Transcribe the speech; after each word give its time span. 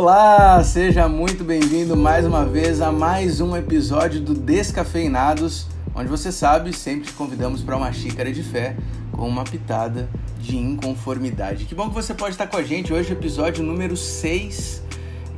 Olá, 0.00 0.64
seja 0.64 1.06
muito 1.10 1.44
bem-vindo 1.44 1.94
mais 1.94 2.24
uma 2.24 2.42
vez 2.42 2.80
a 2.80 2.90
mais 2.90 3.38
um 3.38 3.54
episódio 3.54 4.18
do 4.18 4.32
Descafeinados, 4.32 5.66
onde 5.94 6.08
você 6.08 6.32
sabe, 6.32 6.74
sempre 6.74 7.08
te 7.08 7.12
convidamos 7.12 7.62
para 7.62 7.76
uma 7.76 7.92
xícara 7.92 8.32
de 8.32 8.42
fé 8.42 8.78
com 9.12 9.28
uma 9.28 9.44
pitada 9.44 10.08
de 10.38 10.56
inconformidade. 10.56 11.66
Que 11.66 11.74
bom 11.74 11.90
que 11.90 11.94
você 11.94 12.14
pode 12.14 12.30
estar 12.30 12.46
com 12.46 12.56
a 12.56 12.62
gente 12.62 12.94
hoje, 12.94 13.12
episódio 13.12 13.62
número 13.62 13.94
6, 13.94 14.82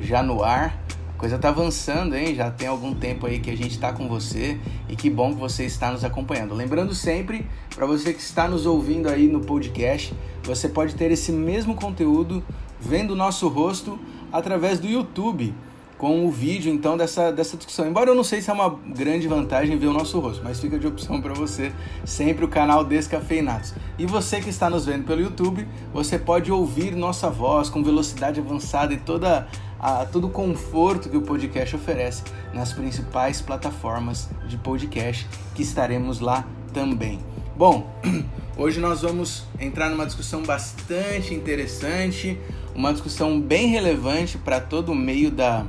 já 0.00 0.22
no 0.22 0.44
ar. 0.44 0.80
A 1.12 1.18
coisa 1.18 1.36
tá 1.38 1.48
avançando, 1.48 2.14
hein? 2.14 2.32
Já 2.36 2.48
tem 2.48 2.68
algum 2.68 2.94
tempo 2.94 3.26
aí 3.26 3.40
que 3.40 3.50
a 3.50 3.56
gente 3.56 3.72
está 3.72 3.92
com 3.92 4.06
você 4.06 4.60
e 4.88 4.94
que 4.94 5.10
bom 5.10 5.34
que 5.34 5.40
você 5.40 5.64
está 5.64 5.90
nos 5.90 6.04
acompanhando. 6.04 6.54
Lembrando 6.54 6.94
sempre, 6.94 7.48
para 7.74 7.84
você 7.84 8.14
que 8.14 8.20
está 8.20 8.46
nos 8.46 8.64
ouvindo 8.64 9.08
aí 9.08 9.26
no 9.26 9.40
podcast, 9.40 10.14
você 10.44 10.68
pode 10.68 10.94
ter 10.94 11.10
esse 11.10 11.32
mesmo 11.32 11.74
conteúdo 11.74 12.44
vendo 12.80 13.12
o 13.12 13.16
nosso 13.16 13.48
rosto 13.48 13.98
através 14.32 14.78
do 14.80 14.86
YouTube 14.86 15.54
com 16.02 16.26
o 16.26 16.32
vídeo 16.32 16.72
então 16.72 16.96
dessa, 16.96 17.30
dessa 17.30 17.56
discussão. 17.56 17.86
Embora 17.86 18.10
eu 18.10 18.14
não 18.16 18.24
sei 18.24 18.42
se 18.42 18.50
é 18.50 18.52
uma 18.52 18.70
grande 18.88 19.28
vantagem 19.28 19.78
ver 19.78 19.86
o 19.86 19.92
nosso 19.92 20.18
rosto, 20.18 20.42
mas 20.42 20.58
fica 20.58 20.76
de 20.76 20.84
opção 20.84 21.22
para 21.22 21.32
você 21.32 21.72
sempre 22.04 22.44
o 22.44 22.48
canal 22.48 22.84
Descafeinados. 22.84 23.72
E 23.96 24.04
você 24.04 24.40
que 24.40 24.50
está 24.50 24.68
nos 24.68 24.84
vendo 24.84 25.04
pelo 25.04 25.20
YouTube, 25.20 25.64
você 25.94 26.18
pode 26.18 26.50
ouvir 26.50 26.96
nossa 26.96 27.30
voz 27.30 27.68
com 27.68 27.84
velocidade 27.84 28.40
avançada 28.40 28.92
e 28.92 28.96
toda 28.96 29.46
a, 29.78 30.04
todo 30.04 30.26
o 30.26 30.30
conforto 30.30 31.08
que 31.08 31.16
o 31.16 31.22
podcast 31.22 31.76
oferece 31.76 32.24
nas 32.52 32.72
principais 32.72 33.40
plataformas 33.40 34.28
de 34.48 34.56
podcast 34.56 35.28
que 35.54 35.62
estaremos 35.62 36.18
lá 36.18 36.44
também. 36.72 37.20
Bom, 37.56 37.88
hoje 38.58 38.80
nós 38.80 39.02
vamos 39.02 39.44
entrar 39.60 39.88
numa 39.88 40.06
discussão 40.06 40.42
bastante 40.42 41.32
interessante, 41.32 42.38
uma 42.74 42.92
discussão 42.92 43.40
bem 43.40 43.68
relevante 43.68 44.38
para 44.38 44.60
todo 44.60 44.92
o 44.92 44.94
meio 44.94 45.30
da 45.30 45.66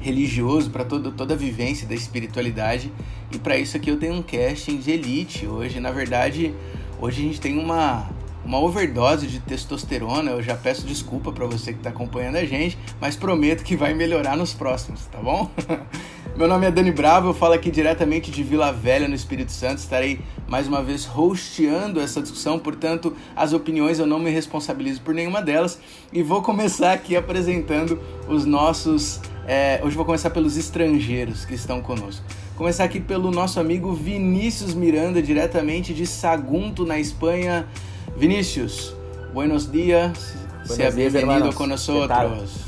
religioso, 0.00 0.70
para 0.70 0.84
toda 0.84 1.34
a 1.34 1.36
vivência 1.36 1.86
da 1.86 1.94
espiritualidade. 1.94 2.92
E 3.32 3.38
para 3.38 3.56
isso 3.56 3.76
aqui 3.76 3.90
eu 3.90 3.98
tenho 3.98 4.14
um 4.14 4.22
casting 4.22 4.78
de 4.78 4.90
elite 4.90 5.46
hoje. 5.46 5.80
Na 5.80 5.90
verdade, 5.90 6.54
hoje 7.00 7.22
a 7.22 7.24
gente 7.24 7.40
tem 7.40 7.58
uma 7.58 8.08
uma 8.44 8.60
overdose 8.60 9.26
de 9.26 9.40
testosterona. 9.40 10.30
Eu 10.30 10.42
já 10.42 10.54
peço 10.56 10.86
desculpa 10.86 11.32
para 11.32 11.44
você 11.46 11.72
que 11.72 11.78
está 11.78 11.90
acompanhando 11.90 12.36
a 12.36 12.44
gente, 12.44 12.78
mas 13.00 13.16
prometo 13.16 13.64
que 13.64 13.76
vai 13.76 13.92
melhorar 13.92 14.36
nos 14.36 14.54
próximos, 14.54 15.04
tá 15.06 15.18
bom? 15.18 15.50
Meu 16.36 16.46
nome 16.46 16.66
é 16.66 16.70
Dani 16.70 16.92
Bravo, 16.92 17.30
eu 17.30 17.34
falo 17.34 17.54
aqui 17.54 17.70
diretamente 17.70 18.30
de 18.30 18.42
Vila 18.42 18.70
Velha, 18.70 19.08
no 19.08 19.14
Espírito 19.14 19.50
Santo. 19.50 19.78
Estarei 19.78 20.20
mais 20.46 20.68
uma 20.68 20.82
vez 20.82 21.08
hosteando 21.16 21.98
essa 21.98 22.20
discussão, 22.20 22.58
portanto, 22.58 23.16
as 23.34 23.54
opiniões 23.54 23.98
eu 23.98 24.06
não 24.06 24.18
me 24.18 24.28
responsabilizo 24.28 25.00
por 25.00 25.14
nenhuma 25.14 25.40
delas. 25.40 25.80
E 26.12 26.22
vou 26.22 26.42
começar 26.42 26.92
aqui 26.92 27.16
apresentando 27.16 27.98
os 28.28 28.44
nossos. 28.44 29.18
É, 29.46 29.80
hoje 29.82 29.96
vou 29.96 30.04
começar 30.04 30.28
pelos 30.28 30.58
estrangeiros 30.58 31.46
que 31.46 31.54
estão 31.54 31.80
conosco. 31.80 32.22
Começar 32.54 32.84
aqui 32.84 33.00
pelo 33.00 33.30
nosso 33.30 33.58
amigo 33.58 33.94
Vinícius 33.94 34.74
Miranda, 34.74 35.22
diretamente 35.22 35.94
de 35.94 36.06
Sagunto, 36.06 36.84
na 36.84 37.00
Espanha. 37.00 37.66
Vinícius, 38.14 38.94
buenos 39.32 39.72
dias, 39.72 40.36
Buenos 40.68 40.94
bem-vindo 40.94 41.50
¿Qué 41.56 41.66
nosotros. 41.66 42.60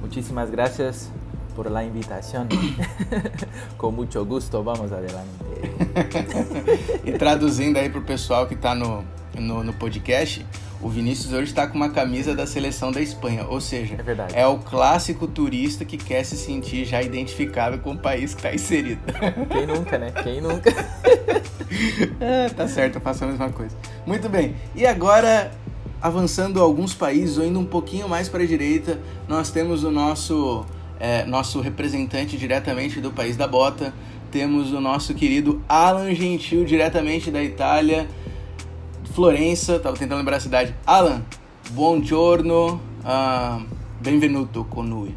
Muchísimas 0.00 0.48
gracias 0.48 1.10
por 1.58 1.68
la 1.72 1.82
invitación. 1.82 2.46
Con 3.76 3.96
mucho 3.96 4.24
gusto, 4.24 4.62
vamos 4.62 4.92
adelante. 4.92 5.28
E 7.04 7.10
traduzindo 7.18 7.78
aí 7.80 7.90
pro 7.90 8.02
pessoal 8.02 8.46
que 8.46 8.54
tá 8.54 8.76
no, 8.76 9.02
no, 9.36 9.64
no 9.64 9.72
podcast, 9.72 10.46
o 10.80 10.88
Vinícius 10.88 11.32
hoje 11.32 11.46
está 11.46 11.66
com 11.66 11.74
uma 11.76 11.90
camisa 11.90 12.32
da 12.32 12.46
seleção 12.46 12.92
da 12.92 13.00
Espanha, 13.00 13.44
ou 13.48 13.60
seja, 13.60 13.96
É 13.98 14.02
verdade. 14.04 14.34
é 14.36 14.46
o 14.46 14.58
clássico 14.58 15.26
turista 15.26 15.84
que 15.84 15.96
quer 15.96 16.22
se 16.22 16.36
sentir 16.36 16.84
já 16.84 17.02
identificado 17.02 17.80
com 17.80 17.90
o 17.94 17.98
país 17.98 18.34
que 18.34 18.38
está 18.38 18.54
inserido. 18.54 19.00
Quem 19.50 19.66
nunca, 19.66 19.98
né? 19.98 20.12
Quem 20.22 20.40
nunca? 20.40 20.70
É, 22.20 22.48
tá 22.48 22.66
certo, 22.66 22.94
eu 22.96 23.00
faço 23.00 23.24
a 23.24 23.26
mesma 23.26 23.50
coisa. 23.50 23.76
Muito 24.06 24.26
bem, 24.28 24.54
e 24.74 24.86
agora, 24.86 25.50
avançando 26.00 26.62
alguns 26.62 26.94
países, 26.94 27.36
ou 27.36 27.44
indo 27.44 27.58
um 27.60 27.64
pouquinho 27.66 28.08
mais 28.08 28.26
para 28.28 28.42
a 28.42 28.46
direita, 28.46 28.98
nós 29.28 29.50
temos 29.50 29.84
o 29.84 29.90
nosso, 29.90 30.64
é, 30.98 31.24
nosso 31.24 31.60
representante 31.60 32.36
diretamente 32.36 33.00
do 33.00 33.10
país 33.10 33.36
da 33.36 33.46
bota, 33.46 33.92
temos 34.30 34.72
o 34.72 34.80
nosso 34.80 35.14
querido 35.14 35.62
Alan 35.68 36.14
Gentil, 36.14 36.64
diretamente 36.64 37.30
da 37.30 37.42
Itália, 37.42 38.06
Florença, 39.14 39.78
tava 39.78 39.96
tentando 39.96 40.18
lembrar 40.18 40.36
a 40.36 40.40
cidade. 40.40 40.74
Alan, 40.86 41.22
buongiorno, 41.70 42.80
uh, 43.04 43.64
benvenuto 44.00 44.64
con 44.64 44.88
noi. 44.88 45.14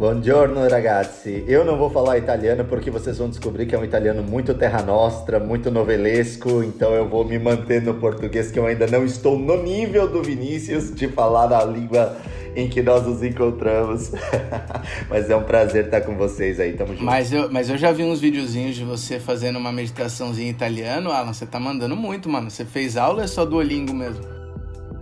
Buongiorno 0.00 0.66
ragazzi, 0.66 1.44
eu 1.46 1.62
não 1.62 1.76
vou 1.76 1.90
falar 1.90 2.16
italiano 2.16 2.64
porque 2.64 2.90
vocês 2.90 3.18
vão 3.18 3.28
descobrir 3.28 3.66
que 3.66 3.74
é 3.74 3.78
um 3.78 3.84
italiano 3.84 4.22
muito 4.22 4.54
terra 4.54 4.80
nostra, 4.82 5.38
muito 5.38 5.70
novelesco, 5.70 6.62
então 6.62 6.94
eu 6.94 7.06
vou 7.06 7.22
me 7.22 7.38
manter 7.38 7.82
no 7.82 7.92
português 7.92 8.50
que 8.50 8.58
eu 8.58 8.64
ainda 8.64 8.86
não 8.86 9.04
estou 9.04 9.38
no 9.38 9.62
nível 9.62 10.08
do 10.08 10.22
Vinícius 10.22 10.94
de 10.94 11.06
falar 11.06 11.52
a 11.52 11.62
língua 11.66 12.16
em 12.56 12.68
que 12.68 12.82
nós 12.82 13.06
nos 13.06 13.22
encontramos. 13.22 14.12
Mas 15.08 15.30
é 15.30 15.36
um 15.36 15.42
prazer 15.42 15.86
estar 15.86 16.00
com 16.02 16.16
vocês 16.16 16.58
aí, 16.60 16.72
tamo 16.72 16.92
junto. 16.92 17.04
Mas 17.04 17.32
eu, 17.32 17.50
mas 17.50 17.70
eu 17.70 17.76
já 17.76 17.92
vi 17.92 18.04
uns 18.04 18.20
videozinhos 18.20 18.76
de 18.76 18.84
você 18.84 19.18
fazendo 19.18 19.58
uma 19.58 19.72
meditaçãozinha 19.72 20.48
em 20.48 20.50
italiano, 20.50 21.10
Alan, 21.10 21.32
você 21.32 21.46
tá 21.46 21.58
mandando 21.58 21.96
muito, 21.96 22.28
mano. 22.28 22.50
Você 22.50 22.64
fez 22.64 22.96
aula 22.96 23.18
ou 23.18 23.24
é 23.24 23.26
só 23.26 23.44
Duolingo 23.44 23.94
mesmo? 23.94 24.24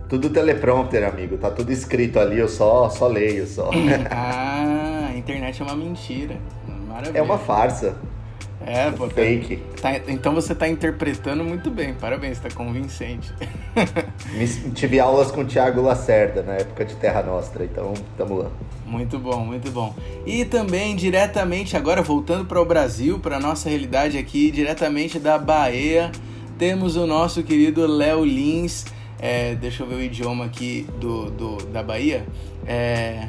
Tudo 0.07 0.29
teleprompter, 0.29 1.07
amigo, 1.07 1.37
tá 1.37 1.51
tudo 1.51 1.71
escrito 1.71 2.19
ali, 2.19 2.39
eu 2.39 2.49
só, 2.49 2.89
só 2.89 3.07
leio, 3.07 3.45
só. 3.45 3.69
ah, 4.09 5.09
a 5.09 5.17
internet 5.17 5.61
é 5.61 5.65
uma 5.65 5.75
mentira. 5.75 6.37
Maravilha. 6.87 7.19
É 7.19 7.21
uma 7.21 7.37
farsa, 7.37 7.95
É, 8.65 8.91
pô. 8.91 9.07
tá- 9.07 9.15
fake. 9.15 9.57
tá- 9.81 10.01
então 10.07 10.33
você 10.33 10.53
tá 10.53 10.67
interpretando 10.67 11.43
muito 11.43 11.69
bem. 11.71 11.93
Parabéns, 11.93 12.39
tá 12.39 12.49
convincente. 12.49 13.33
Tive 14.75 14.99
aulas 14.99 15.31
com 15.31 15.41
o 15.41 15.45
Thiago 15.45 15.81
Lacerda 15.81 16.43
na 16.43 16.53
época 16.53 16.83
de 16.85 16.95
Terra 16.95 17.23
Nostra, 17.23 17.63
então 17.63 17.93
tamo 18.17 18.35
lá. 18.37 18.49
Muito 18.85 19.17
bom, 19.19 19.45
muito 19.45 19.71
bom. 19.71 19.93
E 20.25 20.43
também 20.45 20.95
diretamente 20.95 21.77
agora 21.77 22.01
voltando 22.01 22.45
para 22.45 22.61
o 22.61 22.65
Brasil, 22.65 23.19
para 23.19 23.39
nossa 23.39 23.69
realidade 23.69 24.17
aqui, 24.17 24.51
diretamente 24.51 25.19
da 25.19 25.37
Bahia, 25.37 26.11
temos 26.57 26.95
o 26.97 27.05
nosso 27.07 27.41
querido 27.43 27.85
Léo 27.87 28.25
Lins. 28.25 28.85
É, 29.21 29.53
deixa 29.55 29.83
eu 29.83 29.87
ver 29.87 29.95
o 29.95 30.01
idioma 30.01 30.45
aqui 30.45 30.87
do, 30.99 31.29
do 31.31 31.57
da 31.67 31.83
Bahia. 31.83 32.25
É, 32.65 33.27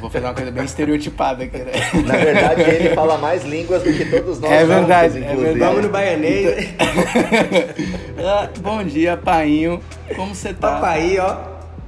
vou 0.00 0.08
fazer 0.10 0.24
uma 0.26 0.34
coisa 0.34 0.50
bem 0.50 0.64
estereotipada 0.64 1.44
aqui, 1.44 1.58
né? 1.58 1.72
Na 2.06 2.16
verdade, 2.16 2.62
ele 2.62 2.94
fala 2.94 3.18
mais 3.18 3.44
línguas 3.44 3.82
do 3.82 3.92
que 3.92 4.04
todos 4.04 4.38
nós 4.40 4.50
É 4.52 4.64
verdade, 4.64 5.14
juntos, 5.14 5.28
é 5.28 5.32
inclusive. 5.32 5.44
verdade. 5.52 5.70
Vamos 5.70 5.82
no 5.86 5.92
baianês. 5.92 6.68
Ah, 8.26 8.48
bom 8.60 8.82
dia, 8.82 9.16
painho. 9.18 9.80
Como 10.16 10.34
você 10.34 10.54
tá? 10.54 10.72
Papai, 10.76 11.18
ó. 11.18 11.36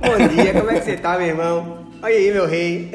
Bom 0.01 0.29
dia, 0.29 0.53
como 0.53 0.71
é 0.71 0.79
que 0.81 0.85
você 0.85 0.97
tá, 0.97 1.17
meu 1.17 1.29
irmão? 1.29 1.79
Olha 2.03 2.15
aí, 2.15 2.31
meu 2.31 2.47
rei. 2.47 2.91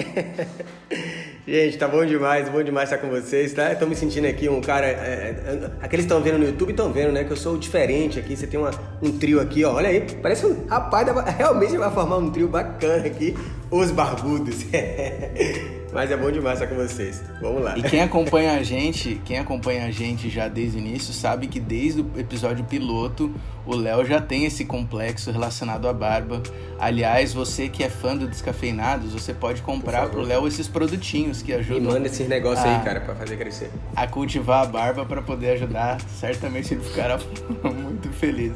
Gente, 1.48 1.76
tá 1.78 1.88
bom 1.88 2.06
demais, 2.06 2.48
bom 2.50 2.62
demais 2.62 2.92
estar 2.92 3.02
com 3.02 3.10
vocês, 3.10 3.52
tá? 3.52 3.74
Tô 3.74 3.88
me 3.88 3.96
sentindo 3.96 4.28
aqui 4.28 4.48
um 4.48 4.62
cara. 4.62 4.86
é, 4.86 4.92
é, 4.92 5.72
aqueles 5.82 6.06
que 6.06 6.14
estão 6.14 6.22
vendo 6.22 6.38
no 6.38 6.46
YouTube 6.46 6.70
estão 6.70 6.94
vendo, 6.94 7.12
né? 7.12 7.24
Que 7.24 7.32
eu 7.32 7.38
sou 7.38 7.58
diferente 7.58 8.20
aqui. 8.20 8.38
Você 8.38 8.46
tem 8.46 8.60
uma, 8.60 8.70
um 9.02 9.18
trio 9.18 9.42
aqui, 9.42 9.64
ó. 9.64 9.74
Olha 9.74 9.90
aí, 9.90 10.06
parece 10.22 10.46
um 10.46 10.68
rapaz, 10.68 11.08
realmente 11.38 11.76
vai 11.78 11.92
formar 11.92 12.18
um 12.18 12.30
trio 12.30 12.48
bacana 12.48 13.08
aqui. 13.08 13.36
Os 13.72 13.90
barbudos. 13.90 14.66
Mas 15.94 16.10
é 16.10 16.16
bom 16.16 16.32
demais 16.32 16.62
estar 16.62 16.74
com 16.74 16.82
vocês. 16.82 17.22
Vamos 17.42 17.64
lá. 17.64 17.78
E 17.78 17.84
quem 17.84 18.02
acompanha 18.02 18.54
a 18.54 18.64
gente, 18.64 19.22
quem 19.26 19.38
acompanha 19.38 19.86
a 19.86 19.92
gente 19.92 20.30
já 20.30 20.48
desde 20.48 20.78
o 20.78 20.80
início, 20.80 21.14
sabe 21.14 21.48
que 21.48 21.60
desde 21.60 22.02
o 22.02 22.12
episódio 22.18 22.64
piloto, 22.64 23.34
o 23.66 23.76
Léo 23.76 24.06
já 24.06 24.22
tem 24.22 24.46
esse 24.46 24.64
complexo 24.64 25.32
relacionado 25.32 25.88
à 25.88 25.94
barba. 25.94 26.42
Aliás, 26.80 27.34
você 27.34 27.68
que 27.68 27.84
é 27.84 27.90
fã 27.90 28.16
do 28.16 28.28
Descafeinados, 28.28 29.14
você 29.14 29.34
pode 29.34 29.62
comprar 29.62 30.08
pro 30.10 30.22
Léo 30.22 30.48
esses 30.48 30.68
produtinhos 30.68 31.42
que 31.42 31.54
ajudam 31.54 31.94
manda 31.94 32.08
esses 32.08 32.28
negócios 32.28 32.66
aí, 32.66 32.84
cara, 32.84 33.02
pra 33.02 33.14
fazer 33.14 33.38
crescer. 33.38 33.70
a 33.96 34.08
cultivar 34.08 34.64
a 34.64 34.66
barba 34.66 35.06
para 35.06 35.22
poder 35.22 35.52
ajudar. 35.52 36.00
Certamente 36.02 36.74
ele 36.74 36.84
ficará 36.84 37.20
muito 37.64 38.10
feliz. 38.14 38.54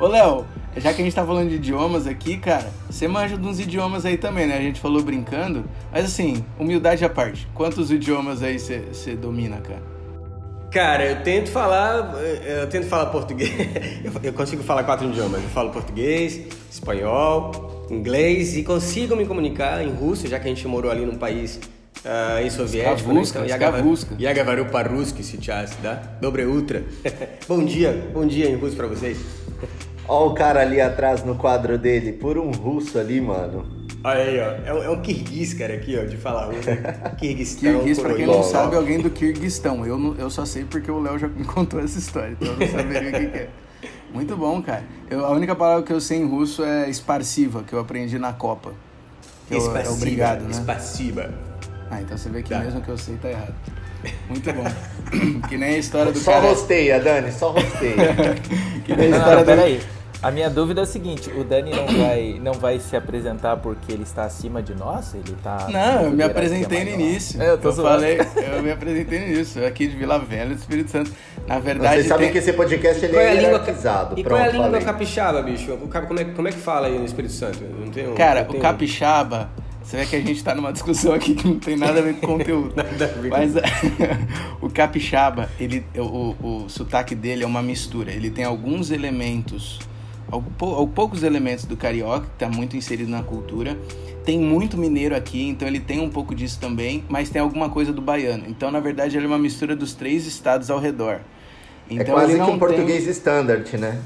Ô 0.00 0.06
Léo, 0.06 0.46
já 0.75 0.93
que 0.93 1.01
a 1.01 1.03
gente 1.03 1.15
tá 1.15 1.25
falando 1.25 1.49
de 1.49 1.55
idiomas 1.55 2.05
aqui, 2.05 2.37
cara, 2.37 2.69
você 2.89 3.07
manja 3.07 3.37
de 3.37 3.47
uns 3.47 3.59
idiomas 3.59 4.05
aí 4.05 4.17
também, 4.17 4.45
né? 4.47 4.57
A 4.57 4.61
gente 4.61 4.79
falou 4.79 5.01
brincando, 5.01 5.65
mas 5.91 6.05
assim, 6.05 6.43
humildade 6.59 7.03
à 7.03 7.09
parte, 7.09 7.47
quantos 7.53 7.89
idiomas 7.91 8.43
aí 8.43 8.59
você 8.59 8.83
você 8.91 9.15
domina, 9.15 9.57
cara? 9.57 9.81
Cara, 10.69 11.05
eu 11.05 11.23
tento 11.23 11.49
falar, 11.49 12.13
eu 12.61 12.67
tento 12.67 12.87
falar 12.87 13.07
português. 13.07 13.49
Eu- 14.03 14.11
Eu 14.21 14.33
consigo 14.33 14.61
falar 14.63 14.83
quatro 14.83 15.07
idiomas. 15.07 15.41
Eu 15.41 15.49
falo 15.49 15.71
português, 15.71 16.41
espanhol, 16.69 17.87
inglês 17.89 18.55
e 18.57 18.63
consigo 18.63 19.15
me 19.15 19.25
comunicar 19.25 19.81
em 19.83 19.89
russo, 19.89 20.27
já 20.27 20.37
que 20.39 20.45
a 20.45 20.49
gente 20.49 20.67
morou 20.67 20.91
ali 20.91 21.05
num 21.05 21.15
país 21.15 21.59
ah, 22.05 22.41
ex-soviético. 22.43 23.09
Skavuska, 23.09 23.39
né? 23.39 23.47
skavuska. 23.47 24.15
Я 24.19 24.33
говорю 24.33 24.65
по-русски 24.65 25.23
сейчас, 25.23 25.75
да? 25.81 26.01
Доброе 26.21 26.45
утро. 26.47 26.83
bom 27.47 27.63
dia, 27.63 28.09
bom 28.13 28.25
dia 28.27 28.49
em 28.49 28.55
russo 28.55 28.75
pra 28.75 28.87
vocês. 28.87 29.17
Ó 30.12 30.26
o 30.26 30.34
cara 30.34 30.60
ali 30.60 30.78
atrás 30.78 31.24
no 31.24 31.36
quadro 31.36 31.78
dele, 31.78 32.12
por 32.12 32.36
um 32.36 32.50
russo 32.50 32.98
ali, 32.98 33.18
mano. 33.18 33.64
Olha 34.04 34.20
aí, 34.20 34.38
ó. 34.38 34.68
É 34.68 34.74
um, 34.74 34.82
é 34.82 34.90
um 34.90 35.00
Kirguiz, 35.00 35.54
cara, 35.54 35.72
aqui, 35.72 35.98
ó, 35.98 36.04
de 36.04 36.18
falar. 36.18 36.50
Kirguistão. 37.16 37.78
Kirguiz, 37.78 37.98
pra 37.98 38.12
quem 38.12 38.26
não 38.26 38.42
sabe, 38.42 38.74
é 38.74 38.76
alguém 38.76 39.00
do 39.00 39.08
Kirguistão. 39.08 39.86
Eu, 39.86 39.96
não, 39.96 40.14
eu 40.16 40.28
só 40.28 40.44
sei 40.44 40.64
porque 40.64 40.90
o 40.90 41.00
Léo 41.00 41.18
já 41.18 41.28
me 41.28 41.44
contou 41.48 41.80
essa 41.80 41.98
história, 41.98 42.36
então 42.38 42.52
eu 42.52 42.58
não 42.58 42.68
saberia 42.68 43.08
o 43.08 43.12
que, 43.12 43.26
que 43.26 43.38
é. 43.38 43.48
Muito 44.12 44.36
bom, 44.36 44.60
cara. 44.60 44.84
Eu, 45.08 45.24
a 45.24 45.30
única 45.30 45.56
palavra 45.56 45.82
que 45.82 45.94
eu 45.94 46.00
sei 46.00 46.18
em 46.18 46.28
russo 46.28 46.62
é 46.62 46.90
esparsiva, 46.90 47.62
que 47.62 47.72
eu 47.72 47.78
aprendi 47.78 48.18
na 48.18 48.34
Copa. 48.34 48.74
Que 49.48 49.54
eu, 49.54 49.74
é 49.74 49.88
obrigado, 49.88 50.42
né? 50.42 50.50
Espaciba. 50.50 51.32
Ah, 51.90 52.02
então 52.02 52.18
você 52.18 52.28
vê 52.28 52.42
que 52.42 52.50
tá. 52.50 52.58
mesmo 52.58 52.82
que 52.82 52.90
eu 52.90 52.98
sei 52.98 53.16
tá 53.16 53.30
errado. 53.30 53.54
Muito 54.28 54.52
bom. 54.52 54.64
que 55.48 55.56
nem 55.56 55.76
a 55.76 55.78
história 55.78 56.12
do 56.12 56.18
só 56.18 56.32
cara... 56.32 56.42
Só 56.42 56.48
rosteia, 56.50 57.00
Dani, 57.00 57.32
só 57.32 57.50
rosteia. 57.50 58.14
que 58.84 58.94
nem 58.94 59.10
a 59.10 59.16
história 59.16 59.36
não, 59.36 59.42
do... 59.42 59.46
Peraí. 59.46 59.80
A 60.22 60.30
minha 60.30 60.48
dúvida 60.48 60.82
é 60.82 60.84
a 60.84 60.86
seguinte, 60.86 61.28
o 61.30 61.42
Dani 61.42 61.72
não 61.72 61.84
vai, 61.84 62.40
não 62.40 62.52
vai 62.52 62.78
se 62.78 62.94
apresentar 62.94 63.56
porque 63.56 63.90
ele 63.90 64.04
está 64.04 64.22
acima 64.22 64.62
de 64.62 64.72
nós? 64.72 65.14
Ele 65.14 65.34
tá. 65.42 65.66
Não, 65.68 66.04
eu 66.04 66.10
me 66.12 66.22
apresentei 66.22 66.84
no 66.84 66.90
início. 66.90 67.42
É, 67.42 67.50
eu, 67.50 67.60
eu 67.60 67.72
falei, 67.72 68.20
eu 68.54 68.62
me 68.62 68.70
apresentei 68.70 69.18
no 69.18 69.26
início, 69.26 69.66
aqui 69.66 69.88
de 69.88 69.96
Vila 69.96 70.20
Velha, 70.20 70.50
do 70.50 70.54
Espírito 70.54 70.92
Santo. 70.92 71.10
Na 71.44 71.58
verdade. 71.58 72.02
Você 72.02 72.08
sabe 72.08 72.22
tem... 72.22 72.32
que 72.32 72.38
esse 72.38 72.52
podcast 72.52 73.04
ele 73.04 73.16
é, 73.16 73.34
é 73.34 73.42
hierarquizado. 73.42 74.16
E 74.16 74.22
qual 74.22 74.38
é 74.38 74.44
a 74.44 74.52
língua 74.52 74.66
falei. 74.66 74.84
capixaba, 74.84 75.42
bicho? 75.42 75.76
Como 75.76 76.20
é, 76.20 76.24
como 76.24 76.48
é 76.48 76.52
que 76.52 76.58
fala 76.58 76.86
aí 76.86 76.96
no 76.96 77.04
Espírito 77.04 77.34
Santo? 77.34 77.58
Não 77.64 77.90
tem 77.90 78.08
um, 78.08 78.14
Cara, 78.14 78.46
o 78.48 78.60
capixaba. 78.60 79.50
Você 79.82 79.96
vê 79.96 80.06
que 80.06 80.14
a 80.14 80.20
gente 80.20 80.36
está 80.36 80.54
numa 80.54 80.72
discussão 80.72 81.12
aqui 81.12 81.34
que 81.34 81.48
não 81.48 81.58
tem 81.58 81.76
nada 81.76 81.98
a 81.98 82.02
ver 82.02 82.14
com 82.14 82.38
conteúdo. 82.38 82.72
nada 82.76 83.06
a 83.06 83.20
ver 83.20 83.28
Mas 83.28 83.54
o 84.62 84.70
capixaba, 84.70 85.50
ele, 85.58 85.84
o, 85.96 86.00
o, 86.40 86.64
o 86.64 86.68
sotaque 86.68 87.16
dele 87.16 87.42
é 87.42 87.46
uma 87.46 87.60
mistura. 87.60 88.12
Ele 88.12 88.30
tem 88.30 88.44
alguns 88.44 88.92
elementos 88.92 89.80
poucos 90.94 91.22
elementos 91.22 91.64
do 91.64 91.76
carioca, 91.76 92.26
que 92.26 92.32
está 92.32 92.48
muito 92.48 92.76
inserido 92.76 93.10
na 93.10 93.22
cultura. 93.22 93.76
Tem 94.24 94.38
muito 94.38 94.78
mineiro 94.78 95.16
aqui, 95.16 95.48
então 95.48 95.66
ele 95.66 95.80
tem 95.80 96.00
um 96.00 96.08
pouco 96.08 96.34
disso 96.34 96.58
também, 96.60 97.04
mas 97.08 97.28
tem 97.28 97.42
alguma 97.42 97.68
coisa 97.68 97.92
do 97.92 98.00
baiano. 98.00 98.44
Então, 98.46 98.70
na 98.70 98.78
verdade, 98.78 99.16
ele 99.16 99.26
é 99.26 99.28
uma 99.28 99.38
mistura 99.38 99.74
dos 99.74 99.94
três 99.94 100.26
estados 100.26 100.70
ao 100.70 100.78
redor. 100.78 101.20
É 101.90 101.94
então, 101.94 102.06
é 102.06 102.20
quase 102.20 102.34
que 102.36 102.40
um 102.40 102.46
tem... 102.46 102.58
português 102.58 103.06
standard, 103.08 103.76
né? 103.76 104.00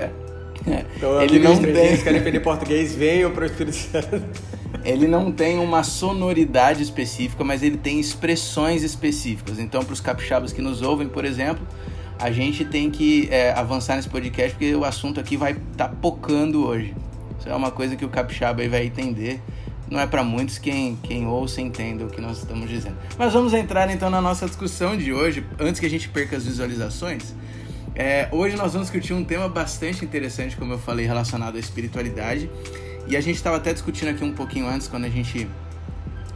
é. 0.00 0.24
É. 0.66 0.84
Então, 0.96 1.20
ele 1.20 1.38
não 1.38 1.56
tem... 1.58 1.96
querem 1.98 2.18
aprender 2.18 2.40
português, 2.40 2.94
venham 2.94 3.30
para 3.30 3.42
o 3.42 3.46
Espírito 3.46 3.76
Santo. 3.76 4.24
Ele 4.84 5.06
não 5.06 5.32
tem 5.32 5.58
uma 5.58 5.82
sonoridade 5.82 6.82
específica, 6.82 7.42
mas 7.42 7.62
ele 7.62 7.78
tem 7.78 7.98
expressões 7.98 8.82
específicas. 8.82 9.58
Então, 9.58 9.82
para 9.82 9.94
os 9.94 10.00
capixabas 10.00 10.52
que 10.52 10.60
nos 10.60 10.82
ouvem, 10.82 11.08
por 11.08 11.24
exemplo, 11.24 11.66
a 12.18 12.30
gente 12.30 12.64
tem 12.64 12.90
que 12.90 13.28
é, 13.30 13.52
avançar 13.52 13.96
nesse 13.96 14.08
podcast 14.08 14.50
porque 14.52 14.74
o 14.74 14.84
assunto 14.84 15.20
aqui 15.20 15.36
vai 15.36 15.52
estar 15.52 15.88
tá 15.88 15.94
pocando 16.00 16.66
hoje. 16.66 16.94
Isso 17.38 17.48
é 17.48 17.54
uma 17.54 17.70
coisa 17.70 17.96
que 17.96 18.04
o 18.04 18.08
capixaba 18.08 18.62
aí 18.62 18.68
vai 18.68 18.86
entender. 18.86 19.40
Não 19.90 20.00
é 20.00 20.06
para 20.06 20.24
muitos 20.24 20.58
quem, 20.58 20.96
quem 20.96 21.26
ouça 21.26 21.60
entenda 21.60 22.04
o 22.04 22.08
que 22.08 22.20
nós 22.20 22.38
estamos 22.38 22.68
dizendo. 22.68 22.96
Mas 23.18 23.32
vamos 23.32 23.52
entrar 23.52 23.90
então 23.90 24.08
na 24.08 24.20
nossa 24.20 24.46
discussão 24.46 24.96
de 24.96 25.12
hoje, 25.12 25.44
antes 25.58 25.78
que 25.78 25.86
a 25.86 25.90
gente 25.90 26.08
perca 26.08 26.36
as 26.36 26.44
visualizações. 26.44 27.34
É, 27.94 28.28
hoje 28.32 28.56
nós 28.56 28.72
vamos 28.72 28.88
discutir 28.88 29.12
um 29.12 29.22
tema 29.22 29.48
bastante 29.48 30.04
interessante, 30.04 30.56
como 30.56 30.72
eu 30.72 30.78
falei, 30.78 31.06
relacionado 31.06 31.56
à 31.56 31.58
espiritualidade. 31.60 32.50
E 33.06 33.16
a 33.16 33.20
gente 33.20 33.36
estava 33.36 33.56
até 33.56 33.72
discutindo 33.72 34.08
aqui 34.08 34.24
um 34.24 34.32
pouquinho 34.32 34.66
antes, 34.66 34.88
quando 34.88 35.04
a 35.04 35.10
gente 35.10 35.46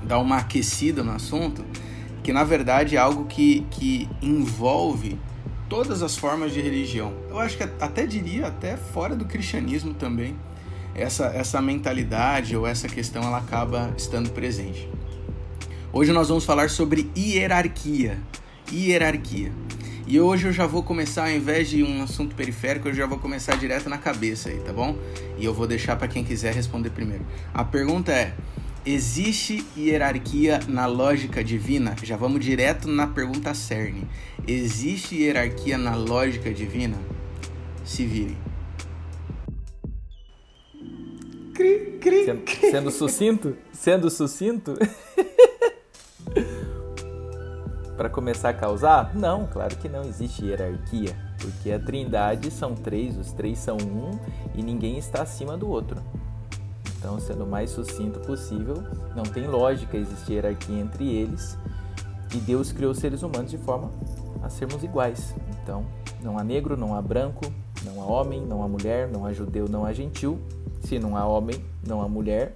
dá 0.02 0.18
uma 0.18 0.38
aquecida 0.38 1.02
no 1.02 1.12
assunto, 1.12 1.64
que 2.22 2.32
na 2.32 2.44
verdade 2.44 2.96
é 2.96 2.98
algo 2.98 3.24
que, 3.24 3.66
que 3.70 4.08
envolve 4.20 5.18
todas 5.68 6.02
as 6.02 6.16
formas 6.16 6.52
de 6.52 6.60
religião. 6.60 7.12
Eu 7.28 7.38
acho 7.38 7.56
que 7.56 7.62
até 7.62 8.06
diria 8.06 8.46
até 8.46 8.76
fora 8.76 9.14
do 9.14 9.24
cristianismo 9.24 9.94
também. 9.94 10.36
Essa, 10.94 11.26
essa 11.26 11.60
mentalidade 11.60 12.56
ou 12.56 12.66
essa 12.66 12.88
questão 12.88 13.22
ela 13.22 13.38
acaba 13.38 13.92
estando 13.96 14.30
presente. 14.30 14.88
Hoje 15.92 16.12
nós 16.12 16.28
vamos 16.28 16.44
falar 16.44 16.70
sobre 16.70 17.10
hierarquia. 17.16 18.18
Hierarquia. 18.72 19.52
E 20.06 20.18
hoje 20.18 20.46
eu 20.46 20.52
já 20.52 20.66
vou 20.66 20.82
começar, 20.82 21.24
ao 21.24 21.30
invés 21.30 21.68
de 21.68 21.82
um 21.82 22.02
assunto 22.02 22.34
periférico, 22.34 22.88
eu 22.88 22.94
já 22.94 23.06
vou 23.06 23.18
começar 23.18 23.56
direto 23.56 23.90
na 23.90 23.98
cabeça 23.98 24.48
aí, 24.48 24.58
tá 24.60 24.72
bom? 24.72 24.96
E 25.38 25.44
eu 25.44 25.52
vou 25.52 25.66
deixar 25.66 25.96
para 25.96 26.08
quem 26.08 26.24
quiser 26.24 26.54
responder 26.54 26.88
primeiro. 26.90 27.26
A 27.52 27.62
pergunta 27.62 28.10
é: 28.10 28.32
Existe 28.90 29.66
hierarquia 29.76 30.60
na 30.66 30.86
lógica 30.86 31.44
divina? 31.44 31.94
Já 32.02 32.16
vamos 32.16 32.42
direto 32.42 32.88
na 32.88 33.06
pergunta 33.06 33.52
cerne. 33.52 34.08
Existe 34.46 35.14
hierarquia 35.14 35.76
na 35.76 35.94
lógica 35.94 36.50
divina? 36.50 36.96
Se 37.84 38.06
virem. 38.06 38.38
Cri, 41.52 41.98
cri, 42.00 42.24
sendo, 42.24 42.42
sendo 42.70 42.90
sucinto? 42.90 43.56
Sendo 43.72 44.10
sucinto? 44.10 44.72
Para 47.94 48.08
começar 48.08 48.48
a 48.48 48.54
causar? 48.54 49.14
Não, 49.14 49.46
claro 49.46 49.76
que 49.76 49.86
não 49.86 50.00
existe 50.00 50.46
hierarquia, 50.46 51.14
porque 51.38 51.70
a 51.70 51.78
Trindade 51.78 52.50
são 52.50 52.74
três, 52.74 53.18
os 53.18 53.34
três 53.34 53.58
são 53.58 53.76
um 53.76 54.18
e 54.54 54.62
ninguém 54.62 54.96
está 54.96 55.20
acima 55.20 55.58
do 55.58 55.68
outro. 55.68 56.02
Então, 56.98 57.18
sendo 57.20 57.44
o 57.44 57.46
mais 57.46 57.70
sucinto 57.70 58.18
possível, 58.20 58.82
não 59.14 59.22
tem 59.22 59.46
lógica 59.46 59.96
existir 59.96 60.32
hierarquia 60.32 60.80
entre 60.80 61.08
eles. 61.08 61.56
E 62.34 62.38
Deus 62.38 62.72
criou 62.72 62.90
os 62.90 62.98
seres 62.98 63.22
humanos 63.22 63.50
de 63.50 63.58
forma 63.58 63.90
a 64.42 64.50
sermos 64.50 64.82
iguais. 64.82 65.34
Então, 65.62 65.86
não 66.22 66.36
há 66.36 66.42
negro, 66.44 66.76
não 66.76 66.94
há 66.94 67.00
branco, 67.00 67.52
não 67.84 68.02
há 68.02 68.04
homem, 68.04 68.44
não 68.44 68.62
há 68.62 68.68
mulher, 68.68 69.08
não 69.08 69.24
há 69.24 69.32
judeu, 69.32 69.68
não 69.68 69.86
há 69.86 69.92
gentil. 69.92 70.40
Se 70.82 70.98
não 70.98 71.16
há 71.16 71.24
homem, 71.24 71.64
não 71.86 72.02
há 72.02 72.08
mulher, 72.08 72.52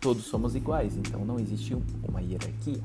todos 0.00 0.24
somos 0.24 0.56
iguais. 0.56 0.96
Então, 0.96 1.24
não 1.24 1.38
existe 1.38 1.76
uma 2.06 2.20
hierarquia. 2.20 2.80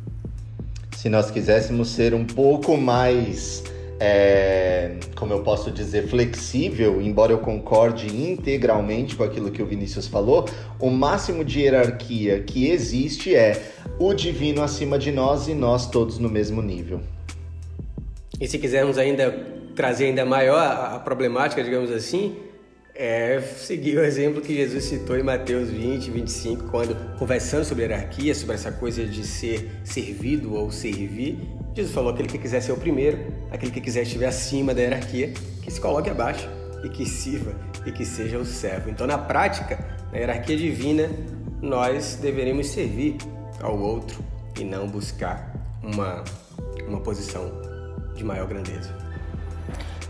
Se 0.95 1.09
nós 1.09 1.31
quiséssemos 1.31 1.89
ser 1.89 2.13
um 2.13 2.25
pouco 2.25 2.77
mais 2.77 3.63
é, 4.05 4.97
como 5.15 5.31
eu 5.31 5.43
posso 5.43 5.71
dizer, 5.71 6.09
flexível, 6.09 7.01
embora 7.01 7.31
eu 7.31 7.37
concorde 7.37 8.07
integralmente 8.07 9.15
com 9.15 9.23
aquilo 9.23 9.49
que 9.49 9.63
o 9.63 9.65
Vinícius 9.65 10.07
falou, 10.07 10.43
o 10.77 10.89
máximo 10.89 11.45
de 11.45 11.61
hierarquia 11.61 12.41
que 12.41 12.69
existe 12.69 13.33
é 13.33 13.63
o 13.97 14.13
divino 14.13 14.61
acima 14.61 14.99
de 14.99 15.09
nós 15.09 15.47
e 15.47 15.53
nós 15.53 15.89
todos 15.89 16.19
no 16.19 16.27
mesmo 16.27 16.61
nível. 16.61 16.99
E 18.41 18.45
se 18.45 18.59
quisermos 18.59 18.97
ainda 18.97 19.31
trazer 19.73 20.07
ainda 20.07 20.25
maior 20.25 20.57
a, 20.57 20.95
a 20.95 20.99
problemática, 20.99 21.63
digamos 21.63 21.89
assim, 21.89 22.35
é 22.95 23.41
seguir 23.41 23.97
o 23.97 24.03
exemplo 24.03 24.41
que 24.41 24.55
Jesus 24.55 24.83
citou 24.85 25.17
em 25.17 25.23
Mateus 25.23 25.69
20, 25.69 26.11
25, 26.11 26.69
quando 26.69 26.95
conversando 27.17 27.65
sobre 27.65 27.83
hierarquia, 27.83 28.35
sobre 28.35 28.55
essa 28.55 28.71
coisa 28.71 29.05
de 29.05 29.25
ser 29.25 29.71
servido 29.83 30.53
ou 30.53 30.71
servir, 30.71 31.39
Jesus 31.73 31.93
falou: 31.93 32.11
aquele 32.11 32.29
que 32.29 32.37
quiser 32.37 32.61
ser 32.61 32.71
o 32.71 32.77
primeiro, 32.77 33.33
aquele 33.51 33.71
que 33.71 33.81
quiser 33.81 34.03
estiver 34.03 34.27
acima 34.27 34.73
da 34.73 34.81
hierarquia, 34.81 35.33
que 35.61 35.71
se 35.71 35.81
coloque 35.81 36.09
abaixo 36.09 36.47
e 36.83 36.89
que 36.89 37.05
sirva 37.05 37.53
e 37.85 37.91
que 37.91 38.05
seja 38.05 38.37
o 38.37 38.45
servo. 38.45 38.89
Então, 38.89 39.07
na 39.07 39.17
prática, 39.17 39.79
na 40.11 40.19
hierarquia 40.19 40.55
divina, 40.55 41.09
nós 41.61 42.19
deveremos 42.21 42.67
servir 42.67 43.17
ao 43.59 43.79
outro 43.79 44.23
e 44.59 44.63
não 44.63 44.87
buscar 44.87 45.51
uma, 45.81 46.23
uma 46.87 46.99
posição 46.99 47.51
de 48.15 48.23
maior 48.23 48.47
grandeza. 48.47 49.02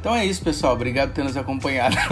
Então 0.03 0.13
é 0.13 0.25
isso, 0.25 0.43
pessoal. 0.43 0.73
Obrigado 0.73 1.11
por 1.11 1.15
ter 1.15 1.23
nos 1.23 1.37
acompanhado. 1.37 1.95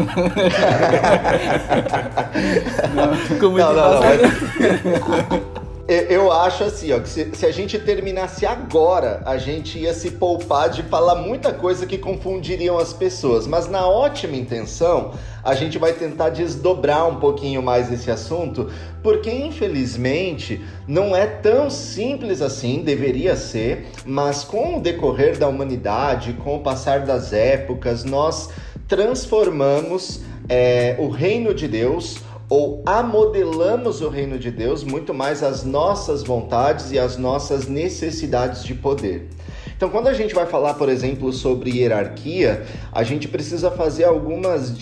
não, 2.95 3.07
não, 3.51 3.73
não, 3.73 3.99
não. 3.99 5.50
Eu 5.91 6.31
acho 6.31 6.63
assim, 6.63 6.93
ó, 6.93 7.01
que 7.01 7.09
se, 7.09 7.31
se, 7.33 7.45
a 7.45 7.51
gente 7.51 7.77
terminasse 7.77 8.45
agora, 8.45 9.21
a 9.25 9.37
gente 9.37 9.77
ia 9.77 9.93
se 9.93 10.11
poupar 10.11 10.69
de 10.69 10.83
falar 10.83 11.15
muita 11.15 11.51
coisa 11.51 11.85
que 11.85 11.97
confundiriam 11.97 12.77
as 12.77 12.93
pessoas. 12.93 13.45
Mas 13.45 13.67
na 13.67 13.85
ótima 13.85 14.37
intenção, 14.37 15.11
a 15.43 15.53
gente 15.53 15.77
vai 15.77 15.91
tentar 15.91 16.29
desdobrar 16.29 17.09
um 17.09 17.19
pouquinho 17.19 17.61
mais 17.61 17.91
esse 17.91 18.09
assunto, 18.09 18.69
porque 19.03 19.29
infelizmente 19.29 20.61
não 20.87 21.13
é 21.13 21.27
tão 21.27 21.69
simples 21.69 22.41
assim, 22.41 22.83
deveria 22.83 23.35
ser, 23.35 23.87
mas 24.05 24.45
com 24.45 24.77
o 24.77 24.79
decorrer 24.79 25.37
da 25.37 25.49
humanidade, 25.49 26.31
com 26.41 26.55
o 26.55 26.61
passar 26.61 27.01
das 27.01 27.33
épocas, 27.33 28.05
nós 28.05 28.47
transformamos 28.87 30.21
é, 30.47 30.95
o 30.99 31.09
reino 31.09 31.53
de 31.53 31.67
Deus 31.67 32.15
ou 32.51 32.83
amodelamos 32.85 34.01
o 34.01 34.09
reino 34.09 34.37
de 34.37 34.51
Deus 34.51 34.83
muito 34.83 35.13
mais 35.13 35.41
às 35.41 35.63
nossas 35.63 36.21
vontades 36.21 36.91
e 36.91 36.99
às 36.99 37.15
nossas 37.15 37.65
necessidades 37.65 38.65
de 38.65 38.73
poder. 38.73 39.29
Então, 39.73 39.89
quando 39.89 40.09
a 40.09 40.13
gente 40.13 40.35
vai 40.35 40.45
falar, 40.45 40.73
por 40.73 40.89
exemplo, 40.89 41.31
sobre 41.31 41.79
hierarquia, 41.79 42.65
a 42.91 43.03
gente 43.03 43.29
precisa 43.29 43.71
fazer 43.71 44.03
algumas, 44.03 44.73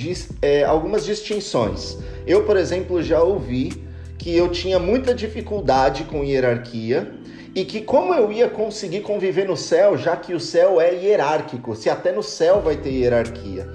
é, 0.42 0.64
algumas 0.64 1.06
distinções. 1.06 1.96
Eu, 2.26 2.44
por 2.44 2.58
exemplo, 2.58 3.04
já 3.04 3.22
ouvi 3.22 3.84
que 4.18 4.36
eu 4.36 4.50
tinha 4.50 4.80
muita 4.80 5.14
dificuldade 5.14 6.06
com 6.06 6.24
hierarquia 6.24 7.14
e 7.54 7.64
que 7.64 7.82
como 7.82 8.16
eu 8.16 8.32
ia 8.32 8.50
conseguir 8.50 9.02
conviver 9.02 9.48
no 9.48 9.56
céu, 9.56 9.96
já 9.96 10.18
que 10.18 10.34
o 10.34 10.40
céu 10.40 10.82
é 10.82 10.96
hierárquico, 10.96 11.76
se 11.76 11.88
até 11.88 12.12
no 12.12 12.24
céu 12.24 12.62
vai 12.62 12.78
ter 12.78 12.90
hierarquia. 12.90 13.68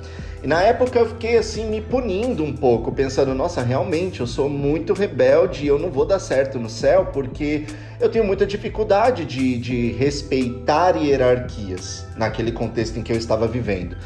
E 0.44 0.46
na 0.46 0.60
época 0.60 0.98
eu 0.98 1.08
fiquei 1.08 1.38
assim 1.38 1.70
me 1.70 1.80
punindo 1.80 2.44
um 2.44 2.54
pouco, 2.54 2.92
pensando, 2.92 3.34
nossa, 3.34 3.62
realmente 3.62 4.20
eu 4.20 4.26
sou 4.26 4.46
muito 4.46 4.92
rebelde 4.92 5.64
e 5.64 5.68
eu 5.68 5.78
não 5.78 5.90
vou 5.90 6.04
dar 6.04 6.18
certo 6.18 6.58
no 6.58 6.68
céu 6.68 7.06
porque 7.14 7.64
eu 7.98 8.10
tenho 8.10 8.26
muita 8.26 8.44
dificuldade 8.44 9.24
de, 9.24 9.56
de 9.56 9.92
respeitar 9.92 10.96
hierarquias 10.98 12.04
naquele 12.14 12.52
contexto 12.52 12.98
em 12.98 13.02
que 13.02 13.10
eu 13.10 13.16
estava 13.16 13.48
vivendo. 13.48 13.96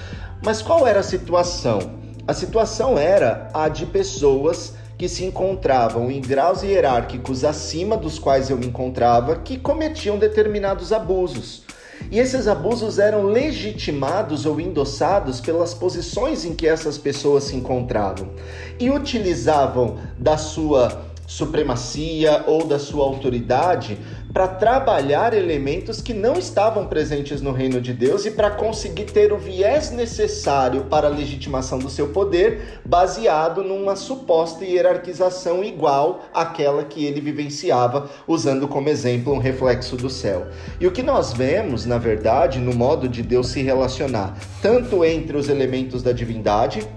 Mas 0.41 0.63
qual 0.63 0.87
era 0.87 1.01
a 1.01 1.03
situação? 1.03 1.99
A 2.25 2.33
situação 2.33 2.97
era 2.97 3.51
a 3.53 3.69
de 3.69 3.85
pessoas 3.85 4.75
que 4.97 5.09
se 5.09 5.25
encontravam 5.25 6.09
em 6.09 6.21
graus 6.21 6.63
hierárquicos 6.63 7.45
acima 7.45 7.97
dos 7.97 8.17
quais 8.17 8.49
eu 8.49 8.57
me 8.57 8.67
encontrava 8.69 9.35
que 9.35 9.59
cometiam 9.59 10.17
determinados 10.17 10.93
abusos. 10.93 11.67
E 12.11 12.19
esses 12.19 12.47
abusos 12.47 12.99
eram 12.99 13.25
legitimados 13.25 14.47
ou 14.47 14.61
endossados 14.61 15.41
pelas 15.41 15.75
posições 15.75 16.45
em 16.45 16.55
que 16.55 16.67
essas 16.67 16.97
pessoas 16.97 17.45
se 17.45 17.57
encontravam 17.57 18.31
e 18.79 18.91
utilizavam 18.91 19.99
da 20.19 20.37
sua 20.37 21.08
supremacia 21.29 22.43
ou 22.47 22.65
da 22.65 22.79
sua 22.79 23.05
autoridade 23.05 23.99
para 24.33 24.49
trabalhar 24.49 25.35
elementos 25.35 26.01
que 26.01 26.15
não 26.15 26.35
estavam 26.35 26.87
presentes 26.87 27.43
no 27.43 27.53
reino 27.53 27.83
de 27.83 27.93
Deus 27.93 28.25
e 28.25 28.31
para 28.31 28.51
conseguir 28.51 29.05
ter 29.05 29.31
o 29.31 29.37
viés 29.37 29.91
necessário 29.91 30.85
para 30.85 31.07
a 31.07 31.11
legitimação 31.11 31.79
do 31.79 31.91
seu 31.91 32.09
poder, 32.09 32.81
baseado 32.83 33.63
numa 33.63 33.95
suposta 33.95 34.65
hierarquização 34.65 35.63
igual 35.63 36.25
àquela 36.33 36.83
que 36.85 37.05
ele 37.05 37.21
vivenciava, 37.21 38.09
usando 38.27 38.67
como 38.67 38.89
exemplo 38.89 39.35
um 39.35 39.39
reflexo 39.39 39.97
do 39.97 40.09
céu. 40.09 40.47
E 40.81 40.87
o 40.87 40.93
que 40.93 41.03
nós 41.03 41.35
vemos, 41.35 41.85
na 41.85 41.99
verdade, 41.99 42.59
no 42.59 42.75
modo 42.75 43.07
de 43.07 43.23
Deus 43.23 43.49
se 43.49 43.61
relacionar, 43.61 44.35
tanto 44.63 45.05
entre 45.05 45.37
os 45.37 45.51
elementos 45.51 46.03
da 46.03 46.13
divindade, 46.13 46.89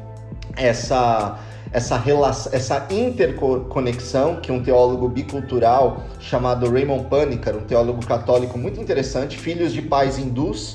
essa 0.56 1.38
essa, 1.72 1.98
relação, 1.98 2.52
essa 2.54 2.88
interconexão 2.90 4.38
que 4.38 4.52
um 4.52 4.62
teólogo 4.62 5.08
bicultural 5.08 6.04
chamado 6.20 6.70
Raymond 6.70 7.06
Panikkar, 7.06 7.56
um 7.56 7.62
teólogo 7.62 8.06
católico 8.06 8.58
muito 8.58 8.80
interessante, 8.80 9.38
filhos 9.38 9.72
de 9.72 9.82
pais 9.82 10.18
hindus 10.18 10.74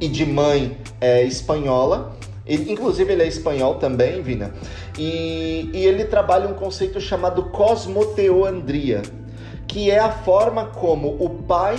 e 0.00 0.08
de 0.08 0.24
mãe 0.24 0.78
é, 1.00 1.22
espanhola, 1.24 2.16
ele, 2.46 2.70
inclusive 2.70 3.12
ele 3.12 3.24
é 3.24 3.26
espanhol 3.26 3.76
também, 3.76 4.22
Vina, 4.22 4.52
e, 4.96 5.68
e 5.72 5.84
ele 5.84 6.04
trabalha 6.04 6.48
um 6.48 6.54
conceito 6.54 7.00
chamado 7.00 7.44
cosmoteoandria, 7.44 9.02
que 9.66 9.90
é 9.90 9.98
a 9.98 10.12
forma 10.12 10.66
como 10.66 11.08
o 11.18 11.28
pai, 11.28 11.76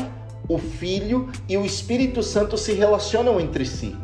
o 0.50 0.58
filho 0.58 1.30
e 1.48 1.58
o 1.58 1.66
Espírito 1.66 2.22
Santo 2.22 2.58
se 2.58 2.74
relacionam 2.74 3.40
entre 3.40 3.66
si. 3.66 3.96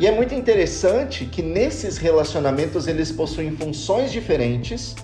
E 0.00 0.06
é 0.06 0.10
muito 0.10 0.34
interessante 0.34 1.26
que 1.26 1.42
nesses 1.42 1.96
relacionamentos 1.96 2.86
eles 2.88 3.12
possuem 3.12 3.56
funções 3.56 4.10
diferentes, 4.10 4.94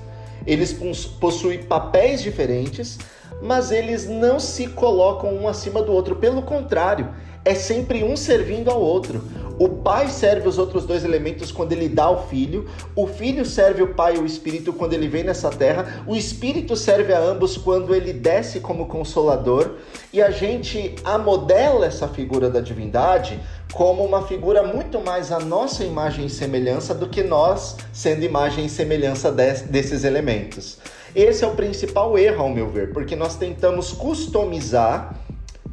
eles 0.47 0.73
possuem 1.21 1.62
papéis 1.62 2.23
diferentes, 2.23 2.99
mas 3.42 3.71
eles 3.71 4.09
não 4.09 4.40
se 4.40 4.66
colocam 4.68 5.35
um 5.35 5.47
acima 5.47 5.83
do 5.83 5.92
outro. 5.92 6.16
Pelo 6.16 6.42
contrário, 6.42 7.14
é 7.45 7.54
sempre 7.54 8.02
um 8.02 8.16
servindo 8.16 8.71
ao 8.71 8.80
outro. 8.80 9.23
O 9.59 9.68
pai 9.68 10.09
serve 10.09 10.49
os 10.49 10.57
outros 10.57 10.87
dois 10.87 11.04
elementos 11.04 11.50
quando 11.50 11.73
ele 11.73 11.88
dá 11.88 12.04
ao 12.04 12.28
filho, 12.28 12.68
o 12.95 13.09
filho 13.09 13.45
serve 13.45 13.83
o 13.83 13.92
pai 13.92 14.14
e 14.14 14.18
o 14.18 14.25
espírito 14.25 14.73
quando 14.73 14.92
ele 14.92 15.09
vem 15.09 15.25
nessa 15.25 15.50
terra, 15.50 16.04
o 16.07 16.14
espírito 16.14 16.76
serve 16.76 17.12
a 17.12 17.18
ambos 17.18 17.57
quando 17.57 17.92
ele 17.92 18.12
desce 18.12 18.61
como 18.61 18.87
consolador, 18.87 19.78
e 20.12 20.23
a 20.23 20.30
gente 20.30 20.95
amodela 21.02 21.87
essa 21.87 22.07
figura 22.07 22.49
da 22.49 22.61
divindade 22.61 23.40
como 23.73 24.05
uma 24.05 24.27
figura 24.27 24.63
muito 24.63 25.01
mais 25.01 25.31
a 25.31 25.39
nossa 25.39 25.85
imagem 25.85 26.27
e 26.27 26.31
semelhança 26.31 26.95
do 26.95 27.09
que 27.09 27.23
nós 27.23 27.77
sendo 27.93 28.25
imagem 28.25 28.67
e 28.67 28.69
semelhança 28.69 29.31
desses 29.31 30.05
elementos. 30.05 30.79
Esse 31.15 31.45
é 31.45 31.47
o 31.47 31.55
principal 31.55 32.19
erro, 32.19 32.43
ao 32.43 32.49
meu 32.49 32.69
ver, 32.69 32.93
porque 32.93 33.17
nós 33.17 33.37
tentamos 33.37 33.93
customizar, 33.93 35.19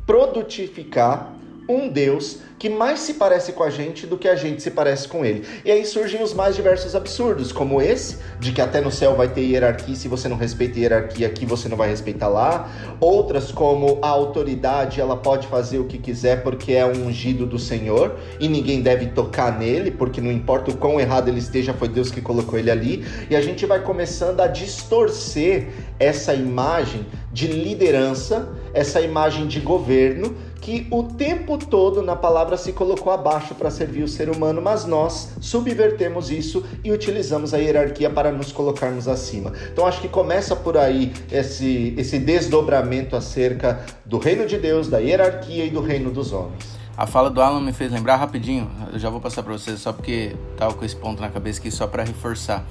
produtificar 0.05 1.34
um 1.67 1.89
Deus 1.89 2.39
que 2.57 2.69
mais 2.69 3.01
se 3.01 3.15
parece 3.15 3.51
com 3.51 3.63
a 3.63 3.69
gente 3.69 4.07
do 4.07 4.17
que 4.17 4.27
a 4.27 4.35
gente 4.35 4.61
se 4.61 4.71
parece 4.71 5.07
com 5.07 5.25
ele. 5.25 5.45
E 5.63 5.71
aí 5.71 5.85
surgem 5.85 6.23
os 6.23 6.33
mais 6.33 6.55
diversos 6.55 6.95
absurdos, 6.95 7.51
como 7.51 7.81
esse, 7.81 8.17
de 8.39 8.51
que 8.51 8.61
até 8.61 8.79
no 8.79 8.91
céu 8.91 9.15
vai 9.15 9.27
ter 9.27 9.41
hierarquia, 9.41 9.95
se 9.95 10.07
você 10.07 10.27
não 10.27 10.37
respeita 10.37 10.79
hierarquia 10.79 11.27
aqui, 11.27 11.45
você 11.45 11.67
não 11.67 11.75
vai 11.75 11.89
respeitar 11.89 12.27
lá. 12.27 12.71
Outras, 12.99 13.51
como 13.51 13.99
a 14.01 14.07
autoridade, 14.07 15.01
ela 15.01 15.17
pode 15.17 15.47
fazer 15.47 15.79
o 15.79 15.85
que 15.85 15.97
quiser 15.97 16.43
porque 16.43 16.73
é 16.73 16.85
um 16.85 17.07
ungido 17.07 17.45
do 17.45 17.59
Senhor 17.59 18.15
e 18.39 18.47
ninguém 18.47 18.81
deve 18.81 19.07
tocar 19.07 19.59
nele, 19.59 19.91
porque 19.91 20.21
não 20.21 20.31
importa 20.31 20.71
o 20.71 20.77
quão 20.77 20.99
errado 20.99 21.27
ele 21.27 21.39
esteja, 21.39 21.73
foi 21.73 21.89
Deus 21.89 22.09
que 22.09 22.21
colocou 22.21 22.57
ele 22.57 22.71
ali. 22.71 23.05
E 23.29 23.35
a 23.35 23.41
gente 23.41 23.65
vai 23.65 23.81
começando 23.81 24.39
a 24.39 24.47
distorcer 24.47 25.67
essa 25.99 26.33
imagem 26.33 27.05
de 27.31 27.47
liderança, 27.47 28.47
essa 28.75 29.01
imagem 29.01 29.47
de 29.47 29.59
governo 29.59 30.35
que 30.61 30.87
o 30.91 31.03
tempo 31.03 31.57
todo 31.57 32.01
na 32.01 32.15
palavra 32.15 32.57
se 32.57 32.73
colocou 32.73 33.13
abaixo 33.13 33.55
para 33.55 33.69
servir 33.71 34.03
o 34.03 34.07
ser 34.07 34.29
humano, 34.29 34.61
mas 34.61 34.83
nós 34.85 35.33
subvertemos 35.39 36.29
isso 36.29 36.65
e 36.83 36.91
utilizamos 36.91 37.53
a 37.53 37.57
hierarquia 37.57 38.09
para 38.09 38.31
nos 38.31 38.51
colocarmos 38.51 39.07
acima. 39.07 39.53
Então 39.71 39.85
acho 39.85 40.01
que 40.01 40.09
começa 40.09 40.55
por 40.55 40.75
aí 40.75 41.13
esse, 41.31 41.93
esse 41.97 42.19
desdobramento 42.19 43.15
acerca 43.15 43.85
do 44.03 44.17
reino 44.17 44.45
de 44.45 44.57
Deus, 44.57 44.87
da 44.87 44.97
hierarquia 44.97 45.65
e 45.65 45.69
do 45.69 45.81
reino 45.81 46.11
dos 46.11 46.33
homens. 46.33 46.75
A 46.97 47.05
fala 47.05 47.29
do 47.29 47.41
Alan 47.41 47.61
me 47.61 47.73
fez 47.73 47.91
lembrar 47.91 48.15
rapidinho, 48.15 48.69
eu 48.91 48.97
já 48.97 49.09
vou 49.09 49.21
passar 49.21 49.43
para 49.43 49.53
vocês 49.53 49.79
só 49.79 49.93
porque 49.93 50.35
tava 50.57 50.73
com 50.73 50.83
esse 50.83 50.95
ponto 50.95 51.21
na 51.21 51.29
cabeça 51.29 51.59
aqui 51.59 51.69
só 51.69 51.85
para 51.85 52.03
reforçar. 52.03 52.65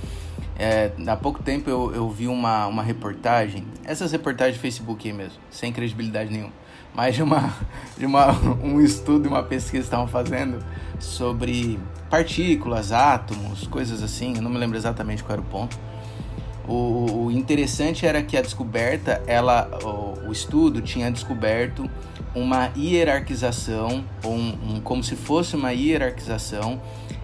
É, 0.57 0.93
há 1.07 1.17
pouco 1.17 1.43
tempo 1.43 1.69
eu, 1.69 1.93
eu 1.95 2.09
vi 2.11 2.29
uma, 2.29 2.67
uma 2.67 2.83
reportagem, 2.83 3.67
essas 3.85 4.13
reportagens 4.13 4.55
de 4.55 4.61
Facebook 4.61 5.13
mesmo, 5.13 5.39
sem 5.51 5.73
credibilidade 5.73 6.31
nenhuma 6.31 6.53
mas 6.95 7.17
de, 7.17 7.23
uma, 7.23 7.53
de 7.99 8.07
uma, 8.07 8.33
um 8.63 8.81
estudo 8.81 9.29
uma 9.29 9.43
pesquisa 9.43 9.83
que 9.83 9.87
estavam 9.87 10.07
fazendo 10.07 10.65
sobre 11.01 11.79
partículas, 12.09 12.93
átomos, 12.93 13.67
coisas 13.67 14.03
assim, 14.03 14.35
eu 14.37 14.43
não 14.43 14.51
me 14.51 14.59
lembro 14.59 14.77
exatamente 14.77 15.25
qual 15.25 15.33
era 15.33 15.43
o 15.43 15.45
ponto. 15.45 15.77
O, 16.67 17.27
o 17.27 17.31
interessante 17.31 18.07
era 18.07 18.23
que 18.23 18.37
a 18.39 18.41
descoberta, 18.41 19.23
ela, 19.27 19.69
o, 19.83 20.29
o, 20.29 20.33
estudo 20.33 20.81
tinha 20.81 21.11
descoberto 21.11 21.91
uma 22.35 22.71
hierarquização, 22.77 24.05
um, 24.25 24.75
um, 24.75 24.81
como 24.81 25.03
se 25.03 25.15
fosse 25.15 25.55
uma 25.55 25.73
hierarquização 25.73 26.81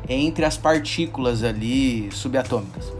entre 0.09 0.45
as 0.45 0.57
partículas 0.57 1.43
ali 1.43 2.11
subatômicas. 2.12 2.93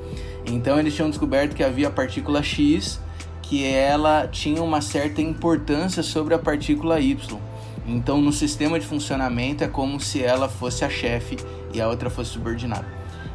Então 0.47 0.79
eles 0.79 0.95
tinham 0.95 1.09
descoberto 1.09 1.55
que 1.55 1.63
havia 1.63 1.89
a 1.89 1.91
partícula 1.91 2.43
X 2.43 3.01
que 3.43 3.67
ela 3.67 4.29
tinha 4.29 4.63
uma 4.63 4.81
certa 4.81 5.21
importância 5.21 6.05
sobre 6.05 6.35
a 6.35 6.39
partícula 6.39 7.01
Y. 7.01 7.37
Então, 7.85 8.21
no 8.21 8.33
sistema 8.33 8.79
de 8.79 8.87
funcionamento, 8.87 9.65
é 9.65 9.67
como 9.67 9.99
se 9.99 10.23
ela 10.23 10.49
fosse 10.49 10.85
a 10.85 10.89
chefe 10.89 11.37
e 11.75 11.81
a 11.81 11.89
outra 11.89 12.09
fosse 12.09 12.31
subordinada. 12.31 12.87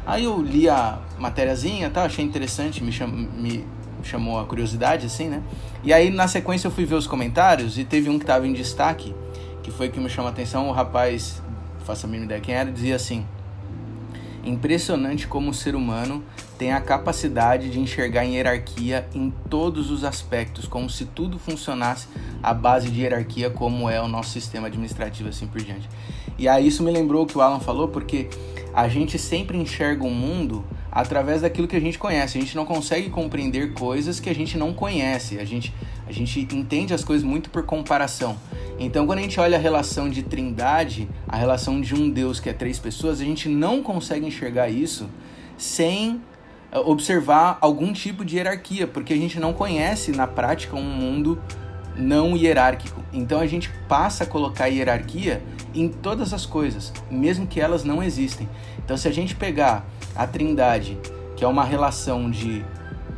Aí 0.06 0.24
eu 0.24 0.40
li 0.40 0.70
a 0.70 1.00
matériazinha, 1.18 1.90
tá, 1.90 2.04
achei 2.04 2.24
interessante, 2.24 2.82
me, 2.82 2.90
cham, 2.90 3.08
me 3.08 3.66
chamou 4.06 4.38
a 4.38 4.44
curiosidade, 4.44 5.06
assim, 5.06 5.28
né? 5.28 5.42
E 5.82 5.92
aí, 5.92 6.10
na 6.10 6.28
sequência, 6.28 6.68
eu 6.68 6.70
fui 6.70 6.84
ver 6.84 6.94
os 6.94 7.06
comentários 7.06 7.78
e 7.78 7.84
teve 7.84 8.08
um 8.08 8.18
que 8.18 8.24
estava 8.24 8.46
em 8.46 8.52
destaque, 8.52 9.14
que 9.62 9.70
foi 9.70 9.88
que 9.88 10.00
me 10.00 10.08
chamou 10.08 10.28
a 10.28 10.32
atenção. 10.32 10.68
O 10.68 10.72
rapaz, 10.72 11.42
faça 11.84 12.06
a 12.06 12.10
mínima 12.10 12.26
ideia 12.26 12.40
quem 12.40 12.54
era, 12.54 12.70
dizia 12.70 12.96
assim: 12.96 13.26
Impressionante 14.44 15.26
como 15.26 15.50
o 15.50 15.54
ser 15.54 15.74
humano 15.74 16.22
tem 16.56 16.72
a 16.72 16.80
capacidade 16.80 17.68
de 17.68 17.80
enxergar 17.80 18.24
em 18.24 18.36
hierarquia 18.36 19.06
em 19.12 19.32
todos 19.50 19.90
os 19.90 20.04
aspectos, 20.04 20.66
como 20.66 20.88
se 20.88 21.04
tudo 21.04 21.38
funcionasse 21.38 22.06
à 22.42 22.54
base 22.54 22.88
de 22.88 23.02
hierarquia, 23.02 23.50
como 23.50 23.90
é 23.90 24.00
o 24.00 24.06
nosso 24.06 24.30
sistema 24.30 24.68
administrativo, 24.68 25.28
assim 25.28 25.46
por 25.46 25.60
diante. 25.60 25.88
E 26.38 26.48
aí 26.48 26.66
isso 26.66 26.82
me 26.82 26.90
lembrou 26.90 27.24
o 27.24 27.26
que 27.26 27.36
o 27.36 27.40
Alan 27.40 27.60
falou, 27.60 27.88
porque 27.88 28.28
a 28.72 28.88
gente 28.88 29.18
sempre 29.18 29.58
enxerga 29.58 30.04
o 30.04 30.10
mundo 30.10 30.64
através 30.96 31.42
daquilo 31.42 31.68
que 31.68 31.76
a 31.76 31.80
gente 31.80 31.98
conhece. 31.98 32.38
A 32.38 32.40
gente 32.40 32.56
não 32.56 32.64
consegue 32.64 33.10
compreender 33.10 33.74
coisas 33.74 34.18
que 34.18 34.30
a 34.30 34.34
gente 34.34 34.56
não 34.56 34.72
conhece. 34.72 35.38
A 35.38 35.44
gente, 35.44 35.70
a 36.08 36.10
gente 36.10 36.40
entende 36.40 36.94
as 36.94 37.04
coisas 37.04 37.22
muito 37.22 37.50
por 37.50 37.64
comparação. 37.64 38.38
Então, 38.78 39.06
quando 39.06 39.18
a 39.18 39.22
gente 39.22 39.38
olha 39.38 39.58
a 39.58 39.60
relação 39.60 40.08
de 40.08 40.22
trindade, 40.22 41.06
a 41.28 41.36
relação 41.36 41.82
de 41.82 41.94
um 41.94 42.08
Deus 42.08 42.40
que 42.40 42.48
é 42.48 42.54
três 42.54 42.78
pessoas, 42.78 43.20
a 43.20 43.24
gente 43.24 43.46
não 43.46 43.82
consegue 43.82 44.26
enxergar 44.26 44.70
isso 44.70 45.06
sem 45.58 46.18
eh, 46.72 46.78
observar 46.78 47.58
algum 47.60 47.92
tipo 47.92 48.24
de 48.24 48.36
hierarquia, 48.36 48.86
porque 48.86 49.12
a 49.12 49.18
gente 49.18 49.38
não 49.38 49.52
conhece 49.52 50.12
na 50.12 50.26
prática 50.26 50.76
um 50.76 50.82
mundo 50.82 51.38
não 51.94 52.34
hierárquico. 52.34 53.02
Então 53.12 53.38
a 53.38 53.46
gente 53.46 53.70
passa 53.86 54.24
a 54.24 54.26
colocar 54.26 54.68
hierarquia 54.68 55.42
em 55.74 55.88
todas 55.90 56.32
as 56.32 56.46
coisas, 56.46 56.90
mesmo 57.10 57.46
que 57.46 57.60
elas 57.60 57.84
não 57.84 58.02
existem. 58.02 58.48
Então 58.82 58.96
se 58.96 59.06
a 59.06 59.12
gente 59.12 59.34
pegar 59.34 59.86
a 60.16 60.26
Trindade, 60.26 60.98
que 61.36 61.44
é 61.44 61.48
uma 61.48 61.64
relação 61.64 62.30
de 62.30 62.64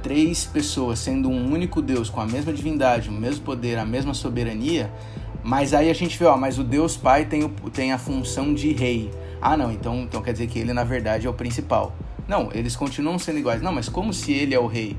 três 0.03 0.45
pessoas 0.45 0.99
sendo 0.99 1.29
um 1.29 1.53
único 1.53 1.83
Deus 1.83 2.09
com 2.09 2.21
a 2.21 2.27
mesma 2.27 2.53
divindade, 2.53 3.09
o 3.09 3.13
mesmo 3.13 3.45
poder, 3.45 3.79
a 3.79 3.85
mesma 3.85 4.15
soberania, 4.15 4.91
mas 5.43 5.73
aí 5.73 5.91
a 5.91 5.95
gente 5.95 6.19
vê, 6.19 6.25
ó, 6.25 6.37
mas 6.37 6.59
o 6.59 6.65
Deus 6.65 6.97
Pai 6.97 7.25
tem, 7.25 7.45
o, 7.45 7.49
tem 7.71 7.93
a 7.93 7.99
função 7.99 8.53
de 8.53 8.73
rei. 8.73 9.11
ah, 9.41 9.57
não, 9.57 9.71
então, 9.73 10.01
então 10.01 10.23
quer 10.23 10.33
dizer 10.33 10.47
que 10.47 10.59
ele 10.59 10.73
na 10.73 10.85
verdade 10.85 11.27
é 11.27 11.31
o 11.31 11.35
principal. 11.35 11.95
Não, 12.27 12.51
eles 12.53 12.77
continuam 12.77 13.19
sendo 13.19 13.39
iguais. 13.39 13.63
Não, 13.63 13.73
mas 13.73 13.89
como 13.89 14.13
se 14.13 14.33
ele 14.33 14.55
é 14.55 14.61
o 14.61 14.67
rei? 14.67 14.97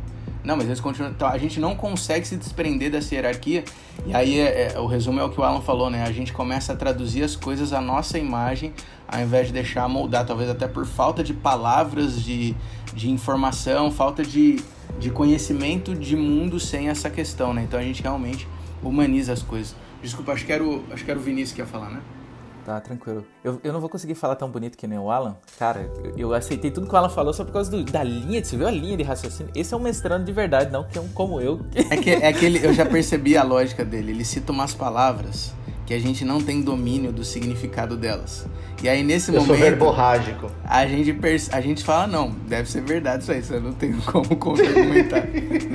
Não, 0.50 0.58
mas 0.58 0.66
eles 0.66 0.80
continuam. 0.80 1.12
Então, 1.12 1.28
a 1.28 1.38
gente 1.38 1.60
não 1.60 1.76
consegue 1.76 2.28
se 2.28 2.36
desprender 2.36 2.90
dessa 2.90 3.14
hierarquia. 3.14 3.64
E 4.04 4.16
aí 4.16 4.40
é, 4.40 4.72
é, 4.74 4.80
o 4.80 4.88
resumo 4.88 5.20
é 5.20 5.24
o 5.24 5.30
que 5.30 5.40
o 5.40 5.44
Alan 5.44 5.62
falou, 5.62 5.92
né? 5.92 6.02
A 6.02 6.12
gente 6.12 6.34
começa 6.34 6.74
a 6.74 6.76
traduzir 6.76 7.22
as 7.22 7.36
coisas 7.36 7.72
à 7.72 7.80
nossa 7.80 8.18
imagem, 8.18 8.74
ao 9.08 9.22
invés 9.22 9.46
de 9.46 9.54
deixar 9.54 9.88
moldar, 9.88 10.26
talvez 10.26 10.50
até 10.50 10.68
por 10.68 10.88
falta 10.88 11.24
de 11.24 11.36
palavras, 11.36 12.20
de, 12.20 12.56
de 12.96 13.12
informação, 13.12 13.92
falta 13.92 14.24
de, 14.24 14.60
de 14.98 15.12
conhecimento 15.12 15.94
de 15.94 16.16
mundo 16.16 16.60
sem 16.60 16.90
essa 16.90 17.12
questão, 17.12 17.54
né? 17.54 17.62
Então 17.62 17.80
a 17.80 17.84
gente 17.84 18.02
realmente 18.02 18.48
humaniza 18.82 19.32
as 19.32 19.44
coisas. 19.44 19.76
Desculpa, 20.02 20.32
acho 20.32 20.48
que 20.48 20.52
era 20.52 20.64
o, 20.64 20.84
acho 20.92 21.06
que 21.06 21.12
era 21.12 21.20
o 21.20 21.22
Vinícius 21.22 21.54
que 21.54 21.62
ia 21.62 21.68
falar, 21.68 21.92
né? 21.92 22.02
Tá, 22.70 22.80
tranquilo. 22.80 23.26
Eu, 23.44 23.60
eu 23.64 23.74
não 23.74 23.80
vou 23.80 23.90
conseguir 23.90 24.14
falar 24.14 24.36
tão 24.36 24.48
bonito 24.48 24.78
que 24.78 24.86
nem 24.86 25.00
o 25.00 25.10
Alan. 25.10 25.36
Cara, 25.58 25.90
eu, 26.04 26.16
eu 26.16 26.34
aceitei 26.36 26.70
tudo 26.70 26.86
que 26.86 26.94
o 26.94 26.96
Alan 26.96 27.10
falou 27.10 27.34
só 27.34 27.44
por 27.44 27.52
causa 27.52 27.72
do, 27.72 27.84
da 27.84 28.04
linha. 28.04 28.46
Você 28.46 28.56
viu 28.56 28.68
a 28.68 28.72
linha 28.72 28.96
de 28.96 29.02
raciocínio? 29.02 29.52
Esse 29.56 29.74
é 29.74 29.78
um 29.78 29.80
mestrando 29.80 30.24
de 30.24 30.32
verdade, 30.32 30.72
não 30.72 30.84
que 30.84 30.96
é 30.96 31.02
um 31.02 31.08
como 31.08 31.42
eu. 31.42 31.66
É 31.90 31.98
que, 31.98 32.12
é 32.12 32.32
que 32.32 32.46
ele, 32.46 32.64
eu 32.64 32.72
já 32.72 32.86
percebi 32.86 33.36
a 33.36 33.42
lógica 33.42 33.84
dele. 33.84 34.12
Ele 34.12 34.24
cita 34.24 34.52
umas 34.52 34.72
palavras 34.72 35.52
que 35.84 35.96
a 35.96 36.00
gente 36.00 36.24
não 36.24 36.40
tem 36.40 36.62
domínio 36.62 37.12
do 37.12 37.24
significado 37.24 37.98
delas. 37.98 38.46
E 38.84 38.88
aí 38.88 39.02
nesse 39.02 39.32
eu 39.32 39.42
momento. 39.42 39.48
Sou 39.48 39.58
verborrágico. 39.58 40.52
A 40.64 40.86
gente, 40.86 41.18
a 41.52 41.62
gente 41.62 41.84
fala, 41.84 42.06
não, 42.06 42.30
deve 42.30 42.70
ser 42.70 42.82
verdade 42.82 43.24
isso 43.24 43.32
aí, 43.32 43.42
você 43.42 43.60
não 43.60 43.74
tem 43.74 43.94
como 43.94 44.36
contra-argumentar. 44.36 45.24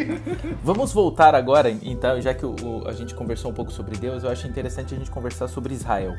Vamos 0.62 0.92
voltar 0.92 1.34
agora, 1.34 1.68
então, 1.82 2.20
já 2.20 2.32
que 2.32 2.46
o, 2.46 2.54
o, 2.62 2.86
a 2.86 2.92
gente 2.92 3.16
conversou 3.16 3.50
um 3.50 3.54
pouco 3.54 3.72
sobre 3.72 3.96
Deus, 3.96 4.22
eu 4.22 4.30
acho 4.30 4.46
interessante 4.46 4.94
a 4.94 4.96
gente 4.96 5.10
conversar 5.10 5.48
sobre 5.48 5.74
Israel. 5.74 6.14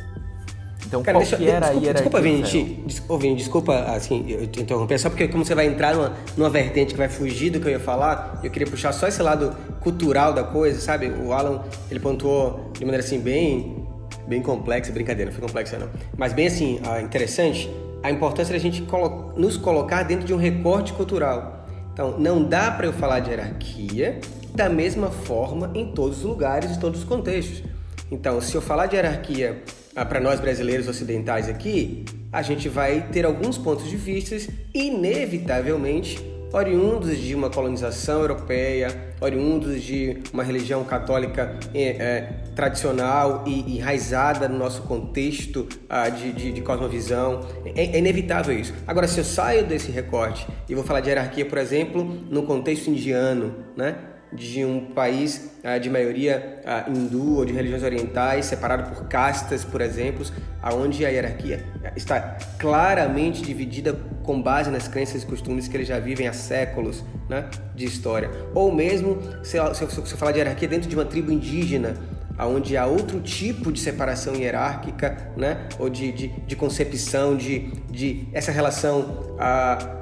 Então, 0.85 1.01
Cara, 1.01 1.17
qual 1.17 1.23
deixa, 1.23 1.37
que 1.37 1.49
era 1.49 1.71
desculpa, 1.71 1.89
a? 1.89 1.93
Desculpa, 1.93 2.21
Vini, 2.21 2.41
desculpa, 2.85 3.17
Vini, 3.17 3.35
desculpa 3.35 3.75
assim, 3.95 4.25
eu 4.29 4.47
te 4.47 4.61
interromper, 4.61 4.99
só 4.99 5.09
porque 5.09 5.27
como 5.27 5.43
você 5.43 5.55
vai 5.55 5.65
entrar 5.65 5.95
numa, 5.95 6.13
numa 6.37 6.49
vertente 6.49 6.93
que 6.93 6.97
vai 6.97 7.09
fugir 7.09 7.49
do 7.49 7.59
que 7.59 7.67
eu 7.67 7.71
ia 7.71 7.79
falar, 7.79 8.39
eu 8.43 8.51
queria 8.51 8.67
puxar 8.67 8.91
só 8.93 9.07
esse 9.07 9.21
lado 9.21 9.55
cultural 9.81 10.33
da 10.33 10.43
coisa, 10.43 10.79
sabe? 10.79 11.07
O 11.07 11.33
Alan, 11.33 11.63
ele 11.89 11.99
pontuou 11.99 12.71
de 12.73 12.85
maneira 12.85 13.03
assim 13.03 13.19
bem 13.19 13.83
bem 14.27 14.41
complexa, 14.41 14.91
brincadeira, 14.91 15.29
não 15.29 15.37
foi 15.37 15.47
complexa 15.47 15.77
não, 15.77 15.87
mas 16.17 16.33
bem 16.33 16.47
assim, 16.47 16.79
interessante, 17.03 17.69
a 18.01 18.11
importância 18.11 18.53
da 18.53 18.59
gente 18.59 18.81
colo 18.83 19.33
nos 19.35 19.57
colocar 19.57 20.03
dentro 20.03 20.25
de 20.25 20.33
um 20.33 20.37
recorte 20.37 20.93
cultural. 20.93 21.65
Então, 21.93 22.19
não 22.19 22.43
dá 22.43 22.69
para 22.71 22.87
eu 22.87 22.93
falar 22.93 23.19
de 23.21 23.29
hierarquia 23.29 24.19
da 24.53 24.69
mesma 24.69 25.09
forma 25.09 25.71
em 25.73 25.91
todos 25.93 26.19
os 26.19 26.23
lugares, 26.23 26.71
em 26.71 26.79
todos 26.79 26.99
os 26.99 27.05
contextos. 27.05 27.63
Então, 28.11 28.41
se 28.41 28.53
eu 28.53 28.61
falar 28.61 28.87
de 28.87 28.95
hierarquia 28.95 29.63
ah, 29.63 29.84
para 30.03 30.19
nós 30.19 30.41
brasileiros 30.41 30.89
ocidentais 30.89 31.47
aqui, 31.47 32.03
a 32.31 32.41
gente 32.41 32.67
vai 32.67 33.07
ter 33.13 33.25
alguns 33.25 33.57
pontos 33.57 33.89
de 33.89 33.95
vista, 33.95 34.35
inevitavelmente, 34.73 36.19
oriundos 36.51 37.17
de 37.17 37.35
uma 37.35 37.49
colonização 37.49 38.21
europeia, 38.21 39.13
oriundos 39.19 39.81
de 39.81 40.21
uma 40.33 40.43
religião 40.43 40.83
católica 40.83 41.57
é, 41.73 41.81
é, 41.81 42.21
tradicional 42.55 43.43
e 43.45 43.77
enraizada 43.77 44.47
no 44.47 44.57
nosso 44.57 44.83
contexto 44.83 45.67
ah, 45.89 46.09
de, 46.09 46.31
de, 46.31 46.51
de, 46.51 46.61
cosmovisão. 46.61 47.45
É, 47.75 47.95
é, 47.95 47.97
inevitável 47.97 48.57
isso. 48.57 48.73
Agora, 48.87 49.07
se 49.07 49.19
eu 49.19 49.23
saio 49.23 49.65
desse 49.65 49.91
recorte 49.91 50.47
e 50.67 50.75
vou 50.75 50.83
falar 50.83 51.01
de 51.01 51.09
hierarquia, 51.09 51.45
por 51.45 51.57
exemplo, 51.57 52.03
no 52.29 52.43
contexto 52.43 52.89
indiano, 52.89 53.53
né? 53.75 53.95
De 54.35 54.65
um 54.65 54.85
país 54.93 55.51
uh, 55.63 55.79
de 55.79 55.89
maioria 55.89 56.61
uh, 56.63 56.91
hindu 56.91 57.37
ou 57.37 57.45
de 57.45 57.53
religiões 57.53 57.83
orientais, 57.83 58.45
separado 58.45 58.93
por 58.93 59.07
castas, 59.07 59.63
por 59.63 59.81
exemplo, 59.81 60.25
aonde 60.61 61.05
a 61.05 61.09
hierarquia 61.09 61.63
está 61.95 62.37
claramente 62.59 63.41
dividida 63.41 63.93
com 64.23 64.41
base 64.41 64.69
nas 64.69 64.87
crenças 64.87 65.23
e 65.23 65.25
costumes 65.25 65.67
que 65.67 65.77
eles 65.77 65.87
já 65.87 65.99
vivem 65.99 66.27
há 66.27 66.33
séculos 66.33 67.03
né, 67.29 67.49
de 67.73 67.85
história. 67.85 68.29
Ou 68.53 68.71
mesmo, 68.73 69.19
se 69.43 69.57
eu 69.57 69.73
falar 70.17 70.31
de 70.31 70.39
hierarquia 70.39 70.67
dentro 70.67 70.89
de 70.89 70.95
uma 70.95 71.05
tribo 71.05 71.31
indígena, 71.31 71.95
onde 72.39 72.75
há 72.75 72.85
outro 72.85 73.21
tipo 73.21 73.71
de 73.71 73.79
separação 73.79 74.35
hierárquica, 74.35 75.31
né, 75.37 75.67
ou 75.79 75.89
de, 75.89 76.11
de, 76.11 76.27
de 76.27 76.55
concepção 76.55 77.37
de, 77.37 77.71
de 77.89 78.27
essa 78.33 78.51
relação 78.51 79.35
a 79.39 79.95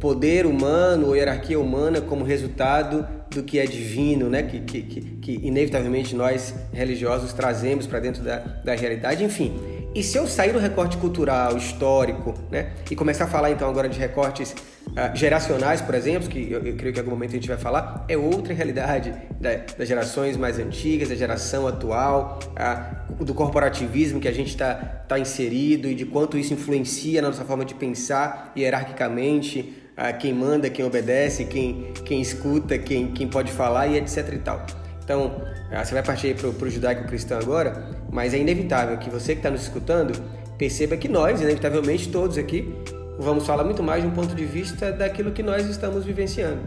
poder 0.00 0.46
humano 0.46 1.08
ou 1.08 1.16
hierarquia 1.16 1.58
humana 1.58 2.00
como 2.00 2.24
resultado 2.24 3.06
do 3.30 3.42
que 3.42 3.58
é 3.58 3.66
divino, 3.66 4.28
né? 4.28 4.42
que, 4.42 4.60
que, 4.60 4.82
que, 4.82 5.00
que 5.00 5.46
inevitavelmente 5.46 6.14
nós 6.14 6.54
religiosos 6.72 7.32
trazemos 7.32 7.86
para 7.86 8.00
dentro 8.00 8.22
da, 8.22 8.38
da 8.38 8.74
realidade, 8.74 9.24
enfim. 9.24 9.78
E 9.94 10.02
se 10.02 10.18
eu 10.18 10.26
sair 10.26 10.52
do 10.52 10.58
recorte 10.58 10.96
cultural, 10.98 11.56
histórico, 11.56 12.34
né, 12.50 12.72
e 12.90 12.94
começar 12.94 13.24
a 13.24 13.26
falar 13.26 13.50
então 13.50 13.68
agora 13.68 13.88
de 13.88 13.98
recortes 13.98 14.52
uh, 14.52 15.16
geracionais, 15.16 15.80
por 15.80 15.94
exemplo, 15.94 16.28
que 16.28 16.52
eu, 16.52 16.64
eu, 16.64 16.76
creio 16.76 16.92
que 16.92 16.98
em 16.98 17.02
algum 17.02 17.10
momento 17.10 17.30
a 17.30 17.34
gente 17.34 17.48
vai 17.48 17.56
falar, 17.56 18.04
é 18.06 18.16
outra 18.16 18.52
realidade 18.52 19.14
da, 19.40 19.56
das 19.76 19.88
gerações 19.88 20.36
mais 20.36 20.58
antigas, 20.58 21.08
da 21.08 21.14
geração 21.14 21.66
atual, 21.66 22.38
uh, 22.52 23.24
do 23.24 23.32
corporativismo 23.34 24.20
que 24.20 24.28
a 24.28 24.32
gente 24.32 24.50
está 24.50 24.74
tá 24.74 25.18
inserido 25.18 25.88
e 25.88 25.94
de 25.94 26.04
quanto 26.04 26.36
isso 26.36 26.52
influencia 26.52 27.22
na 27.22 27.28
nossa 27.28 27.44
forma 27.44 27.64
de 27.64 27.74
pensar 27.74 28.52
hierarquicamente, 28.56 29.77
a 29.98 30.12
quem 30.12 30.32
manda, 30.32 30.70
quem 30.70 30.84
obedece, 30.84 31.44
quem, 31.44 31.92
quem 32.04 32.20
escuta, 32.20 32.78
quem, 32.78 33.08
quem 33.08 33.26
pode 33.26 33.50
falar 33.50 33.88
e 33.88 33.98
etc 33.98 34.32
e 34.32 34.38
tal. 34.38 34.64
Então, 35.02 35.42
ah, 35.72 35.84
você 35.84 35.92
vai 35.92 36.04
partir 36.04 36.36
para 36.36 36.46
o 36.48 36.70
judaico-cristão 36.70 37.38
agora, 37.38 37.84
mas 38.12 38.32
é 38.32 38.38
inevitável 38.38 38.96
que 38.98 39.10
você 39.10 39.32
que 39.32 39.40
está 39.40 39.50
nos 39.50 39.62
escutando 39.62 40.12
perceba 40.56 40.96
que 40.96 41.08
nós, 41.08 41.40
inevitavelmente 41.40 42.10
todos 42.10 42.38
aqui, 42.38 42.72
vamos 43.18 43.44
falar 43.44 43.64
muito 43.64 43.82
mais 43.82 44.02
de 44.02 44.08
um 44.08 44.12
ponto 44.12 44.34
de 44.34 44.44
vista 44.44 44.92
daquilo 44.92 45.32
que 45.32 45.42
nós 45.42 45.66
estamos 45.66 46.04
vivenciando. 46.04 46.60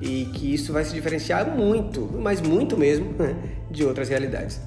E 0.00 0.26
que 0.26 0.52
isso 0.52 0.72
vai 0.72 0.84
se 0.84 0.92
diferenciar 0.92 1.48
muito, 1.56 2.10
mas 2.20 2.40
muito 2.40 2.76
mesmo, 2.76 3.14
de 3.70 3.84
outras 3.84 4.08
realidades. 4.08 4.60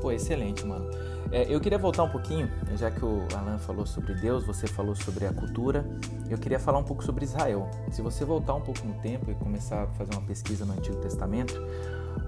Pô, 0.00 0.12
excelente, 0.12 0.64
mano. 0.64 0.88
É, 1.30 1.44
eu 1.52 1.60
queria 1.60 1.78
voltar 1.78 2.04
um 2.04 2.08
pouquinho, 2.08 2.50
já 2.76 2.90
que 2.90 3.04
o 3.04 3.26
Alan 3.36 3.58
falou 3.58 3.84
sobre 3.84 4.14
Deus, 4.14 4.46
você 4.46 4.66
falou 4.66 4.94
sobre 4.94 5.26
a 5.26 5.32
cultura, 5.32 5.84
eu 6.30 6.38
queria 6.38 6.58
falar 6.58 6.78
um 6.78 6.84
pouco 6.84 7.04
sobre 7.04 7.24
Israel. 7.24 7.68
Se 7.90 8.00
você 8.00 8.24
voltar 8.24 8.54
um 8.54 8.62
pouco 8.62 8.86
no 8.86 8.94
tempo 8.94 9.30
e 9.30 9.34
começar 9.34 9.82
a 9.82 9.86
fazer 9.88 10.12
uma 10.14 10.22
pesquisa 10.22 10.64
no 10.64 10.72
Antigo 10.72 10.96
Testamento, 10.96 11.54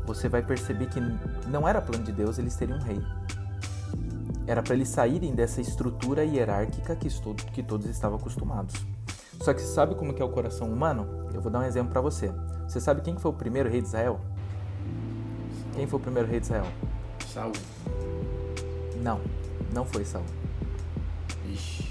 você 0.05 0.29
vai 0.29 0.43
perceber 0.43 0.87
que 0.87 1.01
não 1.49 1.67
era 1.67 1.81
plano 1.81 2.05
de 2.05 2.13
Deus 2.13 2.39
eles 2.39 2.55
terem 2.57 2.75
um 2.75 2.79
rei. 2.79 3.01
Era 4.47 4.63
para 4.63 4.75
eles 4.75 4.89
saírem 4.89 5.35
dessa 5.35 5.63
estrutura 5.63 6.23
hierárquica 6.23 6.95
que, 6.95 7.09
que 7.53 7.63
todos 7.63 7.87
estavam 7.87 8.19
acostumados. 8.19 8.75
Só 9.41 9.55
que 9.55 9.63
você 9.63 9.73
sabe 9.73 9.95
como 9.95 10.13
que 10.13 10.21
é 10.21 10.25
o 10.25 10.29
coração 10.29 10.71
humano? 10.71 11.07
Eu 11.33 11.41
vou 11.41 11.51
dar 11.51 11.61
um 11.61 11.65
exemplo 11.65 11.91
para 11.91 12.03
você. 12.03 12.31
Você 12.69 12.79
sabe 12.79 13.01
quem 13.01 13.17
foi 13.17 13.31
o 13.31 13.35
primeiro 13.35 13.71
rei 13.71 13.81
de 13.81 13.87
Israel? 13.87 14.21
Quem 15.73 15.87
foi 15.87 15.99
o 15.99 16.03
primeiro 16.03 16.29
rei 16.29 16.41
de 16.41 16.47
Israel? 16.47 16.67
Saul. 17.27 17.53
Não, 19.03 19.21
não 19.73 19.85
foi 19.85 20.05
Saul. 20.05 20.25
Ixi. 21.53 21.85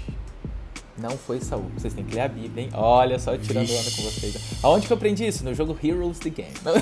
Não 0.96 1.10
foi 1.16 1.40
Saul. 1.40 1.70
Vocês 1.76 1.94
têm 1.94 2.04
que 2.04 2.14
ler 2.14 2.20
a 2.22 2.28
Bíblia, 2.28 2.64
hein? 2.64 2.70
Olha 2.74 3.18
só, 3.18 3.36
tirando 3.36 3.70
onda 3.70 3.90
com 3.90 4.02
vocês. 4.02 4.36
Aonde 4.62 4.86
que 4.86 4.92
eu 4.92 4.96
aprendi 4.96 5.26
isso? 5.26 5.44
No 5.44 5.54
jogo 5.54 5.76
Heroes 5.82 6.18
the 6.18 6.30
Game. 6.30 6.52
não, 6.62 6.72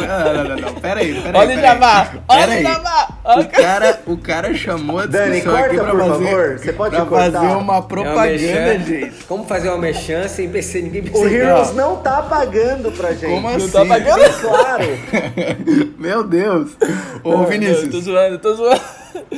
não, 0.00 0.44
não, 0.44 0.56
não. 0.56 0.74
Pera 0.80 1.00
aí, 1.00 1.14
pera 1.22 1.38
Olha 1.38 1.50
aí. 1.50 1.56
Olha 1.56 1.58
o 1.58 1.60
Jabá! 1.60 2.24
Olha 2.28 2.58
o 2.58 2.62
Jabá! 2.62 3.13
O 3.24 3.48
cara, 3.48 4.00
o 4.06 4.16
cara 4.18 4.52
chamou 4.54 4.98
a 4.98 5.06
Dani, 5.06 5.40
corta, 5.40 5.60
aqui 5.64 5.76
pra 5.76 5.90
por 5.92 5.98
fazer, 5.98 6.24
favor. 6.26 6.58
Você 6.58 6.72
pode 6.74 6.94
pra 6.94 7.06
cortar. 7.06 7.32
fazer 7.32 7.54
uma 7.56 7.80
propaganda, 7.82 8.26
é 8.36 8.76
uma 8.76 8.84
gente. 8.84 9.24
Como 9.24 9.44
fazer 9.46 9.68
uma 9.70 9.78
mechan 9.78 10.28
sem 10.28 10.48
PC, 10.50 10.82
ninguém 10.82 11.00
O 11.00 11.04
percebeu. 11.04 11.32
Heroes 11.32 11.74
não 11.74 11.96
tá 11.96 12.20
pagando 12.22 12.92
pra 12.92 13.12
gente. 13.14 13.30
Como 13.32 13.48
Não 13.48 13.56
assim? 13.56 13.70
tá 13.70 13.86
pagando? 13.86 14.22
É 14.22 14.28
claro. 14.28 14.84
Meu 15.98 16.22
Deus. 16.22 16.72
Ô, 17.22 17.30
Não, 17.32 17.46
Vinícius, 17.46 17.84
eu 17.84 17.90
tô 17.92 18.00
zoando, 18.02 18.38
tô 18.38 18.54
zoando. 18.56 18.80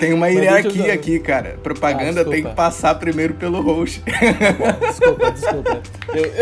tem 0.00 0.12
uma 0.12 0.28
hierarquia 0.30 0.92
aqui, 0.92 1.20
cara. 1.20 1.56
Propaganda 1.62 2.22
Ah, 2.22 2.24
tem 2.24 2.42
que 2.42 2.54
passar 2.54 2.92
primeiro 2.96 3.34
pelo 3.34 3.60
host. 3.62 4.02
Desculpa, 4.80 5.30
desculpa. 5.30 5.80
Eu- 6.12 6.32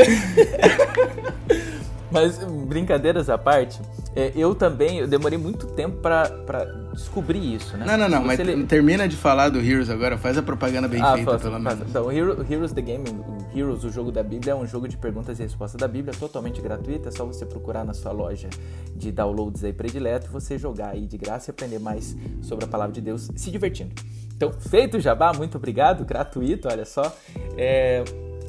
Mas 2.11 2.39
brincadeiras 2.39 3.29
à 3.29 3.37
parte, 3.37 3.81
é, 4.17 4.33
eu 4.37 4.55
também 4.55 4.99
eu 4.99 5.07
demorei 5.09 5.39
muito 5.39 5.67
tempo 5.69 5.97
pra, 5.99 6.29
pra 6.29 6.65
descobrir 6.93 7.55
isso, 7.55 7.77
né? 7.77 7.85
Não, 7.87 7.97
não, 7.99 8.09
não, 8.09 8.25
mas 8.25 8.39
termina 8.69 9.09
de 9.09 9.17
falar 9.17 9.49
do 9.49 9.59
Heroes 9.61 9.91
agora, 9.91 10.17
faz 10.17 10.39
a 10.39 10.43
propaganda 10.43 10.87
bem 10.87 11.03
Ah, 11.03 11.15
feita, 11.15 11.39
pelo 11.39 11.59
menos. 11.59 11.81
Então, 11.89 12.11
Hero- 12.13 12.47
Heroes 12.49 12.73
the 12.73 12.81
Game, 12.81 13.05
o 13.09 13.59
Heroes, 13.59 13.83
o 13.85 13.91
jogo 13.91 14.13
da 14.13 14.23
Bíblia, 14.23 14.53
é 14.53 14.55
um 14.55 14.67
jogo 14.67 14.87
de 14.89 14.97
perguntas 14.97 15.39
e 15.41 15.43
respostas 15.43 15.81
da 15.81 15.89
Bíblia, 15.89 16.15
totalmente 16.19 16.61
gratuito. 16.61 17.09
É 17.09 17.11
só 17.13 17.25
você 17.25 17.45
procurar 17.45 17.85
na 17.85 17.95
sua 17.95 18.13
loja 18.13 18.49
de 18.95 19.11
downloads 19.11 19.65
aí 19.65 19.73
predileto 19.73 20.27
e 20.29 20.31
você 20.31 20.57
jogar 20.59 20.91
aí 20.91 21.07
de 21.07 21.17
graça 21.19 21.51
e 21.51 21.53
aprender 21.53 21.79
mais 21.81 22.17
sobre 22.43 22.65
a 22.65 22.69
palavra 22.69 22.93
de 22.93 23.01
Deus, 23.01 23.29
se 23.35 23.51
divertindo. 23.51 23.93
Então, 24.37 24.53
feito 24.53 24.97
o 24.97 25.01
jabá, 25.01 25.33
muito 25.33 25.57
obrigado, 25.59 26.05
gratuito, 26.05 26.69
olha 26.69 26.85
só. 26.85 27.15
É, 27.57 28.03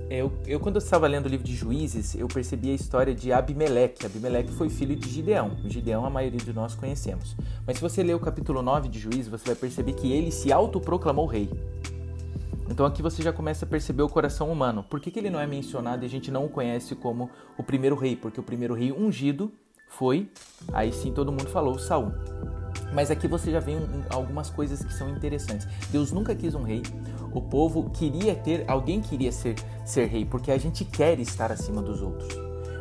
eu, 0.10 0.32
eu, 0.46 0.60
quando 0.60 0.76
eu 0.76 0.80
estava 0.80 1.08
lendo 1.08 1.26
o 1.26 1.30
livro 1.30 1.46
de 1.46 1.56
Juízes, 1.56 2.16
eu 2.16 2.28
percebi 2.28 2.70
a 2.70 2.74
história 2.74 3.14
de 3.14 3.34
Abimeleque. 3.34 4.06
Abimeleque 4.06 4.52
foi 4.52 4.70
filho 4.70 4.96
de 4.96 5.10
Gideão. 5.10 5.58
Gideão 5.66 6.06
a 6.06 6.10
maioria 6.10 6.40
de 6.40 6.54
nós 6.54 6.76
conhecemos. 6.76 7.36
Mas 7.66 7.78
se 7.78 7.82
você 7.82 8.04
ler 8.04 8.14
o 8.14 8.20
capítulo 8.20 8.62
9 8.62 8.88
de 8.88 9.00
Juízes, 9.00 9.28
você 9.28 9.46
vai 9.46 9.56
perceber 9.56 9.94
que 9.94 10.12
ele 10.12 10.32
se 10.32 10.52
autoproclamou 10.52 11.26
rei. 11.26 11.50
Então 12.70 12.86
aqui 12.86 13.02
você 13.02 13.22
já 13.22 13.34
começa 13.34 13.66
a 13.66 13.68
perceber 13.68 14.04
o 14.04 14.10
coração 14.10 14.52
humano. 14.52 14.84
Por 14.84 15.00
que, 15.00 15.10
que 15.10 15.20
ele 15.20 15.30
não 15.30 15.40
é 15.40 15.48
mencionado 15.48 16.04
e 16.04 16.06
a 16.06 16.10
gente 16.10 16.32
não 16.32 16.46
o 16.46 16.50
conhece 16.50 16.96
como 16.96 17.30
o 17.58 17.64
primeiro 17.64 17.96
rei? 17.96 18.16
Porque 18.16 18.40
o 18.40 18.44
primeiro 18.44 18.74
rei 18.74 18.92
ungido 18.92 19.52
foi, 19.88 20.30
aí 20.74 20.92
sim 20.92 21.12
todo 21.12 21.32
mundo 21.32 21.48
falou, 21.48 21.80
Saul. 21.80 22.12
Mas 22.94 23.12
aqui 23.12 23.28
você 23.28 23.52
já 23.52 23.60
vê 23.60 23.76
um, 23.76 24.04
algumas 24.10 24.50
coisas 24.50 24.84
que 24.84 24.94
são 24.94 25.10
interessantes. 25.10 25.68
Deus 25.92 26.12
nunca 26.12 26.36
quis 26.36 26.56
um 26.56 26.64
rei. 26.64 26.82
O 27.36 27.42
povo 27.42 27.90
queria 27.90 28.34
ter, 28.34 28.64
alguém 28.66 29.02
queria 29.02 29.30
ser, 29.30 29.56
ser 29.84 30.08
rei, 30.08 30.24
porque 30.24 30.50
a 30.52 30.58
gente 30.58 30.86
quer 30.86 31.20
estar 31.20 31.52
acima 31.52 31.82
dos 31.82 32.02
outros. 32.02 32.30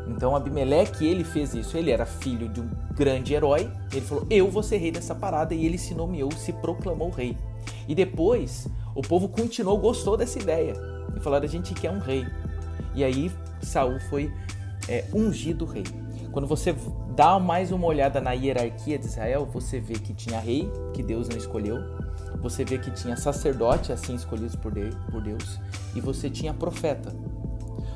Então 0.06 0.36
Abimeleque, 0.36 1.04
ele 1.04 1.24
fez 1.24 1.54
isso. 1.54 1.76
Ele 1.76 1.90
era 1.90 2.06
filho 2.06 2.48
de 2.48 2.60
um 2.60 2.70
grande 2.94 3.34
herói. 3.34 3.68
Ele 3.90 4.00
falou: 4.00 4.24
Eu 4.30 4.48
vou 4.48 4.62
ser 4.62 4.76
rei 4.76 4.92
dessa 4.92 5.12
parada. 5.12 5.54
E 5.54 5.66
ele 5.66 5.76
se 5.76 5.92
nomeou, 5.92 6.30
se 6.30 6.52
proclamou 6.52 7.10
rei. 7.10 7.36
E 7.88 7.96
depois 7.96 8.68
o 8.94 9.02
povo 9.02 9.28
continuou, 9.28 9.76
gostou 9.76 10.16
dessa 10.16 10.38
ideia. 10.38 10.74
E 11.16 11.20
falaram: 11.20 11.46
A 11.46 11.48
gente 11.48 11.74
quer 11.74 11.90
um 11.90 11.98
rei. 11.98 12.24
E 12.94 13.02
aí 13.02 13.32
Saul 13.60 13.98
foi 14.08 14.32
é, 14.88 15.04
ungido 15.12 15.64
rei. 15.64 15.84
Quando 16.34 16.48
você 16.48 16.74
dá 17.14 17.38
mais 17.38 17.70
uma 17.70 17.86
olhada 17.86 18.20
na 18.20 18.32
hierarquia 18.32 18.98
de 18.98 19.06
Israel, 19.06 19.46
você 19.46 19.78
vê 19.78 19.94
que 19.94 20.12
tinha 20.12 20.40
rei, 20.40 20.68
que 20.92 21.00
Deus 21.00 21.28
não 21.28 21.36
escolheu. 21.36 21.78
Você 22.42 22.64
vê 22.64 22.76
que 22.76 22.90
tinha 22.90 23.16
sacerdote, 23.16 23.92
assim 23.92 24.16
escolhidos 24.16 24.56
por 24.56 24.72
Deus. 24.72 25.60
E 25.94 26.00
você 26.00 26.28
tinha 26.28 26.52
profeta. 26.52 27.14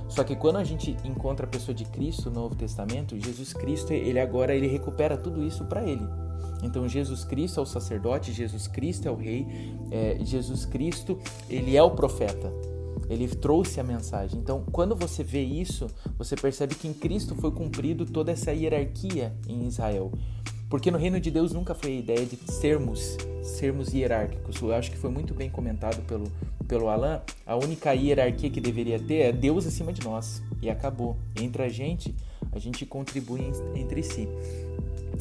Só 0.09 0.23
que 0.23 0.37
quando 0.37 0.55
a 0.55 0.63
gente 0.63 0.97
encontra 1.05 1.47
a 1.47 1.49
pessoa 1.49 1.75
de 1.75 1.85
Cristo 1.85 2.31
no 2.31 2.43
Novo 2.43 2.55
Testamento, 2.55 3.19
Jesus 3.19 3.53
Cristo, 3.53 3.93
ele 3.93 4.21
agora 4.21 4.55
ele 4.55 4.69
recupera 4.69 5.17
tudo 5.17 5.45
isso 5.45 5.65
para 5.65 5.83
ele. 5.83 6.07
Então 6.63 6.89
Jesus 6.89 7.25
Cristo 7.25 7.59
é 7.59 7.63
o 7.65 7.67
sacerdote, 7.67 8.33
Jesus 8.33 8.69
Cristo 8.69 9.09
é 9.09 9.11
o 9.11 9.17
rei, 9.17 9.49
é, 9.91 10.17
Jesus 10.21 10.65
Cristo 10.65 11.19
ele 11.51 11.77
é 11.77 11.83
o 11.83 11.91
profeta. 11.91 12.53
Ele 13.09 13.27
trouxe 13.29 13.81
a 13.81 13.85
mensagem. 13.85 14.39
Então, 14.39 14.65
quando 14.71 14.95
você 14.95 15.23
vê 15.25 15.43
isso, 15.43 15.87
você 16.17 16.37
percebe 16.37 16.75
que 16.75 16.87
em 16.87 16.93
Cristo 16.93 17.35
foi 17.35 17.51
cumprido 17.51 18.05
toda 18.05 18.33
essa 18.33 18.53
hierarquia 18.53 19.35
em 19.49 19.67
Israel. 19.67 20.13
Porque 20.69 20.91
no 20.91 20.99
reino 20.99 21.19
de 21.19 21.31
Deus 21.31 21.53
nunca 21.53 21.75
foi 21.75 21.93
a 21.93 21.97
ideia 21.97 22.27
de 22.27 22.37
sermos 22.53 23.17
sermos 23.43 23.95
hierárquicos. 23.95 24.61
Eu 24.61 24.73
acho 24.75 24.91
que 24.91 24.99
foi 24.99 25.11
muito 25.11 25.33
bem 25.33 25.49
comentado 25.49 26.03
pelo, 26.07 26.31
pelo 26.67 26.89
Alan. 26.89 27.23
A 27.47 27.57
única 27.57 27.95
hierarquia 27.95 28.51
que 28.51 28.61
deveria 28.61 28.99
ter 28.99 29.21
é 29.21 29.33
Deus 29.33 29.67
acima 29.67 29.93
de 29.93 30.05
nós. 30.05 30.43
E 30.61 30.69
acabou. 30.69 31.17
Entre 31.41 31.63
a 31.63 31.69
gente, 31.69 32.15
a 32.53 32.59
gente 32.59 32.85
contribui 32.85 33.51
entre 33.75 34.03
si. 34.03 34.29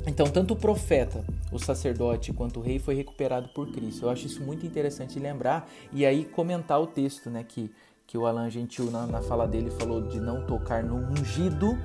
Então, 0.05 0.27
tanto 0.27 0.53
o 0.53 0.55
profeta, 0.55 1.23
o 1.51 1.59
sacerdote, 1.59 2.33
quanto 2.33 2.59
o 2.59 2.63
rei 2.63 2.79
foi 2.79 2.95
recuperado 2.95 3.49
por 3.49 3.67
Cristo. 3.71 4.05
Eu 4.05 4.09
acho 4.09 4.27
isso 4.27 4.41
muito 4.41 4.65
interessante 4.65 5.19
lembrar 5.19 5.69
e 5.91 6.05
aí 6.05 6.25
comentar 6.25 6.81
o 6.81 6.87
texto, 6.87 7.29
né? 7.29 7.43
Que, 7.47 7.71
que 8.05 8.17
o 8.17 8.25
Alan 8.25 8.49
Gentil, 8.49 8.89
na, 8.89 9.05
na 9.05 9.21
fala 9.21 9.47
dele, 9.47 9.69
falou 9.71 10.01
de 10.01 10.19
não 10.19 10.45
tocar 10.45 10.83
no 10.83 10.95
ungido 10.95 11.77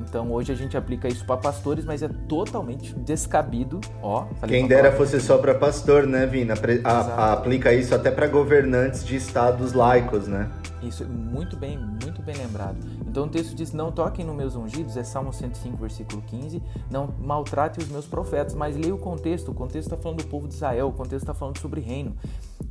então 0.00 0.30
hoje 0.32 0.52
a 0.52 0.54
gente 0.54 0.76
aplica 0.76 1.08
isso 1.08 1.24
para 1.24 1.36
pastores, 1.36 1.84
mas 1.84 2.02
é 2.02 2.08
totalmente 2.28 2.94
descabido. 2.94 3.80
Ó, 4.02 4.26
Quem 4.46 4.66
dera 4.66 4.92
fosse 4.92 5.20
só 5.20 5.38
para 5.38 5.54
pastor, 5.54 6.06
né, 6.06 6.26
Vina? 6.26 6.54
A, 6.84 6.90
a, 6.90 7.32
aplica 7.32 7.72
isso 7.72 7.94
até 7.94 8.10
para 8.10 8.26
governantes 8.26 9.04
de 9.04 9.16
estados 9.16 9.72
laicos, 9.72 10.28
né? 10.28 10.48
Isso, 10.82 11.04
muito 11.04 11.56
bem, 11.56 11.76
muito 11.76 12.22
bem 12.22 12.36
lembrado. 12.36 12.76
Então 13.18 13.26
o 13.26 13.30
texto 13.30 13.52
diz: 13.52 13.72
Não 13.72 13.90
toquem 13.90 14.24
nos 14.24 14.36
meus 14.36 14.54
ungidos, 14.54 14.96
é 14.96 15.02
Salmo 15.02 15.32
105, 15.32 15.76
versículo 15.76 16.22
15. 16.22 16.62
Não 16.88 17.12
maltrate 17.18 17.80
os 17.80 17.88
meus 17.88 18.06
profetas, 18.06 18.54
mas 18.54 18.76
leia 18.76 18.94
o 18.94 18.98
contexto. 18.98 19.50
O 19.50 19.54
contexto 19.54 19.88
está 19.88 19.96
falando 19.96 20.22
do 20.22 20.28
povo 20.28 20.46
de 20.46 20.54
Israel, 20.54 20.88
o 20.88 20.92
contexto 20.92 21.24
está 21.24 21.34
falando 21.34 21.58
sobre 21.58 21.80
reino. 21.80 22.14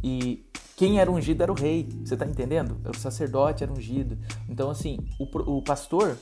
E 0.01 0.45
quem 0.77 1.01
era 1.01 1.12
ungido 1.12 1.43
era 1.43 1.51
o 1.51 1.55
rei, 1.55 1.89
você 2.05 2.13
está 2.13 2.25
entendendo? 2.25 2.77
O 2.88 2.97
sacerdote 2.97 3.62
era 3.62 3.73
ungido. 3.73 4.17
Então, 4.47 4.69
assim, 4.69 4.99
o, 5.19 5.57
o 5.57 5.62
pastor 5.62 6.15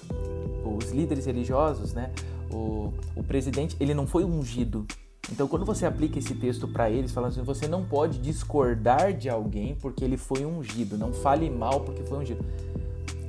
os 0.65 0.89
líderes 0.89 1.27
religiosos, 1.27 1.93
né, 1.93 2.11
o, 2.51 2.91
o 3.15 3.23
presidente, 3.23 3.77
ele 3.79 3.93
não 3.93 4.07
foi 4.07 4.23
ungido. 4.23 4.87
Então, 5.31 5.47
quando 5.47 5.65
você 5.65 5.85
aplica 5.85 6.17
esse 6.17 6.33
texto 6.33 6.67
para 6.67 6.89
eles, 6.89 7.11
falando 7.11 7.31
assim, 7.31 7.43
você 7.43 7.67
não 7.67 7.85
pode 7.85 8.17
discordar 8.17 9.13
de 9.13 9.29
alguém 9.29 9.75
porque 9.75 10.03
ele 10.03 10.17
foi 10.17 10.45
ungido, 10.45 10.97
não 10.97 11.13
fale 11.13 11.47
mal 11.47 11.81
porque 11.81 12.03
foi 12.03 12.17
ungido. 12.19 12.43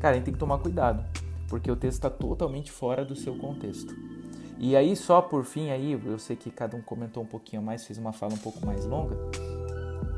Cara, 0.00 0.14
a 0.14 0.16
gente 0.16 0.24
tem 0.24 0.35
que 0.35 0.40
tomar 0.40 0.59
cuidado, 0.59 1.04
porque 1.48 1.70
o 1.70 1.76
texto 1.76 1.98
está 1.98 2.11
totalmente 2.11 2.70
fora 2.70 3.04
do 3.04 3.16
seu 3.16 3.37
contexto. 3.37 3.94
E 4.59 4.74
aí, 4.74 4.96
só 4.96 5.20
por 5.20 5.44
fim, 5.44 5.70
aí, 5.70 5.92
eu 5.92 6.18
sei 6.18 6.35
que 6.35 6.50
cada 6.50 6.76
um 6.76 6.80
comentou 6.80 7.22
um 7.22 7.26
pouquinho 7.26 7.62
mais, 7.62 7.87
fez 7.87 7.98
uma 7.98 8.12
fala 8.12 8.32
um 8.32 8.38
pouco 8.38 8.64
mais 8.64 8.87
longa. 8.87 9.16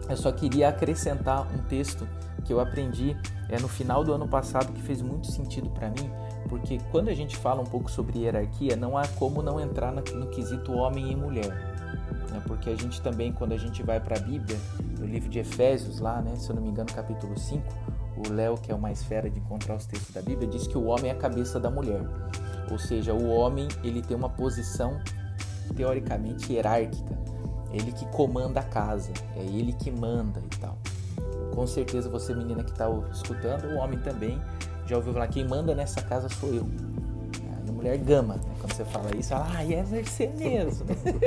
Eu 0.08 0.16
só 0.16 0.30
queria 0.32 0.68
acrescentar 0.68 1.46
um 1.52 1.58
texto 1.64 2.08
que 2.44 2.52
eu 2.52 2.60
aprendi 2.60 3.16
é, 3.48 3.58
no 3.60 3.68
final 3.68 4.04
do 4.04 4.12
ano 4.12 4.26
passado 4.26 4.72
que 4.72 4.80
fez 4.80 5.02
muito 5.02 5.30
sentido 5.30 5.68
para 5.70 5.90
mim, 5.90 6.10
porque 6.48 6.78
quando 6.90 7.08
a 7.08 7.14
gente 7.14 7.36
fala 7.36 7.60
um 7.60 7.66
pouco 7.66 7.90
sobre 7.90 8.20
hierarquia, 8.20 8.76
não 8.76 8.96
há 8.96 9.06
como 9.08 9.42
não 9.42 9.60
entrar 9.60 9.92
no, 9.92 10.00
no 10.00 10.28
quesito 10.28 10.72
homem 10.72 11.12
e 11.12 11.16
mulher. 11.16 11.48
Né? 12.30 12.40
Porque 12.46 12.70
a 12.70 12.76
gente 12.76 13.02
também, 13.02 13.32
quando 13.32 13.52
a 13.52 13.58
gente 13.58 13.82
vai 13.82 14.00
para 14.00 14.16
a 14.16 14.20
Bíblia, 14.20 14.58
no 14.98 15.04
livro 15.04 15.28
de 15.28 15.40
Efésios, 15.40 15.98
lá, 15.98 16.22
né, 16.22 16.36
se 16.36 16.48
eu 16.48 16.56
não 16.56 16.62
me 16.62 16.70
engano, 16.70 16.90
capítulo 16.92 17.38
5, 17.38 17.62
o 18.26 18.32
Léo, 18.32 18.56
que 18.56 18.72
é 18.72 18.74
o 18.74 18.78
mais 18.78 19.02
fera 19.04 19.30
de 19.30 19.38
encontrar 19.38 19.76
os 19.76 19.86
textos 19.86 20.14
da 20.14 20.20
Bíblia, 20.20 20.48
diz 20.48 20.66
que 20.66 20.76
o 20.76 20.86
homem 20.86 21.10
é 21.10 21.14
a 21.14 21.16
cabeça 21.16 21.60
da 21.60 21.70
mulher. 21.70 22.02
Ou 22.70 22.78
seja, 22.78 23.14
o 23.14 23.28
homem 23.28 23.68
ele 23.82 24.02
tem 24.02 24.16
uma 24.16 24.28
posição 24.28 25.00
teoricamente 25.76 26.52
hierárquica. 26.52 27.16
Ele 27.72 27.92
que 27.92 28.06
comanda 28.06 28.60
a 28.60 28.62
casa, 28.62 29.12
é 29.36 29.42
ele 29.42 29.72
que 29.72 29.90
manda 29.90 30.40
e 30.40 30.58
tal. 30.58 30.78
Com 31.54 31.66
certeza 31.66 32.08
você, 32.08 32.34
menina 32.34 32.64
que 32.64 32.70
está 32.70 32.88
escutando, 33.12 33.66
o 33.66 33.76
homem 33.76 33.98
também 33.98 34.40
já 34.86 34.96
ouviu 34.96 35.12
falar, 35.12 35.28
quem 35.28 35.46
manda 35.46 35.74
nessa 35.74 36.00
casa 36.00 36.28
sou 36.28 36.54
eu. 36.54 36.66
a 37.68 37.72
mulher 37.72 37.98
gama, 37.98 38.36
né? 38.36 38.40
Quando 38.58 38.72
você 38.72 38.84
fala 38.86 39.10
isso, 39.14 39.34
ela, 39.34 39.46
ah, 39.54 39.64
é 39.64 39.82
você 39.82 40.28
mesmo. 40.28 40.86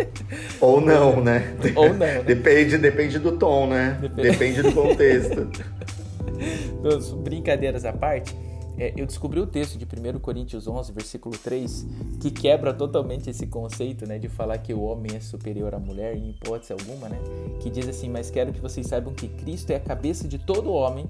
Ou 0.59 0.81
não, 0.81 1.21
né? 1.21 1.55
Ou 1.75 1.89
não. 1.89 1.97
Né? 1.99 2.23
Depende, 2.23 2.77
depende 2.79 3.19
do 3.19 3.37
tom, 3.37 3.67
né? 3.67 3.97
Depende, 4.01 4.31
depende 4.31 4.61
do 4.63 4.73
contexto. 4.73 5.47
Brincadeiras 7.23 7.85
à 7.85 7.93
parte, 7.93 8.35
é, 8.77 8.93
eu 8.97 9.05
descobri 9.05 9.39
o 9.39 9.45
texto 9.45 9.77
de 9.77 9.85
1 9.85 10.19
Coríntios 10.19 10.67
11, 10.67 10.91
versículo 10.91 11.37
3, 11.37 11.85
que 12.19 12.31
quebra 12.31 12.73
totalmente 12.73 13.29
esse 13.29 13.45
conceito, 13.47 14.07
né, 14.07 14.17
de 14.17 14.29
falar 14.29 14.57
que 14.57 14.73
o 14.73 14.81
homem 14.81 15.15
é 15.15 15.19
superior 15.19 15.75
à 15.75 15.79
mulher, 15.79 16.15
em 16.15 16.31
hipótese 16.31 16.73
alguma, 16.73 17.09
né, 17.09 17.19
que 17.59 17.69
diz 17.69 17.87
assim, 17.87 18.09
mas 18.09 18.29
quero 18.29 18.51
que 18.51 18.59
vocês 18.59 18.87
saibam 18.87 19.13
que 19.13 19.27
Cristo 19.27 19.71
é 19.71 19.75
a 19.75 19.79
cabeça 19.79 20.27
de 20.27 20.39
todo 20.39 20.71
homem 20.71 21.07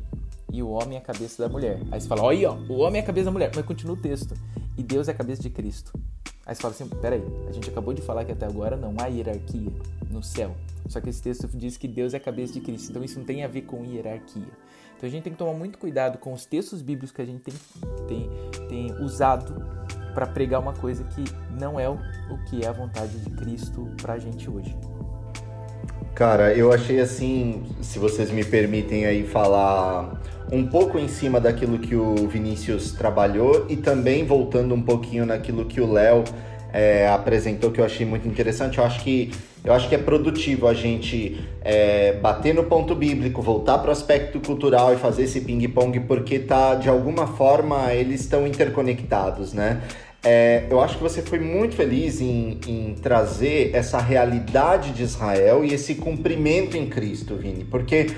e 0.51 0.61
o 0.61 0.69
homem 0.69 0.97
é 0.97 0.97
a 0.97 1.01
cabeça 1.01 1.41
da 1.41 1.49
mulher. 1.49 1.79
Aí 1.91 2.01
você 2.01 2.07
fala, 2.07 2.23
olha 2.23 2.51
ó, 2.51 2.57
o 2.67 2.79
homem 2.79 2.99
é 2.99 3.03
a 3.03 3.05
cabeça 3.05 3.25
da 3.25 3.31
mulher, 3.31 3.51
mas 3.55 3.65
continua 3.65 3.95
o 3.95 3.99
texto. 3.99 4.35
E 4.77 4.83
Deus 4.83 5.07
é 5.07 5.11
a 5.11 5.13
cabeça 5.13 5.41
de 5.41 5.49
Cristo. 5.49 5.93
Aí 6.45 6.53
você 6.53 6.61
fala 6.61 6.73
assim, 6.73 6.87
peraí, 6.87 7.23
a 7.47 7.51
gente 7.53 7.69
acabou 7.69 7.93
de 7.93 8.01
falar 8.01 8.25
que 8.25 8.31
até 8.33 8.45
agora 8.45 8.75
não 8.75 8.95
há 8.99 9.05
hierarquia 9.05 9.71
no 10.09 10.21
céu. 10.21 10.53
Só 10.89 10.99
que 10.99 11.09
esse 11.09 11.21
texto 11.21 11.47
diz 11.53 11.77
que 11.77 11.87
Deus 11.87 12.13
é 12.13 12.17
a 12.17 12.19
cabeça 12.19 12.53
de 12.53 12.59
Cristo. 12.59 12.89
Então 12.89 13.03
isso 13.03 13.17
não 13.17 13.25
tem 13.25 13.43
a 13.43 13.47
ver 13.47 13.61
com 13.61 13.85
hierarquia. 13.85 14.47
Então 15.01 15.07
a 15.09 15.11
gente 15.11 15.23
tem 15.23 15.33
que 15.33 15.39
tomar 15.39 15.53
muito 15.53 15.79
cuidado 15.79 16.19
com 16.19 16.31
os 16.31 16.45
textos 16.45 16.79
bíblicos 16.79 17.11
que 17.11 17.23
a 17.23 17.25
gente 17.25 17.41
tem, 17.41 17.55
tem, 18.07 18.29
tem 18.69 19.03
usado 19.03 19.65
para 20.13 20.27
pregar 20.27 20.61
uma 20.61 20.73
coisa 20.73 21.03
que 21.05 21.23
não 21.59 21.79
é 21.79 21.89
o, 21.89 21.93
o 22.29 22.37
que 22.47 22.63
é 22.63 22.67
a 22.67 22.71
vontade 22.71 23.17
de 23.17 23.31
Cristo 23.31 23.89
para 23.99 24.13
a 24.13 24.19
gente 24.19 24.47
hoje. 24.47 24.77
Cara, 26.13 26.53
eu 26.53 26.71
achei 26.71 26.99
assim, 26.99 27.63
se 27.81 27.97
vocês 27.97 28.29
me 28.29 28.45
permitem 28.45 29.07
aí 29.07 29.25
falar 29.25 30.21
um 30.51 30.67
pouco 30.67 30.99
em 30.99 31.07
cima 31.07 31.41
daquilo 31.41 31.79
que 31.79 31.95
o 31.95 32.27
Vinícius 32.27 32.91
trabalhou 32.91 33.65
e 33.69 33.77
também 33.77 34.23
voltando 34.23 34.75
um 34.75 34.83
pouquinho 34.83 35.25
naquilo 35.25 35.65
que 35.65 35.81
o 35.81 35.91
Léo 35.91 36.23
é, 36.71 37.07
apresentou, 37.07 37.71
que 37.71 37.81
eu 37.81 37.85
achei 37.85 38.05
muito 38.05 38.27
interessante. 38.27 38.77
Eu 38.77 38.83
acho 38.83 39.03
que, 39.03 39.31
eu 39.63 39.73
acho 39.73 39.87
que 39.87 39.95
é 39.95 39.97
produtivo 39.97 40.67
a 40.67 40.73
gente 40.73 41.39
é, 41.61 42.13
bater 42.13 42.53
no 42.53 42.63
ponto 42.63 42.95
bíblico, 42.95 43.41
voltar 43.41 43.77
para 43.77 43.89
o 43.89 43.91
aspecto 43.91 44.39
cultural 44.39 44.93
e 44.93 44.97
fazer 44.97 45.23
esse 45.23 45.41
ping-pong, 45.41 45.99
porque 46.01 46.39
tá, 46.39 46.75
de 46.75 46.89
alguma 46.89 47.27
forma 47.27 47.93
eles 47.93 48.21
estão 48.21 48.47
interconectados, 48.47 49.53
né? 49.53 49.81
É, 50.23 50.65
eu 50.69 50.79
acho 50.79 50.97
que 50.97 51.03
você 51.03 51.21
foi 51.23 51.39
muito 51.39 51.75
feliz 51.75 52.21
em, 52.21 52.59
em, 52.67 52.95
trazer 53.01 53.71
essa 53.73 53.99
realidade 53.99 54.91
de 54.91 55.01
Israel 55.01 55.65
e 55.65 55.73
esse 55.73 55.95
cumprimento 55.95 56.77
em 56.77 56.87
Cristo, 56.87 57.35
Vini, 57.35 57.63
porque 57.63 58.11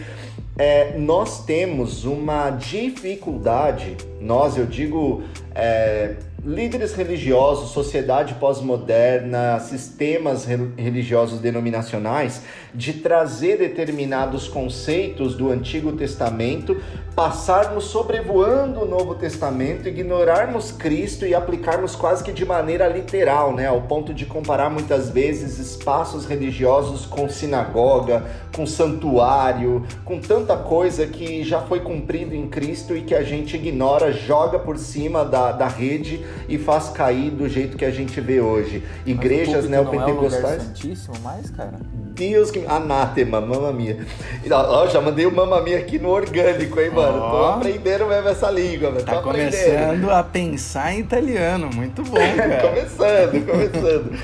é, 0.57 0.97
nós 0.97 1.45
temos 1.45 2.03
uma 2.03 2.49
dificuldade, 2.49 3.95
nós, 4.19 4.57
eu 4.57 4.65
digo, 4.65 5.23
é, 5.55 6.15
líderes 6.45 6.93
religiosos, 6.93 7.71
sociedade 7.71 8.33
pós-moderna, 8.35 9.59
sistemas 9.61 10.45
religiosos 10.45 11.39
denominacionais, 11.39 12.41
de 12.73 12.93
trazer 12.93 13.57
determinados 13.57 14.47
conceitos 14.47 15.35
do 15.35 15.49
Antigo 15.49 15.93
Testamento 15.93 16.81
passarmos 17.15 17.85
sobrevoando 17.85 18.81
o 18.81 18.85
Novo 18.85 19.13
Testamento, 19.13 19.87
ignorarmos 19.87 20.71
Cristo 20.71 21.25
e 21.25 21.35
aplicarmos 21.35 21.95
quase 21.95 22.23
que 22.23 22.31
de 22.31 22.43
maneira 22.43 22.87
literal, 22.87 23.53
né, 23.53 23.67
ao 23.67 23.81
ponto 23.81 24.13
de 24.13 24.25
comparar 24.25 24.69
muitas 24.69 25.09
vezes 25.09 25.59
espaços 25.59 26.25
religiosos 26.25 27.05
com 27.05 27.29
sinagoga, 27.29 28.23
com 28.55 28.65
santuário, 28.65 29.85
com 30.03 30.19
tanta 30.19 30.57
coisa 30.57 31.05
que 31.05 31.43
já 31.43 31.61
foi 31.61 31.81
cumprido 31.81 32.33
em 32.33 32.47
Cristo 32.47 32.95
e 32.97 33.01
que 33.01 33.13
a 33.13 33.23
gente 33.23 33.55
ignora, 33.55 34.11
joga 34.11 34.57
por 34.57 34.77
cima 34.77 35.23
da, 35.23 35.51
da 35.51 35.67
rede 35.67 36.25
e 36.49 36.57
faz 36.57 36.89
cair 36.89 37.29
do 37.29 37.47
jeito 37.47 37.77
que 37.77 37.85
a 37.85 37.91
gente 37.91 38.19
vê 38.19 38.41
hoje. 38.41 38.83
Igrejas 39.05 39.69
neopentecostais. 39.69 40.43
Não 40.43 40.49
é 40.49 40.55
o 40.55 40.61
santíssimo 40.61 41.15
mais, 41.21 41.49
cara? 41.51 41.73
Deus 42.13 42.51
que. 42.51 42.63
Anátema, 42.65 43.41
mamamia. 43.41 44.05
Ó, 44.49 44.87
já 44.87 45.01
mandei 45.01 45.25
o 45.25 45.31
mamamia 45.31 45.77
aqui 45.77 45.99
no 45.99 46.09
orgânico, 46.09 46.79
hein, 46.79 46.91
mano? 46.91 47.02
Oh. 47.09 47.31
Tô 47.31 47.45
aprendendo 47.45 48.05
mesmo 48.07 48.29
essa 48.29 48.49
língua, 48.49 48.91
mano. 48.91 49.03
Tá 49.03 49.21
começando 49.21 50.09
a 50.09 50.23
pensar 50.23 50.93
em 50.93 50.99
italiano. 50.99 51.69
Muito 51.73 52.03
bom, 52.03 52.17
cara. 52.35 52.61
começando, 52.61 53.45
começando. 53.45 54.19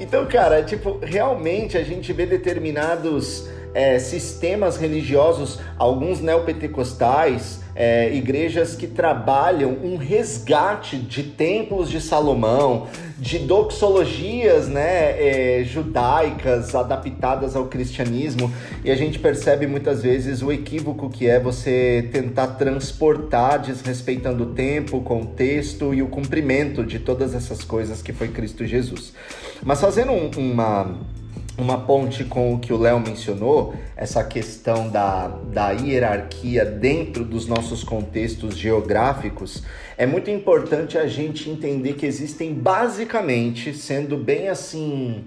Então, 0.00 0.26
cara, 0.26 0.62
tipo, 0.62 0.98
realmente 1.02 1.78
a 1.78 1.84
gente 1.84 2.12
vê 2.12 2.26
determinados 2.26 3.48
é, 3.74 3.98
sistemas 3.98 4.76
religiosos, 4.76 5.58
alguns 5.76 6.20
neopentecostais, 6.20 7.60
é, 7.74 8.14
igrejas 8.14 8.76
que 8.76 8.86
trabalham 8.86 9.76
um 9.82 9.96
resgate 9.96 10.96
de 10.96 11.24
templos 11.24 11.90
de 11.90 12.00
Salomão, 12.00 12.86
de 13.18 13.38
doxologias 13.38 14.68
né, 14.68 15.60
é, 15.60 15.64
judaicas 15.64 16.74
adaptadas 16.74 17.54
ao 17.54 17.66
cristianismo, 17.66 18.52
e 18.84 18.90
a 18.90 18.96
gente 18.96 19.18
percebe 19.18 19.66
muitas 19.66 20.02
vezes 20.02 20.42
o 20.42 20.50
equívoco 20.50 21.08
que 21.08 21.28
é 21.28 21.38
você 21.38 22.08
tentar 22.12 22.48
transportar, 22.48 23.60
desrespeitando 23.60 24.44
o 24.44 24.46
tempo, 24.46 24.96
o 24.96 25.02
contexto 25.02 25.94
e 25.94 26.02
o 26.02 26.08
cumprimento 26.08 26.84
de 26.84 26.98
todas 26.98 27.34
essas 27.34 27.62
coisas 27.62 28.02
que 28.02 28.12
foi 28.12 28.28
Cristo 28.28 28.66
Jesus. 28.66 29.12
Mas 29.62 29.80
fazendo 29.80 30.12
um, 30.12 30.30
uma 30.36 30.96
uma 31.56 31.78
ponte 31.78 32.24
com 32.24 32.52
o 32.52 32.58
que 32.58 32.72
o 32.72 32.76
Léo 32.76 32.98
mencionou, 32.98 33.74
essa 33.96 34.24
questão 34.24 34.88
da, 34.88 35.28
da 35.28 35.70
hierarquia 35.70 36.64
dentro 36.64 37.24
dos 37.24 37.46
nossos 37.46 37.84
contextos 37.84 38.56
geográficos, 38.56 39.62
é 39.96 40.04
muito 40.04 40.30
importante 40.30 40.98
a 40.98 41.06
gente 41.06 41.48
entender 41.48 41.92
que 41.94 42.06
existem 42.06 42.52
basicamente, 42.52 43.72
sendo 43.72 44.16
bem 44.16 44.48
assim, 44.48 45.24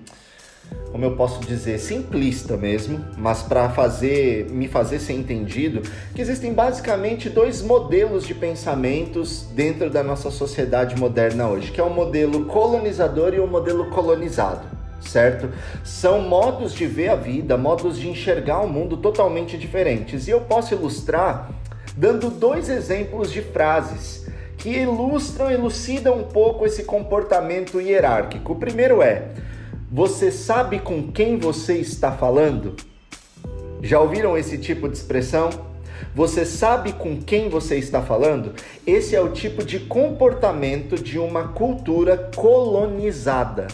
como 0.92 1.06
eu 1.06 1.16
posso 1.16 1.40
dizer, 1.40 1.80
simplista 1.80 2.58
mesmo, 2.58 3.06
mas 3.18 3.42
para 3.42 3.70
fazer 3.70 4.50
me 4.50 4.68
fazer 4.68 5.00
ser 5.00 5.14
entendido, 5.14 5.82
que 6.14 6.22
existem 6.22 6.54
basicamente 6.54 7.30
dois 7.30 7.62
modelos 7.62 8.28
de 8.28 8.34
pensamentos 8.34 9.44
dentro 9.54 9.90
da 9.90 10.04
nossa 10.04 10.30
sociedade 10.30 11.00
moderna 11.00 11.48
hoje, 11.48 11.72
que 11.72 11.80
é 11.80 11.84
o 11.84 11.90
modelo 11.90 12.46
colonizador 12.46 13.34
e 13.34 13.40
o 13.40 13.48
modelo 13.48 13.90
colonizado 13.92 14.77
certo? 15.02 15.50
São 15.84 16.22
modos 16.22 16.74
de 16.74 16.86
ver 16.86 17.10
a 17.10 17.16
vida, 17.16 17.58
modos 17.58 17.98
de 17.98 18.10
enxergar 18.10 18.62
o 18.62 18.68
mundo 18.68 18.98
totalmente 18.98 19.58
diferentes. 19.58 20.28
E 20.28 20.32
eu 20.32 20.42
posso 20.42 20.74
ilustrar 20.74 21.50
dando 21.96 22.30
dois 22.30 22.70
exemplos 22.70 23.32
de 23.32 23.42
frases 23.42 24.28
que 24.58 24.70
ilustram, 24.70 25.52
elucidam 25.52 26.18
um 26.18 26.24
pouco 26.24 26.66
esse 26.66 26.84
comportamento 26.84 27.80
hierárquico. 27.80 28.54
O 28.54 28.56
primeiro 28.56 29.02
é: 29.02 29.30
Você 29.92 30.32
sabe 30.32 30.80
com 30.80 31.12
quem 31.12 31.38
você 31.38 31.76
está 31.78 32.12
falando? 32.12 32.76
Já 33.82 34.00
ouviram 34.00 34.38
esse 34.38 34.58
tipo 34.58 34.90
de 34.90 34.98
expressão? 34.98 35.50
Você 36.14 36.46
sabe 36.46 36.94
com 36.94 37.22
quem 37.22 37.50
você 37.50 37.78
está 37.78 38.02
falando? 38.02 38.54
Esse 38.86 39.16
é 39.16 39.22
o 39.22 39.30
tipo 39.30 39.64
de 39.64 39.80
comportamento 39.80 40.96
de 40.96 41.18
uma 41.18 41.50
cultura 41.50 42.30
colonizada 42.36 43.68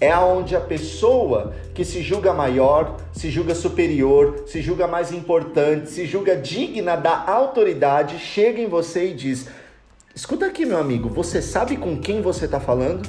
é 0.00 0.10
aonde 0.10 0.54
a 0.54 0.60
pessoa 0.60 1.54
que 1.74 1.84
se 1.84 2.02
julga 2.02 2.32
maior, 2.32 2.96
se 3.12 3.30
julga 3.30 3.54
superior, 3.54 4.44
se 4.46 4.62
julga 4.62 4.86
mais 4.86 5.12
importante, 5.12 5.90
se 5.90 6.06
julga 6.06 6.36
digna 6.36 6.96
da 6.96 7.24
autoridade, 7.26 8.18
chega 8.18 8.60
em 8.60 8.68
você 8.68 9.10
e 9.10 9.14
diz: 9.14 9.48
Escuta 10.14 10.46
aqui, 10.46 10.64
meu 10.64 10.78
amigo, 10.78 11.08
você 11.08 11.42
sabe 11.42 11.76
com 11.76 11.98
quem 11.98 12.22
você 12.22 12.44
está 12.44 12.60
falando? 12.60 13.08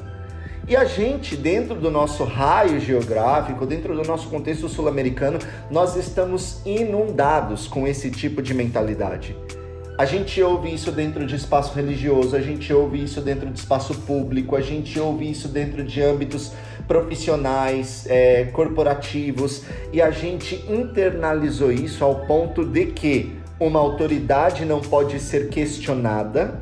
E 0.67 0.75
a 0.75 0.85
gente, 0.85 1.35
dentro 1.35 1.73
do 1.73 1.89
nosso 1.89 2.23
raio 2.23 2.79
geográfico, 2.79 3.65
dentro 3.65 3.95
do 3.95 4.07
nosso 4.07 4.29
contexto 4.29 4.69
sul-americano, 4.69 5.39
nós 5.71 5.95
estamos 5.95 6.61
inundados 6.63 7.67
com 7.67 7.87
esse 7.87 8.11
tipo 8.11 8.39
de 8.39 8.53
mentalidade. 8.53 9.35
A 9.97 10.05
gente 10.05 10.41
ouve 10.41 10.73
isso 10.73 10.91
dentro 10.91 11.25
de 11.25 11.35
espaço 11.35 11.73
religioso, 11.73 12.35
a 12.35 12.39
gente 12.39 12.71
ouve 12.71 13.03
isso 13.03 13.19
dentro 13.19 13.49
de 13.49 13.59
espaço 13.59 13.93
público, 14.01 14.55
a 14.55 14.61
gente 14.61 14.99
ouve 14.99 15.29
isso 15.29 15.47
dentro 15.47 15.83
de 15.83 16.01
âmbitos 16.01 16.53
profissionais, 16.89 18.07
é, 18.09 18.45
corporativos, 18.45 19.63
e 19.93 20.01
a 20.01 20.09
gente 20.09 20.55
internalizou 20.67 21.71
isso 21.71 22.03
ao 22.03 22.25
ponto 22.25 22.65
de 22.65 22.87
que 22.87 23.39
uma 23.59 23.79
autoridade 23.79 24.65
não 24.65 24.81
pode 24.81 25.19
ser 25.19 25.49
questionada. 25.49 26.59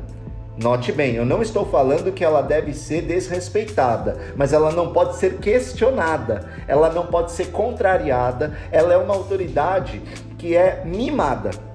Note 0.62 0.92
bem, 0.92 1.14
eu 1.14 1.24
não 1.24 1.40
estou 1.40 1.64
falando 1.64 2.12
que 2.12 2.22
ela 2.22 2.42
deve 2.42 2.74
ser 2.74 3.02
desrespeitada, 3.02 4.18
mas 4.36 4.52
ela 4.52 4.70
não 4.70 4.92
pode 4.92 5.16
ser 5.16 5.38
questionada, 5.38 6.46
ela 6.66 6.92
não 6.92 7.06
pode 7.06 7.32
ser 7.32 7.46
contrariada, 7.46 8.52
ela 8.70 8.92
é 8.92 8.98
uma 8.98 9.14
autoridade 9.14 10.02
que 10.36 10.54
é 10.54 10.82
mimada 10.84 11.67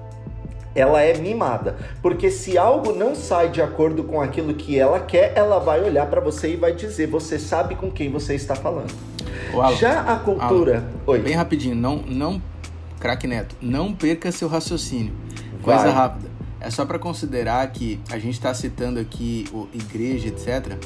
ela 0.74 1.00
é 1.02 1.16
mimada, 1.16 1.76
porque 2.02 2.30
se 2.30 2.58
algo 2.58 2.92
não 2.92 3.14
sai 3.14 3.50
de 3.50 3.62
acordo 3.62 4.04
com 4.04 4.20
aquilo 4.20 4.54
que 4.54 4.78
ela 4.78 5.00
quer, 5.00 5.32
ela 5.36 5.58
vai 5.58 5.82
olhar 5.82 6.06
para 6.06 6.20
você 6.20 6.52
e 6.52 6.56
vai 6.56 6.74
dizer: 6.74 7.06
você 7.06 7.38
sabe 7.38 7.74
com 7.76 7.90
quem 7.90 8.10
você 8.10 8.34
está 8.34 8.54
falando. 8.54 8.92
Alan, 9.52 9.76
Já 9.76 10.00
a 10.00 10.16
cultura, 10.16 10.78
Alan, 10.78 10.86
Oi. 11.06 11.18
bem 11.20 11.34
rapidinho, 11.34 11.74
não, 11.74 11.96
não, 11.96 12.42
craque 12.98 13.26
Neto, 13.26 13.54
não 13.60 13.92
perca 13.92 14.32
seu 14.32 14.48
raciocínio. 14.48 15.12
Vai. 15.62 15.76
Coisa 15.76 15.92
rápida. 15.92 16.34
É 16.60 16.70
só 16.70 16.84
para 16.86 16.98
considerar 16.98 17.70
que 17.70 18.00
a 18.10 18.18
gente 18.18 18.34
está 18.34 18.52
citando 18.54 18.98
aqui 18.98 19.46
o 19.52 19.68
igreja, 19.74 20.28
etc. 20.28 20.78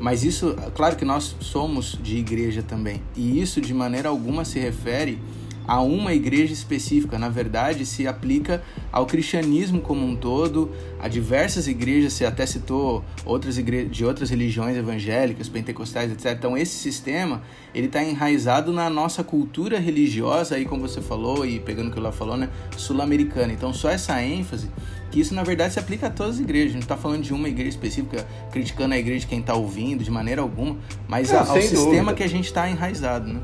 Mas 0.00 0.24
isso, 0.24 0.56
claro 0.74 0.96
que 0.96 1.04
nós 1.04 1.36
somos 1.40 1.98
de 2.02 2.16
igreja 2.16 2.62
também. 2.62 3.02
E 3.14 3.40
isso 3.40 3.60
de 3.60 3.72
maneira 3.74 4.08
alguma 4.08 4.44
se 4.44 4.58
refere 4.58 5.18
a 5.66 5.80
uma 5.80 6.14
igreja 6.14 6.52
específica. 6.52 7.18
Na 7.18 7.28
verdade, 7.28 7.84
se 7.84 8.06
aplica 8.06 8.62
ao 8.92 9.06
cristianismo 9.06 9.80
como 9.80 10.06
um 10.06 10.16
todo, 10.16 10.70
a 11.00 11.08
diversas 11.08 11.66
igrejas, 11.66 12.12
você 12.12 12.24
até 12.24 12.46
citou 12.46 13.04
outras 13.24 13.58
igrejas 13.58 13.90
de 13.90 14.04
outras 14.04 14.30
religiões 14.30 14.76
evangélicas, 14.76 15.48
pentecostais, 15.48 16.12
etc. 16.12 16.32
Então, 16.38 16.56
esse 16.56 16.76
sistema, 16.76 17.42
ele 17.74 17.86
está 17.86 18.02
enraizado 18.02 18.72
na 18.72 18.88
nossa 18.88 19.24
cultura 19.24 19.78
religiosa, 19.78 20.56
aí 20.56 20.64
como 20.64 20.86
você 20.86 21.00
falou, 21.00 21.44
e 21.44 21.58
pegando 21.58 21.88
o 21.88 21.92
que 21.92 21.98
ela 21.98 22.12
falou, 22.12 22.36
né, 22.36 22.48
sul-americana. 22.76 23.52
Então, 23.52 23.72
só 23.72 23.90
essa 23.90 24.22
ênfase 24.22 24.70
que 25.10 25.20
isso 25.20 25.34
na 25.34 25.42
verdade 25.42 25.72
se 25.72 25.78
aplica 25.78 26.08
a 26.08 26.10
todas 26.10 26.34
as 26.34 26.40
igrejas. 26.40 26.70
A 26.70 26.72
gente 26.74 26.82
está 26.82 26.96
falando 26.96 27.22
de 27.22 27.32
uma 27.32 27.48
igreja 27.48 27.70
específica, 27.70 28.26
criticando 28.50 28.94
a 28.94 28.98
igreja 28.98 29.20
de 29.20 29.26
quem 29.26 29.40
está 29.40 29.54
ouvindo 29.54 30.02
de 30.02 30.10
maneira 30.10 30.42
alguma, 30.42 30.76
mas 31.08 31.30
Não, 31.30 31.40
ao 31.40 31.60
sistema 31.60 32.12
que 32.12 32.22
a 32.22 32.28
gente 32.28 32.46
está 32.46 32.68
enraizado, 32.68 33.32
né? 33.32 33.40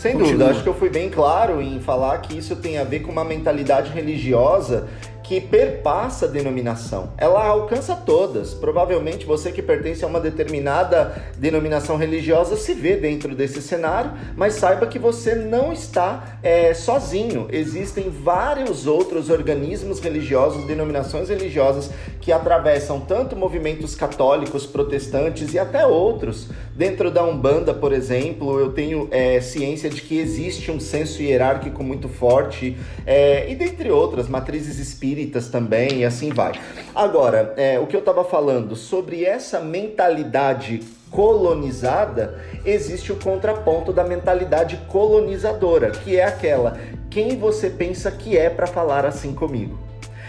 Sem 0.00 0.12
Continua. 0.12 0.32
dúvida, 0.32 0.50
acho 0.52 0.62
que 0.62 0.68
eu 0.70 0.74
fui 0.74 0.88
bem 0.88 1.10
claro 1.10 1.60
em 1.60 1.78
falar 1.78 2.16
que 2.22 2.38
isso 2.38 2.56
tem 2.56 2.78
a 2.78 2.84
ver 2.84 3.00
com 3.00 3.12
uma 3.12 3.22
mentalidade 3.22 3.92
religiosa 3.92 4.88
que 5.30 5.40
perpassa 5.40 6.26
a 6.26 6.28
denominação. 6.28 7.12
Ela 7.16 7.46
alcança 7.46 7.94
todas. 7.94 8.52
Provavelmente 8.52 9.24
você 9.24 9.52
que 9.52 9.62
pertence 9.62 10.04
a 10.04 10.08
uma 10.08 10.18
determinada 10.18 11.22
denominação 11.36 11.96
religiosa 11.96 12.56
se 12.56 12.74
vê 12.74 12.96
dentro 12.96 13.32
desse 13.32 13.62
cenário, 13.62 14.10
mas 14.34 14.54
saiba 14.54 14.88
que 14.88 14.98
você 14.98 15.36
não 15.36 15.72
está 15.72 16.36
é, 16.42 16.74
sozinho. 16.74 17.46
Existem 17.52 18.10
vários 18.10 18.88
outros 18.88 19.30
organismos 19.30 20.00
religiosos, 20.00 20.66
denominações 20.66 21.28
religiosas 21.28 21.92
que 22.20 22.32
atravessam 22.32 22.98
tanto 22.98 23.36
movimentos 23.36 23.94
católicos, 23.94 24.66
protestantes 24.66 25.54
e 25.54 25.60
até 25.60 25.86
outros. 25.86 26.48
Dentro 26.74 27.08
da 27.08 27.22
Umbanda, 27.22 27.72
por 27.72 27.92
exemplo, 27.92 28.58
eu 28.58 28.72
tenho 28.72 29.06
é, 29.12 29.40
ciência 29.40 29.88
de 29.88 30.00
que 30.00 30.18
existe 30.18 30.72
um 30.72 30.80
senso 30.80 31.22
hierárquico 31.22 31.84
muito 31.84 32.08
forte, 32.08 32.76
é, 33.06 33.48
e 33.50 33.54
dentre 33.54 33.92
outras, 33.92 34.28
matrizes 34.28 34.78
espíritas 34.78 35.19
espíritas 35.20 35.48
também 35.48 35.98
e 35.98 36.04
assim 36.04 36.30
vai. 36.30 36.52
Agora, 36.94 37.52
é, 37.56 37.78
o 37.78 37.86
que 37.86 37.94
eu 37.94 38.00
estava 38.00 38.24
falando 38.24 38.74
sobre 38.74 39.24
essa 39.24 39.60
mentalidade 39.60 40.80
colonizada, 41.10 42.40
existe 42.64 43.12
o 43.12 43.16
contraponto 43.16 43.92
da 43.92 44.04
mentalidade 44.04 44.80
colonizadora, 44.88 45.90
que 45.90 46.16
é 46.16 46.24
aquela 46.24 46.78
quem 47.10 47.36
você 47.36 47.68
pensa 47.68 48.10
que 48.10 48.38
é 48.38 48.48
para 48.48 48.66
falar 48.66 49.04
assim 49.04 49.34
comigo. 49.34 49.76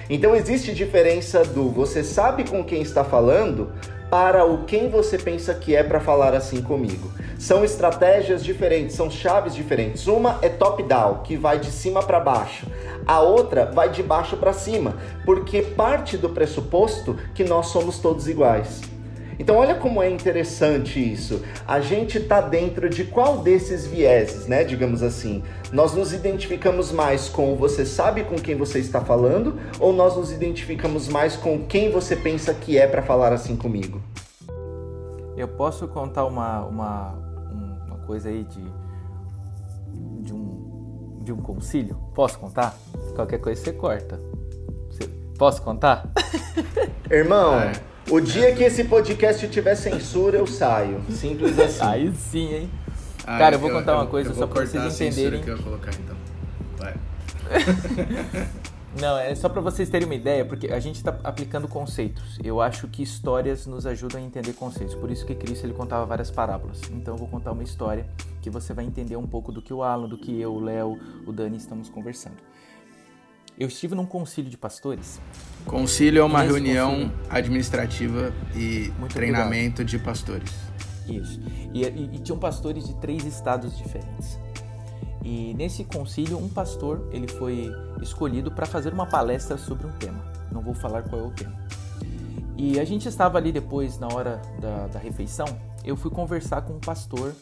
Então 0.10 0.36
existe 0.36 0.74
diferença 0.74 1.44
do 1.44 1.70
você 1.70 2.04
sabe 2.04 2.44
com 2.44 2.64
quem 2.64 2.82
está 2.82 3.04
falando 3.04 3.72
para 4.12 4.46
o 4.46 4.66
quem 4.66 4.90
você 4.90 5.18
pensa 5.18 5.54
que 5.54 5.74
é 5.74 5.82
para 5.82 6.02
falar 6.02 6.34
assim 6.34 6.62
comigo. 6.62 7.10
São 7.40 7.64
estratégias 7.64 8.44
diferentes, 8.44 8.94
são 8.94 9.10
chaves 9.10 9.56
diferentes. 9.56 10.06
Uma 10.06 10.38
é 10.42 10.50
top-down, 10.50 11.20
que 11.24 11.38
vai 11.38 11.58
de 11.58 11.72
cima 11.72 12.04
para 12.04 12.20
baixo. 12.20 12.68
A 13.08 13.22
outra 13.22 13.72
vai 13.72 13.90
de 13.90 14.04
baixo 14.04 14.36
para 14.36 14.52
cima, 14.52 14.98
porque 15.26 15.62
parte 15.62 16.18
do 16.18 16.30
pressuposto 16.30 17.18
que 17.34 17.46
nós 17.46 17.68
somos 17.68 18.00
todos 18.00 18.28
iguais. 18.28 18.82
Então 19.42 19.56
olha 19.56 19.74
como 19.74 20.04
é 20.04 20.08
interessante 20.08 21.00
isso. 21.00 21.42
A 21.68 21.82
gente 21.82 22.20
está 22.20 22.40
dentro 22.40 22.88
de 22.88 23.04
qual 23.04 23.40
desses 23.40 23.88
vieses, 23.88 24.46
né? 24.46 24.64
Digamos 24.64 25.02
assim. 25.02 25.42
Nós 25.74 25.96
nos 25.96 26.14
identificamos 26.14 26.92
mais 26.92 27.28
com 27.28 27.56
você 27.56 27.84
sabe 27.84 28.24
com 28.24 28.36
quem 28.36 28.56
você 28.56 28.78
está 28.78 29.02
falando 29.02 29.60
ou 29.80 29.92
nós 29.94 30.16
nos 30.16 30.32
identificamos 30.32 31.08
mais 31.08 31.36
com 31.36 31.66
quem 31.66 31.90
você 31.90 32.16
pensa 32.16 32.54
que 32.54 32.78
é 32.78 32.86
para 32.86 33.02
falar 33.02 33.34
assim 33.34 33.56
comigo? 33.56 34.00
Eu 35.36 35.48
posso 35.48 35.88
contar 35.88 36.26
uma, 36.26 36.64
uma, 36.64 37.16
uma 37.88 37.98
coisa 38.06 38.30
aí 38.30 38.44
de, 38.44 38.64
de, 40.22 40.34
um, 40.36 41.18
de 41.24 41.34
um 41.34 41.38
concílio? 41.38 41.98
Posso 42.14 42.38
contar? 42.38 42.78
Qualquer 43.16 43.40
coisa 43.40 43.60
você 43.60 43.74
corta. 43.74 44.20
Posso 45.36 45.64
contar? 45.64 46.08
Irmão, 47.10 47.60
é. 47.60 47.72
O 48.10 48.20
dia 48.20 48.54
que 48.56 48.64
esse 48.64 48.84
podcast 48.86 49.48
tiver 49.48 49.76
censura, 49.76 50.38
eu 50.38 50.48
saio. 50.48 51.02
Simples 51.10 51.58
assim. 51.58 51.84
Aí 51.84 52.14
sim, 52.16 52.54
hein? 52.54 52.70
Ah, 53.26 53.38
Cara, 53.38 53.56
eu 53.56 53.60
vou 53.60 53.70
contar 53.70 53.96
uma 53.96 54.08
coisa 54.08 54.34
só 54.34 54.48
pra 54.48 54.66
vocês 54.66 54.96
entenderem. 54.96 55.42
Que 55.42 55.50
eu 55.50 55.58
vou 55.58 55.66
colocar, 55.66 55.92
então. 55.94 56.16
Vai. 56.78 56.96
Não, 59.00 59.18
é 59.18 59.34
só 59.36 59.48
para 59.48 59.62
vocês 59.62 59.90
terem 59.90 60.06
uma 60.06 60.16
ideia, 60.16 60.44
porque 60.44 60.68
a 60.68 60.80
gente 60.80 60.98
está 60.98 61.18
aplicando 61.24 61.66
conceitos. 61.68 62.38
Eu 62.44 62.60
acho 62.60 62.90
que 62.90 63.02
histórias 63.02 63.66
nos 63.66 63.86
ajudam 63.86 64.20
a 64.20 64.24
entender 64.24 64.52
conceitos. 64.54 64.94
Por 64.96 65.10
isso 65.10 65.26
que 65.26 65.34
Cristo 65.34 65.66
ele 65.66 65.74
contava 65.74 66.06
várias 66.06 66.30
parábolas. 66.30 66.82
Então 66.92 67.14
eu 67.14 67.18
vou 67.18 67.28
contar 67.28 67.54
uma 67.54 67.64
história 67.64 68.06
que 68.42 68.50
você 68.50 68.74
vai 68.74 68.84
entender 68.84 69.16
um 69.16 69.28
pouco 69.28 69.52
do 69.52 69.62
que 69.62 69.74
o 69.74 69.82
Alan, 69.82 70.10
do 70.10 70.18
que 70.18 70.40
eu, 70.42 70.54
o 70.54 70.60
Léo, 70.60 71.00
o 71.26 71.32
Dani 71.32 71.56
estamos 71.56 71.90
conversando. 71.90 72.36
Eu 73.58 73.70
estive 73.70 73.96
num 73.96 74.06
concílio 74.06 74.52
de 74.52 74.58
pastores. 74.58 75.22
Concílio 75.66 76.22
é 76.22 76.24
uma 76.24 76.42
reunião 76.42 76.92
concílio... 76.92 77.14
administrativa 77.30 78.34
e 78.56 78.92
Muito 79.00 79.14
treinamento 79.14 79.82
obrigado. 79.82 79.88
de 79.88 80.00
pastores. 80.00 80.52
Isso. 81.08 81.40
E, 81.74 81.84
e, 81.84 82.10
e 82.14 82.20
tinham 82.20 82.38
pastores 82.38 82.88
de 82.88 82.96
três 82.96 83.26
estados 83.26 83.78
diferentes. 83.78 84.40
E 85.24 85.54
nesse 85.54 85.84
concílio, 85.84 86.38
um 86.38 86.50
pastor 86.50 87.08
ele 87.12 87.28
foi 87.28 87.72
escolhido 88.02 88.52
para 88.52 88.66
fazer 88.66 88.94
uma 88.94 89.06
palestra 89.06 89.58
sobre 89.58 89.88
um 89.88 89.92
tema. 89.92 90.24
Não 90.52 90.62
vou 90.62 90.74
falar 90.74 91.04
qual 91.04 91.22
é 91.22 91.26
o 91.26 91.32
tema. 91.32 91.56
E 92.58 92.80
a 92.80 92.86
gente 92.86 93.08
estava 93.08 93.38
ali 93.38 93.52
depois, 93.52 93.98
na 94.00 94.08
hora 94.08 94.42
da, 94.60 94.88
da 94.88 95.00
refeição, 95.00 95.46
eu 95.84 95.96
fui 95.96 96.12
conversar 96.12 96.62
com 96.62 96.74
um 96.74 96.80
pastor 96.80 97.34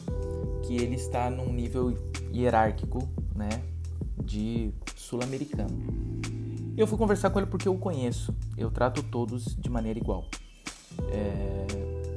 que 0.62 0.76
ele 0.76 0.94
está 0.94 1.30
num 1.30 1.52
nível 1.52 1.96
hierárquico, 2.32 3.08
né, 3.34 3.48
de 4.22 4.72
sul-americano. 4.94 5.76
Eu 6.80 6.86
fui 6.86 6.96
conversar 6.96 7.28
com 7.28 7.38
ele 7.38 7.46
porque 7.46 7.68
eu 7.68 7.74
o 7.74 7.78
conheço. 7.78 8.34
Eu 8.56 8.70
trato 8.70 9.02
todos 9.02 9.54
de 9.54 9.68
maneira 9.68 9.98
igual. 9.98 10.24
É, 11.12 11.66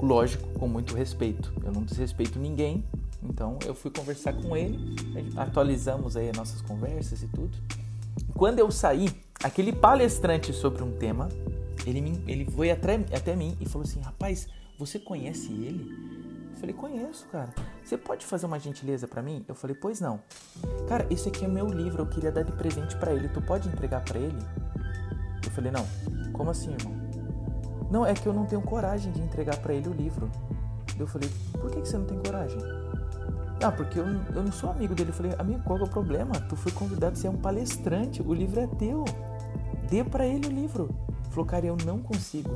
lógico, 0.02 0.48
com 0.58 0.70
muito 0.70 0.96
respeito. 0.96 1.54
Eu 1.66 1.74
não 1.74 1.84
desrespeito 1.84 2.40
ninguém. 2.40 2.82
Então 3.22 3.60
eu 3.66 3.76
fui 3.76 3.92
conversar 3.92 4.32
com 4.32 4.56
ele, 4.56 4.96
atualizamos 5.36 6.16
aí 6.16 6.30
as 6.30 6.38
nossas 6.38 6.62
conversas 6.62 7.22
e 7.24 7.28
tudo. 7.28 7.58
Quando 8.36 8.60
eu 8.60 8.72
saí, 8.72 9.10
aquele 9.44 9.74
palestrante 9.74 10.54
sobre 10.54 10.82
um 10.82 10.94
tema, 10.94 11.28
ele, 11.86 12.00
me, 12.00 12.24
ele 12.26 12.46
foi 12.46 12.72
até, 12.72 12.96
até 13.14 13.36
mim 13.36 13.58
e 13.60 13.66
falou 13.66 13.86
assim: 13.86 14.00
Rapaz, 14.00 14.48
você 14.80 14.98
conhece 14.98 15.52
ele? 15.52 16.23
Falei, 16.64 16.74
conheço, 16.74 17.28
cara. 17.28 17.50
Você 17.84 17.98
pode 17.98 18.26
fazer 18.26 18.46
uma 18.46 18.58
gentileza 18.58 19.06
para 19.06 19.22
mim? 19.22 19.44
Eu 19.50 19.54
falei, 19.54 19.76
pois 19.76 20.00
não. 20.00 20.22
Cara, 20.88 21.06
esse 21.10 21.28
aqui 21.28 21.44
é 21.44 21.48
meu 21.48 21.68
livro, 21.68 22.04
eu 22.04 22.08
queria 22.08 22.32
dar 22.32 22.44
de 22.44 22.54
presente 22.54 22.96
para 22.96 23.14
ele. 23.14 23.28
Tu 23.28 23.42
pode 23.42 23.68
entregar 23.68 24.02
para 24.02 24.18
ele? 24.18 24.40
Eu 25.44 25.52
falei, 25.52 25.72
não. 25.72 25.86
Como 26.32 26.50
assim, 26.50 26.72
irmão? 26.72 26.94
Não, 27.92 28.06
é 28.06 28.14
que 28.14 28.26
eu 28.26 28.34
não 28.34 28.46
tenho 28.46 28.62
coragem 28.62 29.12
de 29.12 29.22
entregar 29.22 29.58
para 29.58 29.74
ele 29.74 29.90
o 29.90 29.94
livro. 29.94 30.32
Eu 30.98 31.06
falei, 31.06 31.30
por 31.52 31.70
que, 31.70 31.80
você 31.82 31.98
não 31.98 32.06
tem 32.06 32.18
coragem? 32.20 32.60
Ah, 33.62 33.72
porque 33.72 34.00
eu, 34.00 34.06
eu 34.34 34.44
não 34.44 34.52
sou 34.52 34.72
amigo 34.72 34.96
dele. 34.96 35.10
Eu 35.10 35.14
falei, 35.14 35.36
amigo, 35.38 35.64
qual 35.64 35.80
é 35.80 35.84
o 35.84 35.88
problema? 35.88 36.34
Tu 36.48 36.56
foi 36.56 36.72
convidado, 36.72 37.18
você 37.18 37.28
é 37.28 37.30
um 37.30 37.38
palestrante, 37.38 38.22
o 38.22 38.34
livro 38.34 38.62
é 38.62 38.68
teu. 38.68 39.04
Dê 39.90 40.02
para 40.02 40.26
ele 40.26 40.48
o 40.48 40.52
livro. 40.52 40.90
Falou, 41.30 41.46
cara, 41.46 41.66
eu 41.66 41.76
não 41.86 42.00
consigo. 42.00 42.50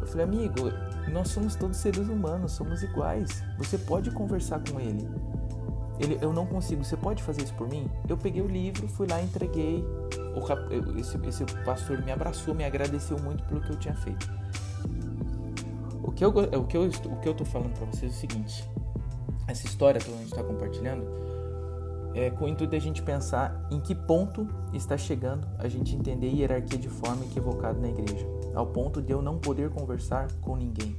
Eu 0.00 0.06
falei, 0.06 0.24
amigo, 0.24 0.70
nós 1.08 1.28
somos 1.28 1.54
todos 1.54 1.76
seres 1.76 2.08
humanos, 2.08 2.52
somos 2.52 2.82
iguais. 2.82 3.42
Você 3.58 3.78
pode 3.78 4.10
conversar 4.10 4.60
com 4.70 4.80
ele. 4.80 5.08
ele 5.98 6.18
eu 6.20 6.32
não 6.32 6.46
consigo, 6.46 6.84
você 6.84 6.96
pode 6.96 7.22
fazer 7.22 7.42
isso 7.42 7.54
por 7.54 7.68
mim? 7.68 7.90
Eu 8.08 8.16
peguei 8.16 8.42
o 8.42 8.46
livro, 8.46 8.86
fui 8.88 9.06
lá, 9.06 9.20
entreguei. 9.22 9.84
O, 10.34 10.98
esse, 10.98 11.18
esse 11.26 11.44
pastor 11.64 12.02
me 12.04 12.12
abraçou, 12.12 12.54
me 12.54 12.64
agradeceu 12.64 13.18
muito 13.18 13.44
pelo 13.44 13.60
que 13.60 13.70
eu 13.70 13.76
tinha 13.76 13.94
feito. 13.94 14.30
O 16.02 16.12
que 16.12 16.24
eu, 16.24 16.30
o 16.30 16.64
que 16.64 16.76
eu, 16.76 16.84
o 16.84 17.16
que 17.20 17.28
eu 17.28 17.44
falando 17.44 17.74
para 17.74 17.86
vocês 17.86 18.12
é 18.12 18.14
o 18.14 18.18
seguinte: 18.18 18.68
essa 19.46 19.66
história 19.66 20.00
que 20.00 20.10
a 20.10 20.14
gente 20.14 20.26
está 20.26 20.42
compartilhando 20.42 21.27
é 22.18 22.30
com 22.30 22.46
o 22.46 22.48
intuito 22.48 22.72
da 22.72 22.78
gente 22.78 23.00
pensar 23.02 23.66
em 23.70 23.80
que 23.80 23.94
ponto 23.94 24.48
está 24.72 24.98
chegando 24.98 25.46
a 25.58 25.68
gente 25.68 25.94
entender 25.94 26.28
hierarquia 26.28 26.78
de 26.78 26.88
forma 26.88 27.24
equivocada 27.24 27.78
na 27.78 27.88
igreja 27.88 28.26
ao 28.54 28.66
ponto 28.66 29.00
de 29.00 29.12
eu 29.12 29.22
não 29.22 29.38
poder 29.38 29.70
conversar 29.70 30.28
com 30.40 30.56
ninguém. 30.56 30.96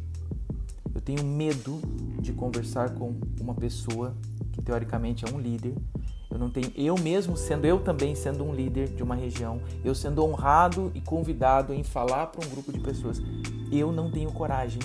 Eu 0.96 1.02
tenho 1.02 1.24
medo 1.24 1.82
de 2.22 2.32
conversar 2.32 2.92
com 2.92 3.20
uma 3.40 3.54
pessoa 3.54 4.16
que 4.54 4.62
teoricamente 4.62 5.26
é 5.26 5.34
um 5.34 5.40
líder. 5.40 5.76
Eu 6.32 6.38
não 6.38 6.50
tenho, 6.50 6.72
eu 6.76 6.96
mesmo 6.98 7.36
sendo 7.36 7.66
eu 7.66 7.80
também 7.80 8.16
sendo 8.16 8.44
um 8.44 8.54
líder 8.54 8.88
de 8.88 9.04
uma 9.04 9.16
região, 9.16 9.60
eu 9.84 9.94
sendo 9.96 10.24
honrado 10.24 10.92
e 10.94 11.02
convidado 11.02 11.74
em 11.74 11.84
falar 11.84 12.28
para 12.28 12.46
um 12.46 12.50
grupo 12.50 12.72
de 12.72 12.80
pessoas, 12.80 13.22
eu 13.72 13.92
não 13.92 14.12
tenho 14.12 14.32
coragem 14.32 14.82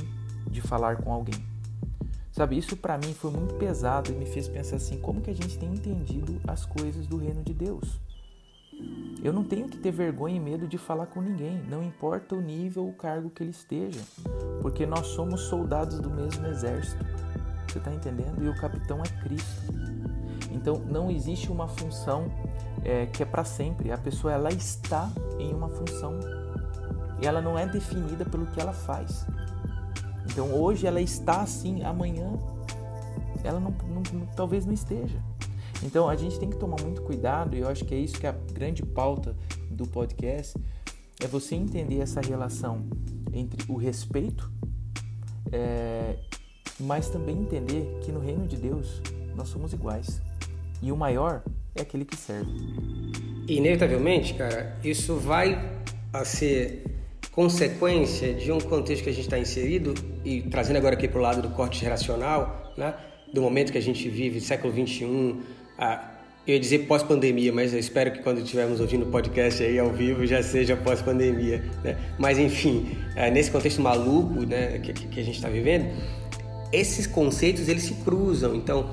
de 0.50 0.60
falar 0.60 0.96
com 0.96 1.12
alguém. 1.12 1.53
Sabe, 2.34 2.58
isso 2.58 2.76
para 2.76 2.98
mim 2.98 3.14
foi 3.14 3.30
muito 3.30 3.54
pesado 3.54 4.10
e 4.10 4.12
me 4.12 4.26
fez 4.26 4.48
pensar 4.48 4.74
assim, 4.74 4.98
como 4.98 5.20
que 5.20 5.30
a 5.30 5.34
gente 5.34 5.56
tem 5.56 5.72
entendido 5.72 6.40
as 6.48 6.66
coisas 6.66 7.06
do 7.06 7.16
reino 7.16 7.44
de 7.44 7.54
Deus? 7.54 8.00
Eu 9.22 9.32
não 9.32 9.44
tenho 9.44 9.68
que 9.68 9.78
ter 9.78 9.92
vergonha 9.92 10.34
e 10.34 10.40
medo 10.40 10.66
de 10.66 10.76
falar 10.76 11.06
com 11.06 11.20
ninguém, 11.20 11.62
não 11.70 11.80
importa 11.80 12.34
o 12.34 12.40
nível 12.40 12.82
ou 12.82 12.88
o 12.90 12.92
cargo 12.92 13.30
que 13.30 13.40
ele 13.40 13.52
esteja, 13.52 14.00
porque 14.60 14.84
nós 14.84 15.06
somos 15.06 15.42
soldados 15.42 16.00
do 16.00 16.10
mesmo 16.10 16.44
exército. 16.48 17.06
Você 17.68 17.78
está 17.78 17.94
entendendo? 17.94 18.42
E 18.42 18.48
o 18.48 18.56
capitão 18.56 19.00
é 19.00 19.22
Cristo. 19.22 19.72
Então 20.50 20.80
não 20.90 21.12
existe 21.12 21.52
uma 21.52 21.68
função 21.68 22.32
é, 22.82 23.06
que 23.06 23.22
é 23.22 23.26
para 23.26 23.44
sempre. 23.44 23.92
A 23.92 23.98
pessoa 23.98 24.32
ela 24.32 24.52
está 24.52 25.08
em 25.38 25.54
uma 25.54 25.68
função 25.68 26.18
e 27.22 27.26
ela 27.28 27.40
não 27.40 27.56
é 27.56 27.64
definida 27.64 28.24
pelo 28.24 28.44
que 28.46 28.60
ela 28.60 28.72
faz. 28.72 29.24
Então 30.34 30.52
hoje 30.52 30.84
ela 30.84 31.00
está 31.00 31.42
assim, 31.42 31.84
amanhã 31.84 32.28
ela 33.44 33.60
não, 33.60 33.70
não, 33.70 34.26
talvez 34.34 34.66
não 34.66 34.72
esteja. 34.74 35.22
Então 35.80 36.08
a 36.08 36.16
gente 36.16 36.40
tem 36.40 36.50
que 36.50 36.56
tomar 36.56 36.82
muito 36.82 37.02
cuidado, 37.02 37.54
e 37.54 37.60
eu 37.60 37.68
acho 37.68 37.84
que 37.84 37.94
é 37.94 37.98
isso 37.98 38.18
que 38.18 38.26
é 38.26 38.30
a 38.30 38.36
grande 38.52 38.82
pauta 38.82 39.36
do 39.70 39.86
podcast, 39.86 40.58
é 41.22 41.28
você 41.28 41.54
entender 41.54 42.00
essa 42.00 42.20
relação 42.20 42.84
entre 43.32 43.64
o 43.70 43.76
respeito, 43.76 44.50
é, 45.52 46.16
mas 46.80 47.08
também 47.10 47.38
entender 47.38 48.00
que 48.02 48.10
no 48.10 48.18
reino 48.18 48.44
de 48.44 48.56
Deus 48.56 49.00
nós 49.36 49.48
somos 49.48 49.72
iguais. 49.72 50.20
E 50.82 50.90
o 50.90 50.96
maior 50.96 51.44
é 51.76 51.82
aquele 51.82 52.04
que 52.04 52.16
serve. 52.16 52.50
Inevitavelmente, 53.46 54.34
cara, 54.34 54.76
isso 54.82 55.14
vai 55.14 55.80
a 56.12 56.24
ser 56.24 56.84
consequência 57.30 58.34
de 58.34 58.50
um 58.50 58.60
contexto 58.60 59.04
que 59.04 59.10
a 59.10 59.12
gente 59.12 59.26
está 59.26 59.38
inserido 59.38 59.94
e 60.24 60.42
trazendo 60.42 60.76
agora 60.76 60.94
aqui 60.94 61.06
para 61.06 61.18
o 61.18 61.22
lado 61.22 61.42
do 61.42 61.50
corte 61.50 61.80
geracional, 61.80 62.72
né? 62.76 62.94
do 63.32 63.42
momento 63.42 63.72
que 63.72 63.78
a 63.78 63.82
gente 63.82 64.08
vive, 64.08 64.40
século 64.40 64.72
21, 64.72 65.40
ah, 65.76 66.10
eu 66.46 66.54
ia 66.54 66.60
dizer 66.60 66.80
pós-pandemia, 66.80 67.52
mas 67.52 67.72
eu 67.72 67.80
espero 67.80 68.12
que 68.12 68.18
quando 68.22 68.38
estivermos 68.38 68.80
ouvindo 68.80 69.04
o 69.04 69.10
podcast 69.10 69.62
aí 69.62 69.78
ao 69.78 69.90
vivo 69.90 70.26
já 70.26 70.42
seja 70.42 70.76
pós-pandemia, 70.76 71.64
né? 71.82 71.96
Mas 72.18 72.38
enfim, 72.38 72.96
é, 73.16 73.30
nesse 73.30 73.50
contexto 73.50 73.80
maluco 73.80 74.46
né, 74.46 74.78
que, 74.78 74.92
que 74.92 75.20
a 75.20 75.22
gente 75.24 75.36
está 75.36 75.48
vivendo, 75.48 75.90
esses 76.70 77.06
conceitos 77.06 77.68
eles 77.68 77.84
se 77.84 77.94
cruzam. 77.94 78.54
Então, 78.54 78.90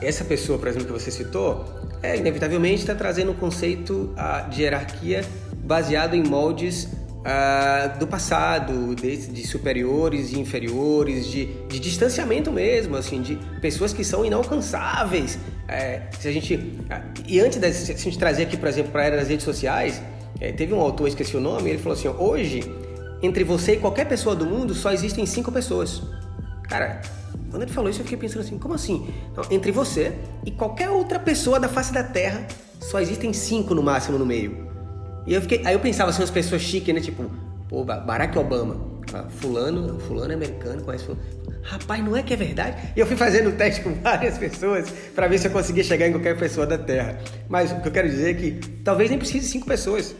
essa 0.00 0.24
pessoa, 0.24 0.58
por 0.58 0.68
exemplo, 0.68 0.88
que 0.88 0.92
você 0.92 1.10
citou, 1.10 1.64
é, 2.02 2.16
inevitavelmente 2.16 2.80
está 2.80 2.94
trazendo 2.94 3.30
um 3.30 3.34
conceito 3.34 4.12
de 4.50 4.62
hierarquia 4.62 5.24
baseado 5.64 6.14
em 6.14 6.22
moldes 6.22 6.88
Uh, 7.22 7.98
do 8.00 8.06
passado, 8.06 8.96
de, 8.96 9.28
de, 9.28 9.46
superiores 9.46 10.32
e 10.32 10.40
inferiores, 10.40 11.30
de, 11.30 11.46
de, 11.68 11.78
distanciamento 11.78 12.50
mesmo, 12.50 12.96
assim, 12.96 13.22
de 13.22 13.36
pessoas 13.60 13.92
que 13.92 14.02
são 14.02 14.24
inalcançáveis. 14.24 15.38
É, 15.68 16.02
se 16.18 16.26
a 16.26 16.32
gente 16.32 16.56
uh, 16.56 17.22
e 17.24 17.38
antes 17.38 17.60
se 17.76 17.92
a 17.92 17.96
gente 17.96 18.18
trazer 18.18 18.42
aqui, 18.42 18.56
por 18.56 18.68
exemplo, 18.68 18.90
para 18.90 19.02
a 19.02 19.04
era 19.04 19.16
das 19.18 19.28
redes 19.28 19.44
sociais, 19.44 20.02
é, 20.40 20.50
teve 20.50 20.74
um 20.74 20.80
autor, 20.80 21.06
esqueci 21.06 21.36
o 21.36 21.40
nome, 21.40 21.70
ele 21.70 21.78
falou 21.78 21.96
assim: 21.96 22.08
hoje 22.08 22.60
entre 23.22 23.44
você 23.44 23.74
e 23.74 23.76
qualquer 23.76 24.06
pessoa 24.08 24.34
do 24.34 24.44
mundo 24.44 24.74
só 24.74 24.90
existem 24.90 25.24
cinco 25.24 25.52
pessoas. 25.52 26.02
Cara, 26.64 27.02
quando 27.50 27.62
ele 27.62 27.72
falou 27.72 27.88
isso, 27.88 28.00
eu 28.00 28.04
fiquei 28.04 28.18
pensando 28.18 28.40
assim: 28.40 28.58
como 28.58 28.74
assim? 28.74 29.14
Não, 29.36 29.44
entre 29.48 29.70
você 29.70 30.12
e 30.44 30.50
qualquer 30.50 30.90
outra 30.90 31.20
pessoa 31.20 31.60
da 31.60 31.68
face 31.68 31.92
da 31.92 32.02
Terra, 32.02 32.44
só 32.80 33.00
existem 33.00 33.32
cinco 33.32 33.74
no 33.74 33.82
máximo 33.82 34.18
no 34.18 34.26
meio. 34.26 34.71
E 35.26 35.34
eu 35.34 35.40
fiquei, 35.40 35.62
aí 35.64 35.74
eu 35.74 35.80
pensava 35.80 36.10
assim, 36.10 36.20
umas 36.20 36.30
pessoas 36.30 36.62
chiques, 36.62 36.94
né? 36.94 37.00
Tipo, 37.00 37.30
pô, 37.68 37.84
Barack 37.84 38.36
Obama. 38.38 38.92
Ah, 39.12 39.24
fulano, 39.28 39.98
fulano 40.00 40.32
é 40.32 40.34
americano, 40.34 40.82
conhece 40.82 41.04
fulano. 41.04 41.22
Rapaz, 41.62 42.04
não 42.04 42.16
é 42.16 42.22
que 42.22 42.32
é 42.32 42.36
verdade? 42.36 42.76
E 42.96 43.00
eu 43.00 43.06
fui 43.06 43.16
fazendo 43.16 43.52
teste 43.52 43.82
com 43.84 43.94
várias 43.94 44.38
pessoas 44.38 44.90
para 45.14 45.28
ver 45.28 45.38
se 45.38 45.48
eu 45.48 45.50
conseguia 45.50 45.84
chegar 45.84 46.08
em 46.08 46.12
qualquer 46.12 46.36
pessoa 46.36 46.66
da 46.66 46.78
Terra. 46.78 47.18
Mas 47.48 47.72
o 47.72 47.80
que 47.80 47.88
eu 47.88 47.92
quero 47.92 48.08
dizer 48.08 48.30
é 48.30 48.34
que 48.34 48.52
talvez 48.82 49.10
nem 49.10 49.18
precise 49.18 49.40
de 49.40 49.52
cinco 49.52 49.66
pessoas. 49.66 50.14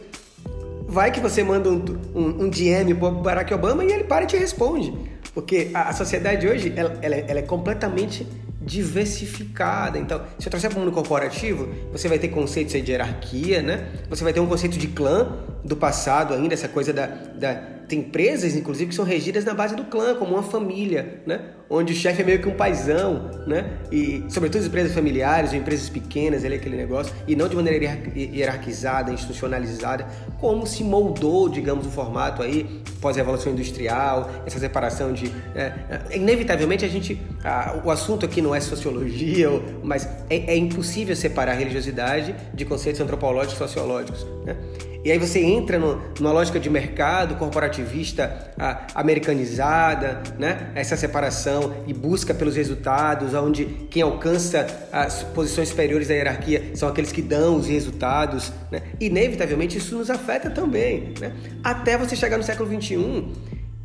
Vai 0.87 1.11
que 1.11 1.19
você 1.19 1.43
manda 1.43 1.69
um, 1.69 1.83
um, 2.13 2.43
um 2.43 2.49
DM 2.49 2.93
pro 2.93 3.11
Barack 3.11 3.53
Obama 3.53 3.83
e 3.83 3.91
ele 3.91 4.03
para 4.03 4.25
e 4.25 4.27
te 4.27 4.37
responde. 4.37 4.93
Porque 5.33 5.71
a, 5.73 5.89
a 5.89 5.93
sociedade 5.93 6.47
hoje, 6.47 6.71
ela, 6.75 6.97
ela, 7.01 7.15
ela 7.15 7.39
é 7.39 7.43
completamente 7.43 8.27
diversificada. 8.65 9.97
Então, 9.97 10.21
se 10.39 10.47
eu 10.47 10.49
trouxer 10.49 10.69
para 10.69 10.77
o 10.77 10.81
mundo 10.81 10.93
corporativo, 10.93 11.67
você 11.91 12.07
vai 12.07 12.17
ter 12.17 12.29
conceitos 12.29 12.73
de 12.73 12.91
hierarquia, 12.91 13.61
né? 13.61 13.87
Você 14.09 14.23
vai 14.23 14.33
ter 14.33 14.39
um 14.39 14.47
conceito 14.47 14.77
de 14.77 14.87
clã 14.87 15.37
do 15.63 15.75
passado 15.75 16.33
ainda, 16.33 16.53
essa 16.53 16.67
coisa 16.67 16.91
da, 16.91 17.05
da 17.05 17.73
tem 17.93 17.99
empresas, 17.99 18.55
inclusive, 18.55 18.89
que 18.89 18.95
são 18.95 19.05
regidas 19.05 19.45
na 19.45 19.53
base 19.53 19.75
do 19.75 19.83
clã, 19.85 20.15
como 20.15 20.33
uma 20.33 20.41
família, 20.43 21.21
né? 21.25 21.41
Onde 21.69 21.93
o 21.93 21.95
chefe 21.95 22.21
é 22.21 22.25
meio 22.25 22.39
que 22.39 22.47
um 22.47 22.55
paizão, 22.55 23.29
né? 23.45 23.77
E, 23.91 24.23
sobretudo, 24.29 24.61
as 24.61 24.67
empresas 24.67 24.93
familiares 24.93 25.51
ou 25.51 25.57
empresas 25.57 25.89
pequenas, 25.89 26.43
ele 26.43 26.55
é 26.55 26.57
aquele 26.57 26.75
negócio, 26.75 27.13
e 27.27 27.35
não 27.35 27.47
de 27.47 27.55
maneira 27.55 27.99
hierarquizada, 28.15 29.11
institucionalizada, 29.11 30.07
como 30.39 30.65
se 30.65 30.83
moldou, 30.83 31.47
digamos, 31.47 31.85
o 31.85 31.89
formato 31.89 32.41
aí, 32.41 32.81
pós-revolução 32.99 33.51
industrial, 33.51 34.29
essa 34.45 34.59
separação 34.59 35.13
de... 35.13 35.31
É, 35.55 35.73
é, 36.11 36.17
inevitavelmente, 36.17 36.83
a 36.83 36.89
gente... 36.89 37.19
A, 37.43 37.79
o 37.83 37.91
assunto 37.91 38.25
aqui 38.25 38.41
não 38.41 38.55
é 38.55 38.59
sociologia, 38.59 39.49
mas 39.83 40.07
é, 40.29 40.53
é 40.53 40.57
impossível 40.57 41.15
separar 41.15 41.53
religiosidade 41.53 42.35
de 42.53 42.65
conceitos 42.65 43.01
antropológicos 43.01 43.55
e 43.55 43.57
sociológicos, 43.57 44.25
né? 44.45 44.55
E 45.03 45.11
aí 45.11 45.17
você 45.17 45.39
entra 45.41 45.77
no, 45.77 46.01
numa 46.17 46.31
lógica 46.31 46.57
de 46.57 46.69
mercado 46.69 47.35
corporativista 47.35 48.53
ah, 48.57 48.87
americanizada, 48.95 50.23
né? 50.39 50.71
essa 50.75 50.95
separação 50.95 51.83
e 51.85 51.93
busca 51.93 52.33
pelos 52.33 52.55
resultados, 52.55 53.33
onde 53.33 53.65
quem 53.89 54.01
alcança 54.01 54.65
as 54.93 55.21
posições 55.21 55.69
superiores 55.69 56.07
da 56.07 56.13
hierarquia 56.13 56.71
são 56.75 56.87
aqueles 56.87 57.11
que 57.11 57.21
dão 57.21 57.57
os 57.57 57.67
resultados. 57.67 58.53
Né? 58.71 58.81
Inevitavelmente 58.97 59.77
isso 59.77 59.97
nos 59.97 60.09
afeta 60.09 60.49
também. 60.49 61.13
Né? 61.19 61.33
Até 61.61 61.97
você 61.97 62.15
chegar 62.15 62.37
no 62.37 62.43
século 62.43 62.69
XXI 62.69 63.25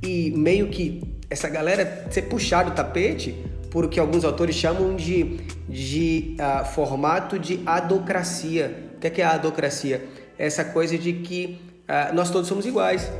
e 0.00 0.30
meio 0.36 0.68
que 0.68 1.02
essa 1.28 1.48
galera 1.48 2.06
ser 2.10 2.22
puxado 2.22 2.70
o 2.70 2.74
tapete 2.74 3.34
por 3.70 3.84
o 3.84 3.88
que 3.88 3.98
alguns 3.98 4.24
autores 4.24 4.54
chamam 4.54 4.94
de, 4.94 5.40
de 5.68 6.36
uh, 6.38 6.64
formato 6.64 7.38
de 7.38 7.60
adocracia. 7.66 8.88
O 8.96 9.00
que 9.00 9.06
é, 9.06 9.10
que 9.10 9.22
é 9.22 9.24
a 9.24 9.32
adocracia? 9.32 10.04
Essa 10.38 10.64
coisa 10.64 10.96
de 10.96 11.12
que 11.14 11.58
uh, 11.88 12.14
nós 12.14 12.30
todos 12.30 12.48
somos 12.48 12.64
iguais 12.64 13.10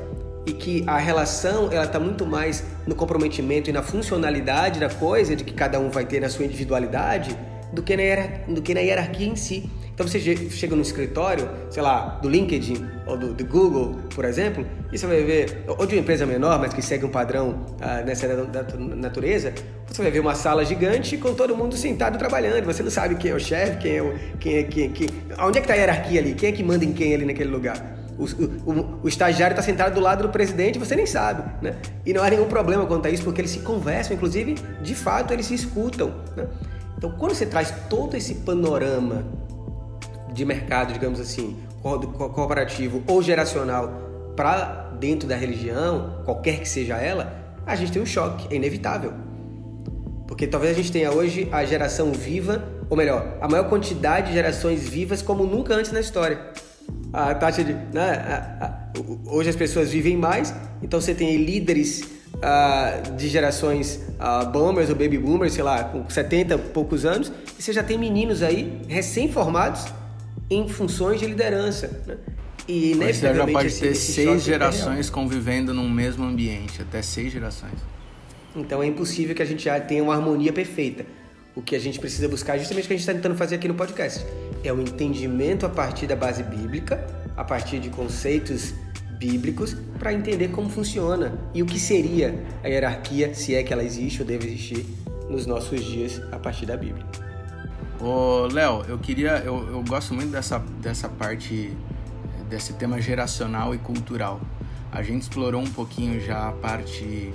e 0.46 0.52
que 0.52 0.84
a 0.86 0.96
relação 0.96 1.70
ela 1.70 1.84
está 1.84 2.00
muito 2.00 2.24
mais 2.24 2.64
no 2.86 2.94
comprometimento 2.94 3.68
e 3.68 3.72
na 3.72 3.82
funcionalidade 3.82 4.80
da 4.80 4.88
coisa, 4.88 5.36
de 5.36 5.44
que 5.44 5.52
cada 5.52 5.78
um 5.78 5.90
vai 5.90 6.06
ter 6.06 6.20
na 6.20 6.28
sua 6.28 6.44
individualidade, 6.44 7.36
do 7.72 7.82
que 7.82 7.96
na, 7.96 8.54
do 8.54 8.62
que 8.62 8.72
na 8.72 8.80
hierarquia 8.80 9.26
em 9.26 9.36
si. 9.36 9.68
Então 9.98 10.06
você 10.06 10.20
chega 10.20 10.76
no 10.76 10.82
escritório, 10.82 11.50
sei 11.70 11.82
lá, 11.82 12.20
do 12.22 12.28
LinkedIn 12.28 12.86
ou 13.04 13.18
do, 13.18 13.34
do, 13.34 13.44
Google, 13.44 13.96
por 14.14 14.24
exemplo, 14.24 14.64
e 14.92 14.96
você 14.96 15.08
vai 15.08 15.24
ver, 15.24 15.64
ou 15.66 15.84
de 15.84 15.96
uma 15.96 16.02
empresa 16.02 16.24
menor, 16.24 16.56
mas 16.60 16.72
que 16.72 16.80
segue 16.80 17.04
um 17.04 17.08
padrão 17.08 17.66
ah, 17.80 18.00
nessa 18.02 18.28
natureza, 18.94 19.52
você 19.88 20.00
vai 20.00 20.12
ver 20.12 20.20
uma 20.20 20.36
sala 20.36 20.64
gigante 20.64 21.16
com 21.16 21.34
todo 21.34 21.56
mundo 21.56 21.76
sentado 21.76 22.16
trabalhando. 22.16 22.64
Você 22.64 22.80
não 22.80 22.92
sabe 22.92 23.16
quem 23.16 23.32
é 23.32 23.34
o 23.34 23.40
chefe, 23.40 23.78
quem 23.78 23.96
é 23.96 24.00
o. 24.00 24.14
Quem 24.38 24.58
é, 24.58 24.62
quem, 24.62 24.92
quem, 24.92 25.08
onde 25.40 25.58
é 25.58 25.60
que 25.60 25.64
está 25.66 25.74
a 25.74 25.76
hierarquia 25.76 26.20
ali? 26.20 26.34
Quem 26.34 26.50
é 26.50 26.52
que 26.52 26.62
manda 26.62 26.84
em 26.84 26.92
quem 26.92 27.12
ali 27.12 27.24
naquele 27.24 27.50
lugar? 27.50 27.98
O, 28.16 28.22
o, 28.70 29.00
o, 29.02 29.08
estagiário 29.08 29.54
está 29.54 29.62
sentado 29.64 29.94
do 29.94 30.00
lado 30.00 30.22
do 30.22 30.28
presidente, 30.28 30.78
você 30.78 30.94
nem 30.94 31.06
sabe, 31.06 31.42
né? 31.60 31.74
E 32.06 32.12
não 32.12 32.22
há 32.22 32.30
nenhum 32.30 32.46
problema 32.46 32.86
quanto 32.86 33.06
a 33.06 33.10
isso, 33.10 33.24
porque 33.24 33.40
eles 33.40 33.50
se 33.50 33.60
conversam, 33.60 34.14
inclusive, 34.14 34.54
de 34.80 34.94
fato, 34.94 35.32
eles 35.32 35.46
se 35.46 35.54
escutam, 35.54 36.14
né? 36.36 36.46
Então, 36.96 37.10
quando 37.12 37.34
você 37.34 37.46
traz 37.46 37.72
todo 37.88 38.16
esse 38.16 38.36
panorama 38.36 39.24
de 40.38 40.44
mercado, 40.44 40.92
digamos 40.92 41.20
assim, 41.20 41.56
corporativo 41.82 43.02
ou 43.06 43.20
geracional 43.20 44.32
para 44.36 44.92
dentro 45.00 45.28
da 45.28 45.36
religião, 45.36 46.22
qualquer 46.24 46.60
que 46.60 46.68
seja 46.68 46.96
ela, 46.96 47.32
a 47.66 47.74
gente 47.74 47.90
tem 47.90 48.00
um 48.00 48.06
choque, 48.06 48.46
é 48.52 48.56
inevitável. 48.56 49.12
Porque 50.28 50.46
talvez 50.46 50.72
a 50.72 50.76
gente 50.76 50.92
tenha 50.92 51.10
hoje 51.10 51.48
a 51.50 51.64
geração 51.64 52.12
viva, 52.12 52.62
ou 52.88 52.96
melhor, 52.96 53.36
a 53.40 53.48
maior 53.48 53.68
quantidade 53.68 54.28
de 54.28 54.34
gerações 54.34 54.88
vivas 54.88 55.22
como 55.22 55.44
nunca 55.44 55.74
antes 55.74 55.90
na 55.90 56.00
história. 56.00 56.38
A 57.12 57.34
taxa 57.34 57.64
de. 57.64 57.72
Né, 57.72 58.00
a, 58.60 58.64
a, 58.64 59.32
hoje 59.32 59.50
as 59.50 59.56
pessoas 59.56 59.90
vivem 59.90 60.16
mais, 60.16 60.54
então 60.82 61.00
você 61.00 61.14
tem 61.14 61.36
líderes 61.36 62.02
uh, 62.36 63.16
de 63.16 63.28
gerações 63.28 64.00
uh, 64.20 64.48
boomers 64.50 64.88
ou 64.88 64.94
baby 64.94 65.18
boomers, 65.18 65.52
sei 65.52 65.64
lá, 65.64 65.84
com 65.84 66.08
70 66.08 66.54
e 66.54 66.58
poucos 66.58 67.04
anos, 67.04 67.32
e 67.58 67.62
você 67.62 67.72
já 67.72 67.82
tem 67.82 67.98
meninos 67.98 68.42
aí 68.42 68.80
recém-formados 68.88 69.86
em 70.50 70.68
funções 70.68 71.20
de 71.20 71.26
liderança. 71.26 72.02
Né? 72.06 72.16
E 72.68 72.94
já 73.14 73.46
pode 73.46 73.68
esse, 73.68 73.80
ter 73.80 73.88
esse 73.88 74.12
seis 74.12 74.42
gerações 74.42 75.08
convivendo 75.08 75.72
num 75.72 75.88
mesmo 75.88 76.24
ambiente, 76.24 76.82
até 76.82 77.00
seis 77.00 77.32
gerações. 77.32 77.78
Então 78.54 78.82
é 78.82 78.86
impossível 78.86 79.34
que 79.34 79.42
a 79.42 79.46
gente 79.46 79.64
já 79.64 79.80
tenha 79.80 80.02
uma 80.02 80.14
harmonia 80.14 80.52
perfeita. 80.52 81.06
O 81.56 81.62
que 81.62 81.74
a 81.74 81.78
gente 81.78 81.98
precisa 81.98 82.28
buscar 82.28 82.56
é 82.56 82.58
justamente 82.58 82.84
o 82.84 82.88
que 82.88 82.94
a 82.94 82.96
gente 82.96 83.08
está 83.08 83.14
tentando 83.14 83.36
fazer 83.36 83.56
aqui 83.56 83.66
no 83.66 83.74
podcast. 83.74 84.24
É 84.62 84.72
o 84.72 84.80
entendimento 84.80 85.64
a 85.64 85.68
partir 85.68 86.06
da 86.06 86.14
base 86.14 86.42
bíblica, 86.42 87.04
a 87.36 87.42
partir 87.42 87.80
de 87.80 87.88
conceitos 87.88 88.74
bíblicos, 89.18 89.74
para 89.98 90.12
entender 90.12 90.48
como 90.48 90.68
funciona 90.68 91.36
e 91.54 91.62
o 91.62 91.66
que 91.66 91.80
seria 91.80 92.34
a 92.62 92.68
hierarquia, 92.68 93.34
se 93.34 93.54
é 93.54 93.62
que 93.62 93.72
ela 93.72 93.82
existe 93.82 94.20
ou 94.20 94.26
deve 94.26 94.46
existir 94.46 94.86
nos 95.28 95.46
nossos 95.46 95.82
dias 95.84 96.22
a 96.30 96.38
partir 96.38 96.66
da 96.66 96.76
Bíblia. 96.76 97.04
Ô, 98.00 98.46
Léo, 98.46 98.84
eu 98.86 98.98
queria. 98.98 99.38
Eu, 99.38 99.68
eu 99.70 99.82
gosto 99.82 100.14
muito 100.14 100.30
dessa, 100.30 100.58
dessa 100.80 101.08
parte, 101.08 101.72
desse 102.48 102.72
tema 102.74 103.00
geracional 103.00 103.74
e 103.74 103.78
cultural. 103.78 104.40
A 104.92 105.02
gente 105.02 105.22
explorou 105.22 105.60
um 105.60 105.70
pouquinho 105.70 106.20
já 106.20 106.48
a 106.48 106.52
parte 106.52 107.32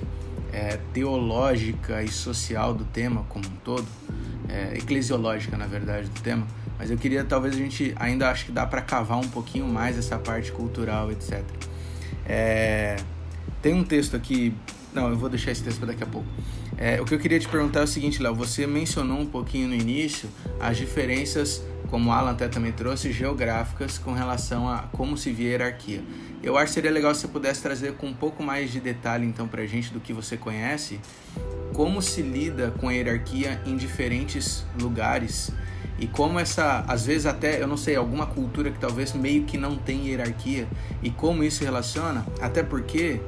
é, 0.54 0.78
teológica 0.92 2.02
e 2.02 2.08
social 2.08 2.72
do 2.72 2.84
tema 2.84 3.24
como 3.28 3.44
um 3.46 3.56
todo, 3.64 3.86
é, 4.48 4.76
eclesiológica 4.76 5.56
na 5.56 5.66
verdade 5.66 6.08
do 6.08 6.20
tema, 6.20 6.46
mas 6.78 6.90
eu 6.90 6.96
queria 6.96 7.24
talvez 7.24 7.54
a 7.54 7.58
gente 7.58 7.92
ainda 7.96 8.30
acho 8.30 8.46
que 8.46 8.52
dá 8.52 8.64
para 8.64 8.80
cavar 8.80 9.18
um 9.18 9.28
pouquinho 9.28 9.66
mais 9.66 9.98
essa 9.98 10.16
parte 10.16 10.52
cultural, 10.52 11.10
etc. 11.10 11.42
É, 12.24 12.96
tem 13.60 13.74
um 13.74 13.82
texto 13.82 14.16
aqui, 14.16 14.54
não, 14.92 15.08
eu 15.08 15.16
vou 15.16 15.28
deixar 15.28 15.50
esse 15.50 15.62
texto 15.62 15.78
para 15.78 15.88
daqui 15.88 16.04
a 16.04 16.06
pouco. 16.06 16.28
É, 16.76 17.00
o 17.00 17.04
que 17.04 17.14
eu 17.14 17.18
queria 17.18 17.38
te 17.38 17.48
perguntar 17.48 17.80
é 17.80 17.84
o 17.84 17.86
seguinte, 17.86 18.22
Léo, 18.22 18.34
você 18.34 18.66
mencionou 18.66 19.18
um 19.18 19.26
pouquinho 19.26 19.68
no 19.68 19.74
início 19.74 20.28
as 20.58 20.76
diferenças, 20.76 21.62
como 21.88 22.10
o 22.10 22.12
Alan 22.12 22.32
até 22.32 22.48
também 22.48 22.72
trouxe, 22.72 23.12
geográficas 23.12 23.98
com 23.98 24.12
relação 24.12 24.68
a 24.68 24.78
como 24.92 25.16
se 25.16 25.30
vê 25.30 25.44
a 25.44 25.48
hierarquia. 25.50 26.02
Eu 26.42 26.58
acho 26.58 26.66
que 26.66 26.72
seria 26.74 26.90
legal 26.90 27.14
se 27.14 27.22
você 27.22 27.28
pudesse 27.28 27.62
trazer 27.62 27.94
com 27.94 28.08
um 28.08 28.14
pouco 28.14 28.42
mais 28.42 28.70
de 28.70 28.80
detalhe 28.80 29.24
então 29.24 29.46
para 29.46 29.62
a 29.62 29.66
gente 29.66 29.92
do 29.92 30.00
que 30.00 30.12
você 30.12 30.36
conhece, 30.36 31.00
como 31.72 32.02
se 32.02 32.22
lida 32.22 32.72
com 32.78 32.88
a 32.88 32.92
hierarquia 32.92 33.60
em 33.64 33.76
diferentes 33.76 34.64
lugares 34.78 35.50
e 35.98 36.06
como 36.06 36.40
essa, 36.40 36.84
às 36.88 37.06
vezes 37.06 37.24
até, 37.24 37.62
eu 37.62 37.68
não 37.68 37.76
sei, 37.76 37.94
alguma 37.94 38.26
cultura 38.26 38.70
que 38.70 38.78
talvez 38.78 39.12
meio 39.12 39.44
que 39.44 39.56
não 39.56 39.76
tem 39.76 40.08
hierarquia 40.08 40.66
e 41.02 41.10
como 41.10 41.44
isso 41.44 41.62
relaciona, 41.62 42.26
até 42.40 42.62
porque 42.62 43.20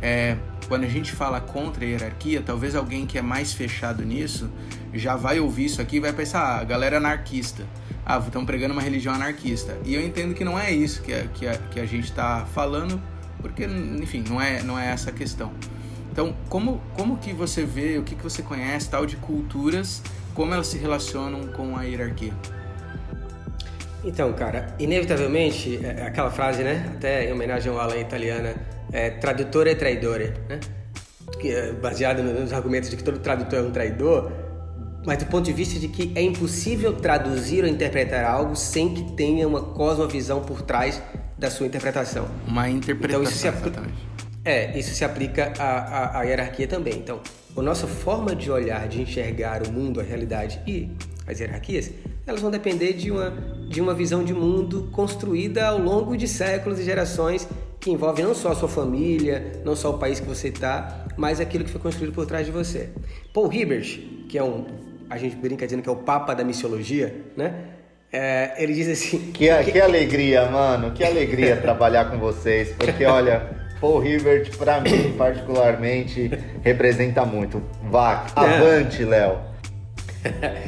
é, 0.00 0.36
quando 0.72 0.84
a 0.84 0.88
gente 0.88 1.12
fala 1.12 1.38
contra 1.38 1.84
a 1.84 1.86
hierarquia, 1.86 2.40
talvez 2.40 2.74
alguém 2.74 3.04
que 3.04 3.18
é 3.18 3.20
mais 3.20 3.52
fechado 3.52 4.02
nisso 4.02 4.50
já 4.94 5.16
vai 5.16 5.38
ouvir 5.38 5.66
isso 5.66 5.82
aqui 5.82 5.96
e 5.96 6.00
vai 6.00 6.14
pensar, 6.14 6.40
ah, 6.40 6.60
a 6.60 6.64
galera 6.64 6.96
é 6.96 6.98
anarquista. 6.98 7.66
Ah, 8.06 8.16
estão 8.16 8.46
pregando 8.46 8.72
uma 8.72 8.80
religião 8.80 9.12
anarquista. 9.12 9.76
E 9.84 9.94
eu 9.94 10.00
entendo 10.00 10.32
que 10.32 10.42
não 10.42 10.58
é 10.58 10.70
isso 10.72 11.02
que 11.02 11.12
a, 11.12 11.26
que 11.26 11.46
a, 11.46 11.58
que 11.58 11.78
a 11.78 11.84
gente 11.84 12.04
está 12.04 12.46
falando, 12.46 12.98
porque, 13.42 13.66
enfim, 13.66 14.24
não 14.26 14.40
é, 14.40 14.62
não 14.62 14.78
é 14.78 14.86
essa 14.86 15.10
a 15.10 15.12
questão. 15.12 15.52
Então, 16.10 16.34
como, 16.48 16.80
como 16.94 17.18
que 17.18 17.34
você 17.34 17.66
vê, 17.66 17.98
o 17.98 18.02
que, 18.02 18.14
que 18.14 18.22
você 18.22 18.42
conhece 18.42 18.88
tal 18.88 19.04
de 19.04 19.16
culturas, 19.16 20.02
como 20.32 20.54
elas 20.54 20.68
se 20.68 20.78
relacionam 20.78 21.48
com 21.48 21.76
a 21.76 21.82
hierarquia? 21.82 22.32
Então, 24.02 24.32
cara, 24.32 24.74
inevitavelmente, 24.78 25.78
é, 25.84 26.00
é 26.00 26.06
aquela 26.06 26.30
frase, 26.30 26.62
né? 26.64 26.90
Até 26.94 27.28
em 27.28 27.32
homenagem 27.34 27.70
ao 27.70 27.78
Alan 27.78 27.98
italiana, 27.98 28.54
é, 28.92 29.10
tradutor 29.10 29.66
é 29.66 29.74
traidor, 29.74 30.18
né? 30.48 30.60
Que 31.40 31.50
é 31.50 31.72
baseado 31.72 32.22
nos 32.22 32.52
argumentos 32.52 32.90
de 32.90 32.96
que 32.96 33.02
todo 33.02 33.18
tradutor 33.18 33.58
é 33.58 33.62
um 33.62 33.70
traidor, 33.70 34.30
mas 35.04 35.18
do 35.18 35.26
ponto 35.26 35.44
de 35.44 35.52
vista 35.52 35.80
de 35.80 35.88
que 35.88 36.12
é 36.14 36.22
impossível 36.22 36.92
traduzir 36.92 37.64
ou 37.64 37.70
interpretar 37.70 38.24
algo 38.24 38.54
sem 38.54 38.94
que 38.94 39.12
tenha 39.12 39.48
uma 39.48 39.60
cosmovisão 39.60 40.42
por 40.42 40.62
trás 40.62 41.02
da 41.36 41.50
sua 41.50 41.66
interpretação. 41.66 42.28
Uma 42.46 42.68
interpretação, 42.68 43.22
então, 43.22 43.30
isso 43.30 43.40
se 43.40 43.48
É, 44.44 44.78
isso 44.78 44.94
se 44.94 45.04
aplica 45.04 45.52
à, 45.58 45.78
à, 45.78 46.20
à 46.20 46.22
hierarquia 46.22 46.68
também. 46.68 46.94
Então, 46.94 47.20
a 47.56 47.62
nossa 47.62 47.86
forma 47.86 48.34
de 48.34 48.50
olhar, 48.50 48.86
de 48.86 49.02
enxergar 49.02 49.62
o 49.66 49.72
mundo, 49.72 50.00
a 50.00 50.02
realidade 50.02 50.60
e 50.66 50.90
as 51.26 51.40
hierarquias, 51.40 51.90
elas 52.26 52.40
vão 52.40 52.50
depender 52.50 52.92
de 52.92 53.10
uma, 53.10 53.30
de 53.68 53.80
uma 53.80 53.94
visão 53.94 54.22
de 54.22 54.32
mundo 54.32 54.88
construída 54.92 55.66
ao 55.66 55.78
longo 55.78 56.16
de 56.16 56.28
séculos 56.28 56.78
e 56.78 56.84
gerações 56.84 57.48
que 57.82 57.90
envolve 57.90 58.22
não 58.22 58.32
só 58.32 58.52
a 58.52 58.54
sua 58.54 58.68
família, 58.68 59.60
não 59.64 59.74
só 59.74 59.90
o 59.90 59.98
país 59.98 60.20
que 60.20 60.26
você 60.26 60.48
está, 60.48 61.04
mas 61.16 61.40
aquilo 61.40 61.64
que 61.64 61.70
foi 61.70 61.80
construído 61.80 62.14
por 62.14 62.24
trás 62.24 62.46
de 62.46 62.52
você. 62.52 62.90
Paul 63.34 63.52
Hibbert, 63.52 63.98
que 64.28 64.38
é 64.38 64.42
um, 64.42 64.66
a 65.10 65.18
gente 65.18 65.34
brinca 65.34 65.66
dizendo 65.66 65.82
que 65.82 65.88
é 65.88 65.92
o 65.92 65.96
papa 65.96 66.32
da 66.32 66.44
missiologia, 66.44 67.12
né? 67.36 67.52
É, 68.12 68.54
ele 68.62 68.72
diz 68.72 68.88
assim... 68.88 69.18
Que, 69.34 69.52
que, 69.64 69.72
que 69.72 69.80
alegria, 69.80 70.48
mano, 70.48 70.92
que 70.92 71.02
alegria 71.02 71.56
trabalhar 71.56 72.04
com 72.04 72.18
vocês, 72.18 72.72
porque 72.78 73.04
olha, 73.04 73.50
Paul 73.80 74.06
Hibbert, 74.06 74.56
para 74.56 74.80
mim, 74.80 75.14
particularmente, 75.18 76.30
representa 76.62 77.26
muito. 77.26 77.60
Vá, 77.90 78.26
avante, 78.36 79.02
Léo. 79.02 79.38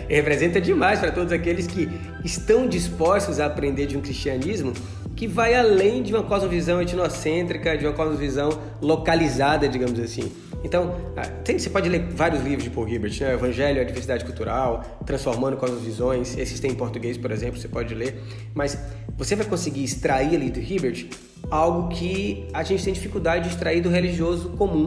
representa 0.08 0.60
demais 0.60 0.98
para 0.98 1.12
todos 1.12 1.32
aqueles 1.32 1.68
que 1.68 1.88
estão 2.24 2.66
dispostos 2.66 3.38
a 3.38 3.46
aprender 3.46 3.86
de 3.86 3.96
um 3.96 4.00
cristianismo 4.00 4.72
que 5.16 5.26
vai 5.26 5.54
além 5.54 6.02
de 6.02 6.12
uma 6.12 6.22
cosmovisão 6.22 6.80
etnocêntrica, 6.82 7.76
de 7.76 7.86
uma 7.86 7.92
cosmovisão 7.92 8.50
localizada, 8.80 9.68
digamos 9.68 9.98
assim. 10.00 10.32
Então, 10.64 10.96
ah, 11.16 11.28
você 11.46 11.68
pode 11.68 11.88
ler 11.90 12.08
vários 12.10 12.42
livros 12.42 12.64
de 12.64 12.70
Paul 12.70 12.88
Hibbert, 12.88 13.20
né? 13.20 13.34
Evangelho, 13.34 13.80
a 13.80 13.84
Diversidade 13.84 14.24
Cultural, 14.24 14.82
Transformando 15.04 15.58
Cosmovisões, 15.58 16.38
esses 16.38 16.58
tem 16.58 16.70
em 16.70 16.74
português, 16.74 17.18
por 17.18 17.30
exemplo, 17.30 17.60
você 17.60 17.68
pode 17.68 17.94
ler, 17.94 18.18
mas 18.54 18.78
você 19.16 19.36
vai 19.36 19.44
conseguir 19.46 19.84
extrair 19.84 20.34
ali 20.34 20.50
do 20.50 20.58
Hibbert 20.58 21.06
algo 21.50 21.88
que 21.88 22.48
a 22.54 22.62
gente 22.62 22.82
tem 22.82 22.94
dificuldade 22.94 23.44
de 23.44 23.54
extrair 23.54 23.82
do 23.82 23.90
religioso 23.90 24.50
comum, 24.50 24.86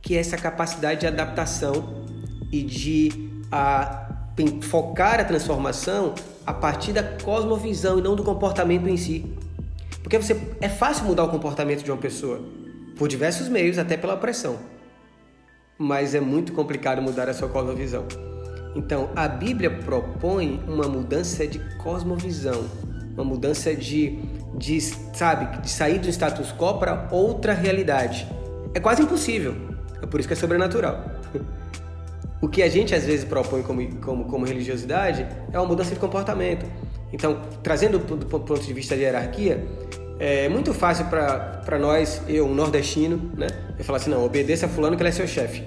que 0.00 0.16
é 0.16 0.20
essa 0.20 0.36
capacidade 0.36 1.00
de 1.00 1.06
adaptação 1.08 2.06
e 2.52 2.62
de 2.62 3.28
a, 3.50 4.07
focar 4.62 5.20
a 5.20 5.24
transformação 5.24 6.14
a 6.46 6.52
partir 6.52 6.92
da 6.92 7.02
cosmovisão 7.02 7.98
e 7.98 8.02
não 8.02 8.14
do 8.14 8.22
comportamento 8.22 8.88
em 8.88 8.96
si. 8.96 9.26
Porque 10.02 10.16
você, 10.16 10.40
é 10.60 10.68
fácil 10.68 11.04
mudar 11.04 11.24
o 11.24 11.28
comportamento 11.28 11.82
de 11.82 11.90
uma 11.90 11.98
pessoa 11.98 12.40
por 12.96 13.08
diversos 13.08 13.48
meios, 13.48 13.78
até 13.78 13.96
pela 13.96 14.16
pressão. 14.16 14.58
Mas 15.76 16.14
é 16.14 16.20
muito 16.20 16.52
complicado 16.52 17.00
mudar 17.00 17.28
a 17.28 17.34
sua 17.34 17.48
cosmovisão. 17.48 18.06
Então, 18.74 19.10
a 19.14 19.26
Bíblia 19.28 19.70
propõe 19.70 20.62
uma 20.66 20.86
mudança 20.86 21.46
de 21.46 21.58
cosmovisão, 21.76 22.64
uma 23.14 23.24
mudança 23.24 23.74
de, 23.74 24.18
de 24.56 24.80
sabe, 24.80 25.60
de 25.60 25.70
sair 25.70 25.98
do 25.98 26.08
status 26.08 26.52
quo 26.52 26.78
para 26.78 27.08
outra 27.10 27.52
realidade. 27.52 28.26
É 28.74 28.80
quase 28.80 29.02
impossível. 29.02 29.54
É 30.00 30.06
por 30.06 30.20
isso 30.20 30.28
que 30.28 30.34
é 30.34 30.36
sobrenatural. 30.36 31.17
O 32.40 32.48
que 32.48 32.62
a 32.62 32.68
gente 32.68 32.94
às 32.94 33.04
vezes 33.04 33.24
propõe 33.24 33.62
como, 33.62 33.84
como, 33.96 34.24
como 34.26 34.44
religiosidade 34.44 35.26
é 35.52 35.58
uma 35.58 35.66
mudança 35.66 35.92
de 35.92 35.98
comportamento. 35.98 36.64
Então, 37.12 37.40
trazendo 37.62 37.98
do, 37.98 38.26
ponto 38.26 38.58
de 38.58 38.72
vista 38.72 38.94
de 38.94 39.02
hierarquia, 39.02 39.66
é 40.20 40.48
muito 40.48 40.72
fácil 40.72 41.06
para 41.06 41.78
nós, 41.78 42.22
eu, 42.28 42.46
um 42.46 42.54
nordestino, 42.54 43.32
né? 43.36 43.48
Eu 43.78 43.84
falar 43.84 43.98
assim, 43.98 44.10
não, 44.10 44.24
obedeça 44.24 44.66
a 44.66 44.68
fulano 44.68 44.96
que 44.96 45.02
ele 45.02 45.08
é 45.08 45.12
seu 45.12 45.26
chefe. 45.26 45.64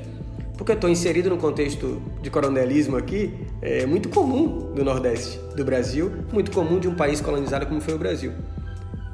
Porque 0.58 0.72
eu 0.74 0.76
estou 0.76 0.90
inserido 0.90 1.30
no 1.30 1.38
contexto 1.38 2.02
de 2.22 2.30
coronelismo 2.30 2.96
aqui, 2.96 3.34
é 3.62 3.86
muito 3.86 4.10
comum 4.10 4.72
do 4.74 4.84
Nordeste 4.84 5.40
do 5.56 5.66
Brasil, 5.66 6.12
muito 6.32 6.52
comum 6.52 6.80
de 6.80 6.88
um 6.88 6.94
país 6.94 7.20
colonizado 7.20 7.66
como 7.66 7.82
foi 7.82 7.96
o 7.96 7.98
Brasil. 7.98 8.32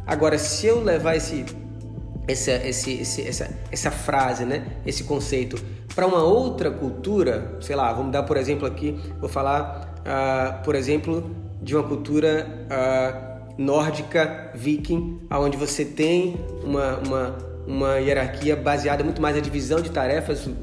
Agora, 0.05 0.37
se 0.37 0.67
eu 0.67 0.83
levar 0.83 1.15
esse, 1.15 1.45
essa, 2.27 2.51
esse, 2.51 2.93
esse, 2.93 3.21
essa, 3.27 3.49
essa 3.71 3.91
frase, 3.91 4.43
né? 4.43 4.65
esse 4.85 5.05
conceito 5.05 5.57
para 5.97 6.05
uma 6.05 6.21
outra 6.21 6.69
cultura, 6.69 7.57
sei 7.59 7.75
lá, 7.75 7.91
vamos 7.91 8.11
dar 8.11 8.21
por 8.21 8.37
exemplo 8.37 8.67
aqui, 8.67 8.99
vou 9.19 9.27
falar, 9.27 9.95
uh, 10.01 10.63
por 10.63 10.75
exemplo, 10.75 11.35
de 11.59 11.75
uma 11.75 11.83
cultura 11.83 12.47
uh, 12.69 13.51
nórdica, 13.57 14.51
viking, 14.53 15.21
onde 15.31 15.57
você 15.57 15.83
tem 15.83 16.39
uma, 16.63 16.97
uma, 16.97 17.37
uma 17.65 17.97
hierarquia 17.97 18.55
baseada 18.55 19.03
muito 19.03 19.19
mais 19.19 19.35
na 19.35 19.41
divisão 19.41 19.81
de 19.81 19.89
tarefas 19.89 20.45
uh, 20.45 20.53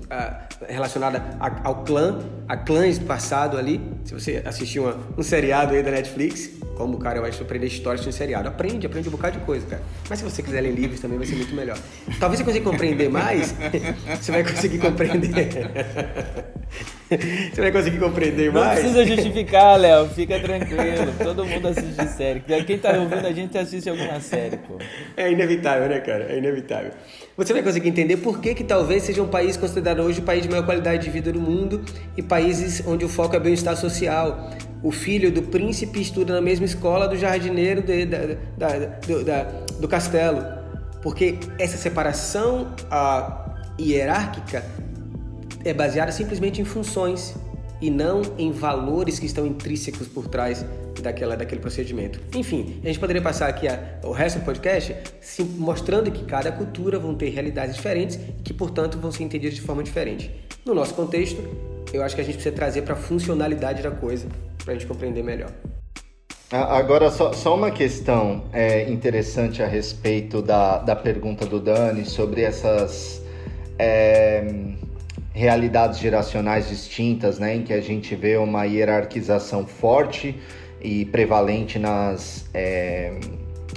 relacionada 0.69 1.21
ao 1.65 1.83
clã, 1.83 2.21
a 2.49 2.57
clãs 2.57 2.99
do 2.99 3.07
passado 3.07 3.57
ali. 3.57 3.81
Se 4.05 4.13
você 4.13 4.43
assistiu 4.45 4.85
uma, 4.85 4.99
um 5.19 5.23
seriado 5.23 5.75
aí 5.75 5.83
da 5.83 5.91
Netflix, 5.91 6.51
como, 6.77 6.99
cara, 6.99 7.21
vai 7.21 7.33
surpreender 7.33 7.71
histórias 7.71 8.03
de 8.03 8.09
um 8.09 8.13
seriado. 8.13 8.49
Aprende, 8.49 8.87
aprende 8.87 9.09
um 9.09 9.13
bocado 9.13 9.39
de 9.39 9.45
coisa, 9.45 9.67
cara. 9.67 9.83
Mas 10.09 10.19
se 10.19 10.25
você 10.25 10.43
quiser 10.43 10.61
ler 10.61 10.73
livros 10.73 11.01
também 11.01 11.17
vai 11.17 11.27
ser 11.27 11.37
muito 11.37 11.55
melhor. 11.55 11.79
Talvez 12.19 12.39
você 12.39 12.45
consiga 12.45 12.71
compreender 12.71 13.09
mais, 13.09 13.55
você 14.21 14.33
vai 14.33 14.43
conseguir 14.43 14.79
compreender. 14.79 15.31
você 17.53 17.61
vai 17.61 17.73
conseguir 17.73 17.99
compreender 17.99 18.53
Não 18.53 18.61
mais. 18.61 18.83
Não 18.83 18.93
precisa 18.93 19.17
justificar, 19.17 19.79
Léo, 19.79 20.09
fica 20.09 20.41
tranquilo. 20.41 21.13
Todo 21.23 21.45
mundo 21.45 21.69
assiste 21.69 22.07
série. 22.09 22.41
Quem 22.41 22.79
tá 22.79 22.93
ouvindo 22.93 23.27
a 23.27 23.33
gente 23.33 23.57
assiste 23.57 23.89
alguma 23.89 24.21
série, 24.21 24.57
pô. 24.57 24.79
É 25.17 25.31
inevitável, 25.31 25.89
né, 25.89 26.01
cara? 26.01 26.33
É 26.33 26.39
inevitável. 26.39 26.93
Você 27.37 27.53
vai 27.53 27.63
conseguir 27.63 27.89
entender 27.89 28.17
por 28.19 28.41
que, 28.41 28.55
que 28.55 28.63
talvez 28.63 29.03
seja 29.03 29.23
um 29.23 29.29
país 29.29 29.57
considerado 29.57 30.01
hoje 30.01 30.21
o 30.21 30.23
país 30.23 30.43
de 30.43 30.49
maior 30.49 30.65
qualidade 30.65 31.05
de 31.05 31.11
vida 31.11 31.33
do 31.33 31.41
mundo 31.41 31.85
e 32.17 32.23
países 32.35 32.83
onde 32.85 33.05
o 33.05 33.09
foco 33.09 33.37
é 33.37 33.39
bem-estar 33.39 33.77
social 33.77 34.51
o 34.83 34.91
filho 34.91 35.31
do 35.31 35.41
príncipe 35.41 36.01
estuda 36.01 36.35
na 36.35 36.41
mesma 36.41 36.67
escola 36.67 37.07
do 37.07 37.17
jardineiro 37.17 37.81
de, 37.81 38.05
da, 38.05 38.19
da, 38.59 38.69
do, 39.07 39.25
da, 39.25 39.43
do 39.81 39.89
castelo. 39.89 40.45
Porque 41.01 41.39
essa 41.59 41.79
separação 41.79 42.75
hierárquica 43.81 44.65
é 45.65 45.73
baseada 45.73 46.11
simplesmente 46.13 46.61
em 46.61 46.65
funções 46.65 47.35
e 47.81 47.89
não 47.89 48.21
em 48.37 48.51
valores 48.51 49.19
que 49.19 49.27
estão 49.27 49.47
intrínsecos 49.47 50.09
por 50.09 50.27
trás 50.27 50.67
daquela, 51.01 51.37
daquele 51.37 51.61
procedimento. 51.61 52.21
Enfim, 52.35 52.81
a 52.83 52.89
gente 52.89 52.99
poderia 52.99 53.23
passar 53.23 53.49
aqui 53.49 53.69
a, 53.69 54.01
o 54.03 54.11
resto 54.11 54.41
do 54.41 54.45
podcast 54.45 54.97
sim, 55.21 55.45
mostrando 55.57 56.11
que 56.11 56.25
cada 56.25 56.51
cultura 56.51 56.99
vão 56.99 57.15
ter 57.15 57.31
realidades 57.31 57.77
diferentes 57.77 58.17
e 58.17 58.43
que, 58.43 58.53
portanto, 58.53 58.99
vão 58.99 59.13
ser 59.13 59.23
entendidas 59.23 59.55
de 59.55 59.63
forma 59.63 59.83
diferente. 59.83 60.31
No 60.65 60.75
nosso 60.75 60.95
contexto, 60.95 61.43
eu 61.93 62.03
acho 62.03 62.15
que 62.15 62.21
a 62.21 62.25
gente 62.25 62.35
precisa 62.35 62.55
trazer 62.55 62.83
para 62.83 62.95
a 62.95 62.97
funcionalidade 62.97 63.83
da 63.83 63.91
coisa 63.91 64.27
para 64.65 64.73
a 64.73 64.75
gente 64.75 64.87
compreender 64.87 65.23
melhor. 65.23 65.51
Agora, 66.51 67.11
só, 67.11 67.33
só 67.33 67.55
uma 67.55 67.71
questão 67.71 68.45
é, 68.53 68.89
interessante 68.89 69.63
a 69.63 69.67
respeito 69.67 70.41
da, 70.41 70.79
da 70.79 70.95
pergunta 70.95 71.45
do 71.45 71.59
Dani 71.59 72.05
sobre 72.05 72.43
essas 72.43 73.23
é, 73.79 74.45
realidades 75.33 75.99
geracionais 75.99 76.69
distintas, 76.69 77.39
né, 77.39 77.57
em 77.57 77.63
que 77.63 77.73
a 77.73 77.81
gente 77.81 78.15
vê 78.15 78.37
uma 78.37 78.65
hierarquização 78.65 79.67
forte 79.67 80.41
e 80.81 81.05
prevalente 81.07 81.79
nas. 81.79 82.47
É, 82.55 83.19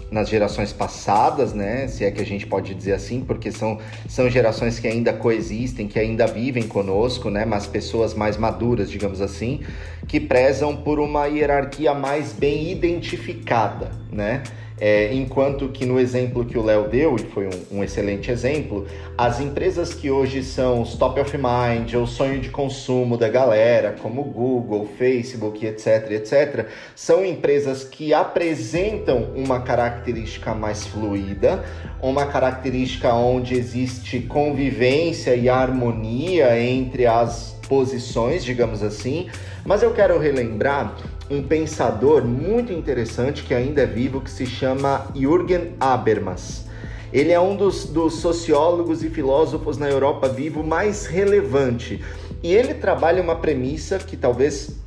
nas 0.09 0.29
gerações 0.29 0.71
passadas, 0.71 1.53
né? 1.53 1.87
Se 1.87 2.05
é 2.05 2.11
que 2.11 2.21
a 2.21 2.25
gente 2.25 2.45
pode 2.47 2.73
dizer 2.73 2.93
assim, 2.93 3.21
porque 3.21 3.51
são, 3.51 3.79
são 4.07 4.29
gerações 4.29 4.79
que 4.79 4.87
ainda 4.87 5.13
coexistem, 5.13 5.87
que 5.87 5.99
ainda 5.99 6.25
vivem 6.25 6.63
conosco, 6.63 7.29
né? 7.29 7.45
Mas 7.45 7.67
pessoas 7.67 8.13
mais 8.13 8.37
maduras, 8.37 8.89
digamos 8.89 9.21
assim, 9.21 9.61
que 10.07 10.19
prezam 10.19 10.75
por 10.75 10.99
uma 10.99 11.25
hierarquia 11.25 11.93
mais 11.93 12.31
bem 12.31 12.71
identificada, 12.71 13.91
né? 14.11 14.43
É, 14.79 15.11
enquanto 15.11 15.69
que 15.69 15.87
no 15.87 15.99
exemplo 15.99 16.45
que 16.45 16.55
o 16.55 16.63
Léo 16.63 16.87
deu, 16.87 17.15
e 17.15 17.23
foi 17.31 17.47
um, 17.47 17.79
um, 17.79 17.83
excelente 17.83 18.29
exemplo, 18.29 18.85
as 19.17 19.39
empresas 19.39 19.91
que 19.91 20.11
hoje 20.11 20.43
são 20.43 20.83
os 20.83 20.93
top 20.93 21.19
of 21.19 21.35
mind, 21.35 21.95
ou 21.95 22.05
sonho 22.05 22.39
de 22.39 22.49
consumo 22.49 23.17
da 23.17 23.27
galera, 23.27 23.95
como 23.99 24.23
Google, 24.23 24.87
Facebook, 24.95 25.65
etc, 25.65 26.11
etc, 26.11 26.67
são 26.95 27.25
empresas 27.25 27.83
que 27.83 28.13
apresentam 28.13 29.31
uma 29.35 29.61
característica 29.61 30.53
mais 30.53 30.85
fluida, 30.85 31.63
uma 31.99 32.27
característica 32.27 33.11
onde 33.15 33.55
existe 33.55 34.19
convivência 34.19 35.35
e 35.35 35.49
harmonia 35.49 36.61
entre 36.61 37.07
as 37.07 37.56
posições, 37.67 38.43
digamos 38.43 38.81
assim, 38.83 39.29
mas 39.65 39.83
eu 39.83 39.93
quero 39.93 40.17
relembrar 40.17 40.95
um 41.29 41.43
pensador 41.43 42.23
muito 42.23 42.71
interessante 42.71 43.43
que 43.43 43.53
ainda 43.53 43.81
é 43.81 43.85
vivo, 43.85 44.21
que 44.21 44.31
se 44.31 44.45
chama 44.45 45.07
Jürgen 45.15 45.73
Habermas. 45.79 46.65
Ele 47.11 47.31
é 47.31 47.39
um 47.39 47.55
dos, 47.55 47.85
dos 47.85 48.15
sociólogos 48.15 49.03
e 49.03 49.09
filósofos 49.09 49.77
na 49.77 49.89
Europa 49.89 50.27
vivo 50.27 50.63
mais 50.63 51.05
relevante. 51.05 52.03
E 52.43 52.53
ele 52.53 52.73
trabalha 52.73 53.21
uma 53.21 53.35
premissa 53.35 53.97
que 53.97 54.17
talvez 54.17 54.77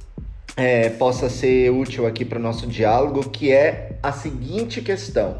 é, 0.56 0.90
possa 0.90 1.28
ser 1.28 1.70
útil 1.70 2.06
aqui 2.06 2.24
para 2.24 2.38
o 2.38 2.42
nosso 2.42 2.66
diálogo, 2.66 3.28
que 3.30 3.50
é 3.50 3.98
a 4.02 4.12
seguinte 4.12 4.82
questão: 4.82 5.38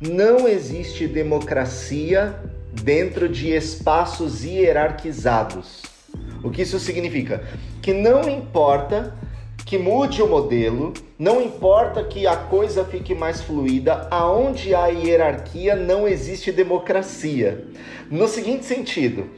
não 0.00 0.48
existe 0.48 1.06
democracia 1.06 2.34
dentro 2.72 3.28
de 3.28 3.50
espaços 3.50 4.44
hierarquizados. 4.44 5.89
O 6.42 6.50
que 6.50 6.62
isso 6.62 6.78
significa? 6.78 7.44
Que 7.82 7.92
não 7.92 8.28
importa 8.28 9.14
que 9.64 9.78
mude 9.78 10.22
o 10.22 10.26
modelo, 10.26 10.92
não 11.18 11.40
importa 11.40 12.02
que 12.02 12.26
a 12.26 12.34
coisa 12.34 12.84
fique 12.84 13.14
mais 13.14 13.40
fluida, 13.40 14.08
aonde 14.10 14.74
há 14.74 14.86
hierarquia 14.86 15.76
não 15.76 16.08
existe 16.08 16.50
democracia. 16.50 17.66
No 18.10 18.26
seguinte 18.26 18.64
sentido, 18.64 19.30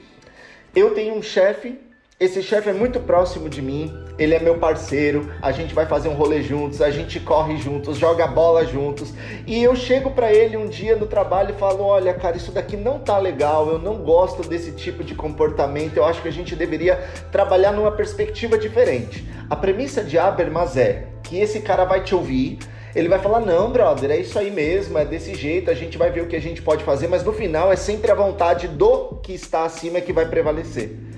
eu 0.75 0.95
tenho 0.95 1.15
um 1.15 1.23
chefe 1.23 1.79
esse 2.23 2.41
chefe 2.41 2.71
é 2.71 2.73
muito 2.73 3.01
próximo 3.01 3.49
de 3.49 3.61
mim, 3.61 3.93
ele 4.17 4.33
é 4.33 4.39
meu 4.39 4.57
parceiro, 4.57 5.29
a 5.43 5.51
gente 5.51 5.75
vai 5.75 5.87
fazer 5.87 6.09
um 6.09 6.15
rolê 6.15 6.41
juntos, 6.41 6.81
a 6.81 6.89
gente 6.89 7.19
corre 7.19 7.57
juntos, 7.57 7.99
joga 7.99 8.29
bola 8.29 8.65
juntos. 8.65 9.13
E 9.45 9.61
eu 9.61 9.75
chego 9.75 10.13
para 10.13 10.33
ele 10.33 10.57
um 10.57 10.69
dia 10.69 10.95
no 10.95 11.07
trabalho 11.07 11.53
e 11.53 11.59
falo: 11.59 11.83
"Olha, 11.83 12.15
cara, 12.15 12.37
isso 12.37 12.53
daqui 12.53 12.77
não 12.77 13.01
tá 13.01 13.19
legal, 13.19 13.69
eu 13.69 13.79
não 13.79 13.97
gosto 13.97 14.49
desse 14.49 14.71
tipo 14.71 15.03
de 15.03 15.17
comportamento. 15.17 15.97
Eu 15.97 16.05
acho 16.05 16.23
que 16.23 16.29
a 16.29 16.33
gente 16.33 16.55
deveria 16.55 16.95
trabalhar 17.33 17.73
numa 17.73 17.91
perspectiva 17.91 18.57
diferente". 18.57 19.29
A 19.51 19.57
premissa 19.57 20.05
de 20.05 20.17
Habermas 20.17 20.77
é 20.77 21.09
que 21.25 21.41
esse 21.41 21.59
cara 21.59 21.85
vai 21.85 22.05
te 22.05 22.15
ouvir, 22.15 22.61
ele 22.95 23.09
vai 23.09 23.19
falar: 23.19 23.41
não, 23.41 23.73
brother, 23.73 24.13
é 24.13 24.19
isso 24.19 24.39
aí 24.39 24.53
mesmo, 24.53 24.97
é 24.97 25.05
desse 25.05 25.35
jeito, 25.35 25.73
a 25.73 25.75
gente 25.75 25.99
vai 25.99 26.13
ver 26.13 26.21
o 26.21 26.29
que 26.29 26.37
a 26.37 26.41
gente 26.41 26.63
pode 26.63 26.85
fazer, 26.85 27.09
mas 27.09 27.25
no 27.25 27.33
final 27.33 27.73
é 27.73 27.77
sempre 27.77 28.13
a 28.13 28.15
vontade 28.15 28.69
do 28.69 29.17
que 29.25 29.33
está 29.33 29.65
acima 29.65 30.01
que 30.01 30.13
vai 30.13 30.27
prevalecer. 30.27 31.11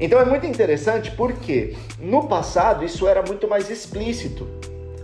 Então 0.00 0.18
é 0.18 0.24
muito 0.24 0.46
interessante 0.46 1.10
porque 1.10 1.76
no 2.00 2.26
passado 2.26 2.84
isso 2.84 3.06
era 3.06 3.22
muito 3.22 3.46
mais 3.46 3.70
explícito. 3.70 4.48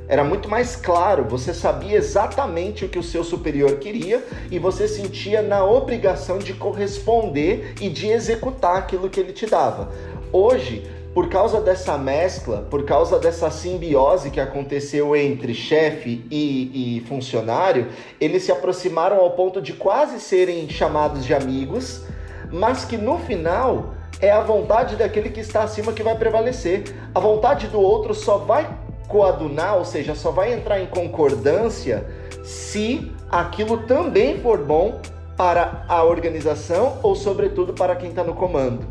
Era 0.09 0.23
muito 0.23 0.49
mais 0.49 0.77
claro, 0.77 1.25
você 1.25 1.53
sabia 1.53 1.99
exatamente 1.99 2.85
o 2.85 2.89
que 2.89 2.99
o 2.99 3.03
seu 3.03 3.25
superior 3.25 3.77
queria 3.79 4.25
e 4.51 4.59
você 4.59 4.87
sentia 4.87 5.43
na 5.43 5.65
obrigação 5.65 6.39
de 6.39 6.55
corresponder 6.55 7.75
e 7.81 7.89
de 7.89 8.07
executar 8.07 8.77
aquilo 8.77 9.11
que 9.11 9.19
ele 9.19 9.33
te 9.33 9.47
dava. 9.47 9.91
Hoje, 10.33 10.89
por 11.13 11.29
causa 11.29 11.61
dessa 11.61 11.99
mescla, 11.99 12.59
por 12.71 12.85
causa 12.85 13.19
dessa 13.19 13.51
simbiose 13.51 14.31
que 14.31 14.39
aconteceu 14.39 15.17
entre 15.17 15.55
chefe 15.55 16.25
e, 16.31 16.99
e, 16.99 17.01
funcionário, 17.09 17.89
eles 18.21 18.45
se 18.45 18.53
aproximaram 18.53 19.19
ao 19.19 19.33
ponto 19.33 19.61
de 19.61 19.73
quase 19.73 20.21
serem 20.21 20.69
chamados 20.69 21.25
de 21.25 21.35
amigos, 21.35 22.05
mas 22.53 22.85
que 22.85 22.97
no 22.97 23.19
final 23.19 23.96
é 24.21 24.31
a 24.31 24.41
vontade 24.41 24.97
daquele 24.97 25.31
que 25.31 25.41
está 25.41 25.63
acima 25.63 25.93
que 25.93 26.03
vai 26.03 26.17
prevalecer. 26.17 26.85
A 27.15 27.21
vontade 27.21 27.67
do 27.69 27.81
outro 27.81 28.15
só 28.15 28.39
vai 28.39 28.69
coadunar, 29.09 29.77
ou 29.77 29.85
seja, 29.85 30.15
só 30.15 30.31
vai 30.31 30.53
entrar 30.53 30.81
em 30.81 30.87
concordância 30.87 32.07
se 32.43 33.13
aquilo 33.31 33.79
também 33.87 34.41
for 34.41 34.59
bom 34.59 35.01
para 35.37 35.85
a 35.89 36.03
organização 36.03 36.99
ou, 37.03 37.15
sobretudo, 37.15 37.75
para 37.75 37.95
quem 37.95 38.11
está 38.11 38.25
no 38.25 38.35
comando. 38.35 38.87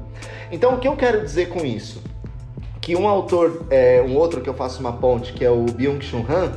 Então, 0.51 0.75
o 0.75 0.79
que 0.79 0.87
eu 0.87 0.95
quero 0.95 1.21
dizer 1.23 1.49
com 1.49 1.65
isso? 1.65 2.01
Que 2.79 2.95
um 2.95 3.07
autor, 3.07 3.65
é, 3.71 4.03
um 4.07 4.15
outro 4.15 4.41
que 4.41 4.49
eu 4.49 4.53
faço 4.53 4.79
uma 4.79 4.93
ponte, 4.93 5.33
que 5.33 5.43
é 5.43 5.49
o 5.49 5.65
Byung-Chul 5.65 6.25
Han, 6.29 6.51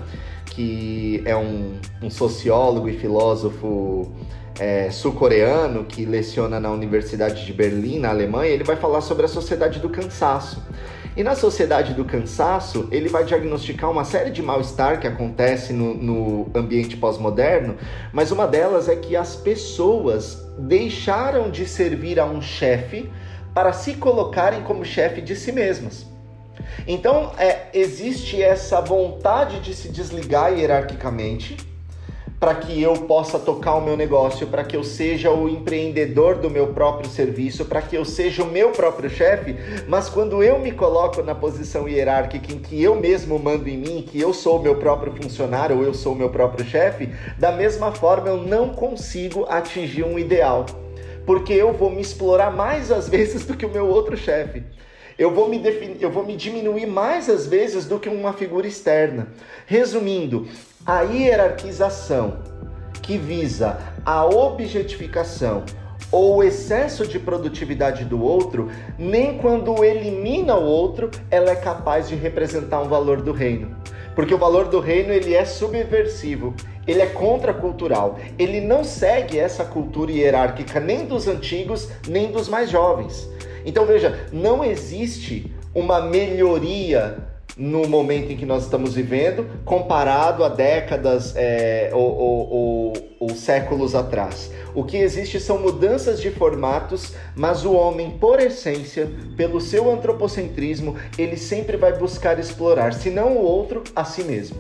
que 0.45 1.23
é 1.25 1.35
um, 1.35 1.79
um 2.03 2.11
sociólogo 2.11 2.89
e 2.89 2.99
filósofo 2.99 4.13
é, 4.59 4.91
sul-coreano 4.91 5.85
que 5.85 6.05
leciona 6.05 6.59
na 6.59 6.71
Universidade 6.71 7.45
de 7.45 7.53
Berlim, 7.53 7.99
na 7.99 8.11
Alemanha, 8.11 8.51
ele 8.51 8.65
vai 8.65 8.77
falar 8.77 9.01
sobre 9.01 9.25
a 9.25 9.29
sociedade 9.29 9.79
do 9.79 9.89
cansaço. 9.89 10.63
E 11.17 11.23
na 11.25 11.35
sociedade 11.35 11.95
do 11.95 12.05
cansaço, 12.05 12.87
ele 12.93 13.09
vai 13.09 13.25
diagnosticar 13.25 13.91
uma 13.91 14.05
série 14.05 14.31
de 14.31 14.41
mal-estar 14.41 15.01
que 15.01 15.07
acontece 15.07 15.73
no, 15.73 15.95
no 15.95 16.51
ambiente 16.55 16.97
pós-moderno, 16.97 17.77
mas 18.13 18.31
uma 18.31 18.47
delas 18.47 18.89
é 18.89 18.95
que 18.95 19.17
as 19.17 19.35
pessoas 19.35 20.47
deixaram 20.59 21.51
de 21.51 21.67
servir 21.67 22.21
a 22.21 22.25
um 22.25 22.41
chefe 22.41 23.11
para 23.53 23.73
se 23.73 23.95
colocarem 23.95 24.63
como 24.63 24.85
chefe 24.85 25.21
de 25.21 25.35
si 25.35 25.51
mesmas. 25.51 26.07
Então, 26.87 27.33
é, 27.39 27.67
existe 27.75 28.41
essa 28.41 28.81
vontade 28.81 29.61
de 29.61 29.75
se 29.75 29.89
desligar 29.89 30.53
hierarquicamente 30.53 31.57
para 32.39 32.55
que 32.55 32.81
eu 32.81 32.93
possa 32.95 33.39
tocar 33.39 33.75
o 33.75 33.81
meu 33.81 33.97
negócio, 33.97 34.47
para 34.47 34.63
que 34.63 34.77
eu 34.77 34.85
seja 34.85 35.31
o 35.31 35.49
empreendedor 35.49 36.37
do 36.37 36.49
meu 36.49 36.69
próprio 36.69 37.11
serviço, 37.11 37.65
para 37.65 37.83
que 37.83 37.97
eu 37.97 38.05
seja 38.05 38.45
o 38.45 38.51
meu 38.51 38.71
próprio 38.71 39.11
chefe, 39.11 39.57
mas 39.89 40.09
quando 40.09 40.43
eu 40.43 40.59
me 40.59 40.71
coloco 40.71 41.21
na 41.23 41.35
posição 41.35 41.89
hierárquica 41.89 42.53
em 42.53 42.59
que 42.59 42.81
eu 42.81 42.95
mesmo 42.95 43.39
mando 43.39 43.69
em 43.69 43.77
mim, 43.77 44.07
que 44.09 44.21
eu 44.21 44.33
sou 44.33 44.59
o 44.59 44.63
meu 44.63 44.77
próprio 44.77 45.13
funcionário 45.21 45.79
ou 45.79 45.83
eu 45.83 45.93
sou 45.93 46.13
o 46.13 46.17
meu 46.17 46.31
próprio 46.31 46.65
chefe, 46.65 47.09
da 47.37 47.51
mesma 47.51 47.91
forma 47.91 48.29
eu 48.29 48.37
não 48.37 48.69
consigo 48.69 49.45
atingir 49.49 50.05
um 50.05 50.17
ideal, 50.17 50.65
porque 51.27 51.53
eu 51.53 51.73
vou 51.73 51.91
me 51.91 52.01
explorar 52.01 52.53
mais 52.53 52.93
às 52.93 53.09
vezes 53.11 53.45
do 53.45 53.57
que 53.57 53.67
o 53.67 53.71
meu 53.71 53.89
outro 53.89 54.17
chefe. 54.17 54.63
Eu 55.19 55.35
vou, 55.35 55.49
me 55.49 55.59
definir, 55.59 56.01
eu 56.01 56.11
vou 56.11 56.25
me 56.25 56.37
diminuir 56.37 56.87
mais 56.87 57.29
às 57.29 57.45
vezes 57.45 57.87
do 57.87 57.99
que 57.99 58.09
uma 58.09 58.33
figura 58.33 58.69
externa. 58.69 59.27
Resumindo, 59.67 60.47
a 60.87 61.03
hierarquização 61.03 62.39
que 63.03 63.19
visa 63.19 63.81
a 64.05 64.25
objetificação 64.25 65.65
ou 66.13 66.37
o 66.37 66.43
excesso 66.45 67.05
de 67.05 67.19
produtividade 67.19 68.05
do 68.05 68.23
outro, 68.23 68.71
nem 68.97 69.39
quando 69.39 69.83
elimina 69.83 70.55
o 70.55 70.65
outro, 70.65 71.11
ela 71.33 71.51
é 71.51 71.57
capaz 71.57 72.09
de 72.09 72.15
representar 72.15 72.81
um 72.81 72.89
valor 72.89 73.21
do 73.21 73.33
reino. 73.33 73.77
Porque 74.15 74.33
o 74.33 74.39
valor 74.39 74.69
do 74.69 74.79
reino 74.79 75.13
ele 75.13 75.35
é 75.35 75.45
subversivo, 75.45 76.55
ele 76.87 77.03
é 77.03 77.07
contracultural, 77.07 78.19
ele 78.39 78.61
não 78.61 78.85
segue 78.85 79.37
essa 79.39 79.65
cultura 79.65 80.13
hierárquica 80.13 80.79
nem 80.79 81.07
dos 81.07 81.27
antigos, 81.27 81.89
nem 82.07 82.31
dos 82.31 82.49
mais 82.49 82.71
jovens. 82.71 83.29
Então 83.65 83.87
veja, 83.87 84.27
não 84.33 84.65
existe 84.65 85.53
uma 85.75 86.01
melhoria 86.01 87.29
no 87.59 87.89
momento 87.89 88.31
em 88.31 88.37
que 88.37 88.47
nós 88.47 88.63
estamos 88.63 88.95
vivendo, 88.95 89.45
comparado 89.65 90.45
a 90.45 90.49
décadas 90.49 91.35
é, 91.35 91.91
ou, 91.93 92.17
ou, 92.17 92.51
ou, 92.51 92.93
ou 93.19 93.29
séculos 93.31 93.97
atrás. 93.97 94.53
O 94.75 94.85
que 94.85 94.97
existe 94.97 95.41
são 95.41 95.59
mudanças 95.59 96.21
de 96.21 96.31
formatos, 96.31 97.15
mas 97.35 97.65
o 97.65 97.73
homem, 97.73 98.13
por 98.13 98.39
essência, 98.39 99.11
pelo 99.37 99.61
seu 99.61 99.91
antropocentrismo, 99.91 100.95
ele 101.19 101.37
sempre 101.37 101.77
vai 101.77 101.99
buscar 101.99 102.39
explorar, 102.39 102.93
se 102.93 103.11
não 103.11 103.37
o 103.37 103.43
outro, 103.43 103.83
a 103.97 104.05
si 104.05 104.23
mesmo. 104.23 104.57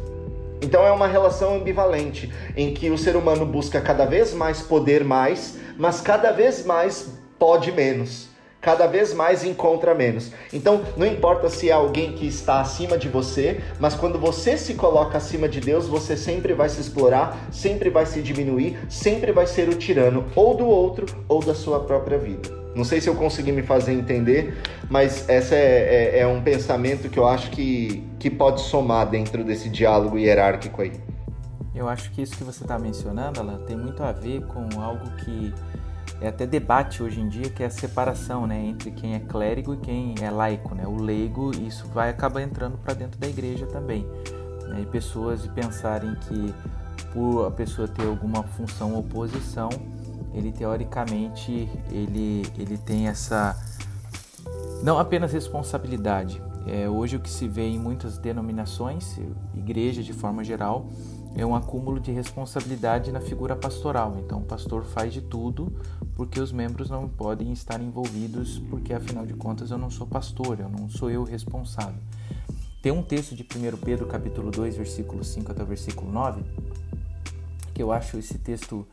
Então 0.60 0.84
é 0.84 0.90
uma 0.90 1.06
relação 1.06 1.54
ambivalente, 1.54 2.32
em 2.56 2.74
que 2.74 2.90
o 2.90 2.98
ser 2.98 3.14
humano 3.14 3.46
busca 3.46 3.80
cada 3.80 4.06
vez 4.06 4.34
mais 4.34 4.60
poder 4.60 5.04
mais, 5.04 5.56
mas 5.78 6.00
cada 6.00 6.32
vez 6.32 6.66
mais 6.66 7.12
pode 7.38 7.70
menos 7.70 8.27
cada 8.60 8.86
vez 8.86 9.14
mais 9.14 9.44
encontra 9.44 9.94
menos. 9.94 10.32
Então, 10.52 10.82
não 10.96 11.06
importa 11.06 11.48
se 11.48 11.70
é 11.70 11.72
alguém 11.72 12.12
que 12.12 12.26
está 12.26 12.60
acima 12.60 12.98
de 12.98 13.08
você, 13.08 13.60
mas 13.78 13.94
quando 13.94 14.18
você 14.18 14.56
se 14.56 14.74
coloca 14.74 15.18
acima 15.18 15.48
de 15.48 15.60
Deus, 15.60 15.86
você 15.86 16.16
sempre 16.16 16.52
vai 16.52 16.68
se 16.68 16.80
explorar, 16.80 17.36
sempre 17.50 17.90
vai 17.90 18.06
se 18.06 18.20
diminuir, 18.20 18.78
sempre 18.88 19.32
vai 19.32 19.46
ser 19.46 19.68
o 19.68 19.74
tirano 19.74 20.26
ou 20.34 20.54
do 20.56 20.66
outro 20.66 21.06
ou 21.28 21.40
da 21.42 21.54
sua 21.54 21.80
própria 21.80 22.18
vida. 22.18 22.58
Não 22.74 22.84
sei 22.84 23.00
se 23.00 23.08
eu 23.08 23.14
consegui 23.14 23.50
me 23.50 23.62
fazer 23.62 23.92
entender, 23.92 24.56
mas 24.88 25.28
esse 25.28 25.54
é, 25.54 26.14
é, 26.14 26.18
é 26.20 26.26
um 26.26 26.40
pensamento 26.40 27.08
que 27.08 27.18
eu 27.18 27.26
acho 27.26 27.50
que, 27.50 28.04
que 28.18 28.30
pode 28.30 28.60
somar 28.60 29.08
dentro 29.08 29.42
desse 29.42 29.68
diálogo 29.68 30.18
hierárquico 30.18 30.82
aí. 30.82 30.92
Eu 31.74 31.88
acho 31.88 32.10
que 32.10 32.22
isso 32.22 32.36
que 32.36 32.44
você 32.44 32.62
está 32.64 32.78
mencionando, 32.78 33.40
ela 33.40 33.58
tem 33.66 33.76
muito 33.76 34.02
a 34.02 34.12
ver 34.12 34.44
com 34.46 34.80
algo 34.80 35.10
que 35.16 35.52
é 36.20 36.28
até 36.28 36.46
debate 36.46 37.02
hoje 37.02 37.20
em 37.20 37.28
dia 37.28 37.48
que 37.48 37.62
é 37.62 37.66
a 37.66 37.70
separação 37.70 38.46
né, 38.46 38.60
entre 38.60 38.90
quem 38.90 39.14
é 39.14 39.20
clérigo 39.20 39.74
e 39.74 39.76
quem 39.76 40.14
é 40.20 40.30
laico. 40.30 40.74
Né? 40.74 40.86
O 40.86 40.96
leigo, 40.96 41.52
isso 41.52 41.86
vai 41.88 42.10
acabar 42.10 42.42
entrando 42.42 42.76
para 42.78 42.94
dentro 42.94 43.18
da 43.18 43.28
igreja 43.28 43.66
também. 43.66 44.06
Né? 44.68 44.80
E 44.82 44.86
pessoas 44.86 45.46
pensarem 45.46 46.14
que 46.16 46.54
por 47.12 47.46
a 47.46 47.50
pessoa 47.50 47.86
ter 47.86 48.06
alguma 48.06 48.42
função 48.42 48.94
ou 48.94 49.02
posição, 49.02 49.68
ele 50.34 50.52
teoricamente 50.52 51.68
ele, 51.90 52.44
ele 52.58 52.76
tem 52.76 53.08
essa 53.08 53.56
não 54.82 54.98
apenas 54.98 55.32
responsabilidade. 55.32 56.42
É, 56.66 56.88
hoje 56.88 57.16
o 57.16 57.20
que 57.20 57.30
se 57.30 57.48
vê 57.48 57.66
em 57.66 57.78
muitas 57.78 58.18
denominações, 58.18 59.18
igreja 59.54 60.02
de 60.02 60.12
forma 60.12 60.44
geral, 60.44 60.86
é 61.34 61.44
um 61.44 61.54
acúmulo 61.54 62.00
de 62.00 62.12
responsabilidade 62.12 63.12
na 63.12 63.20
figura 63.20 63.56
pastoral. 63.56 64.16
Então, 64.18 64.40
o 64.40 64.44
pastor 64.44 64.84
faz 64.84 65.12
de 65.12 65.20
tudo 65.20 65.72
porque 66.18 66.40
os 66.40 66.50
membros 66.50 66.90
não 66.90 67.08
podem 67.08 67.52
estar 67.52 67.80
envolvidos, 67.80 68.58
porque 68.68 68.92
afinal 68.92 69.24
de 69.24 69.34
contas 69.34 69.70
eu 69.70 69.78
não 69.78 69.88
sou 69.88 70.04
pastor, 70.04 70.58
eu 70.58 70.68
não 70.68 70.90
sou 70.90 71.08
eu 71.08 71.22
responsável. 71.22 72.00
Tem 72.82 72.90
um 72.90 73.04
texto 73.04 73.36
de 73.36 73.44
1 73.44 73.76
Pedro, 73.76 74.04
capítulo 74.04 74.50
2, 74.50 74.76
versículo 74.76 75.22
5 75.22 75.52
até 75.52 75.62
o 75.62 75.66
versículo 75.66 76.10
9, 76.10 76.42
que 77.72 77.80
eu 77.80 77.92
acho 77.92 78.18
esse 78.18 78.36
texto 78.36 78.84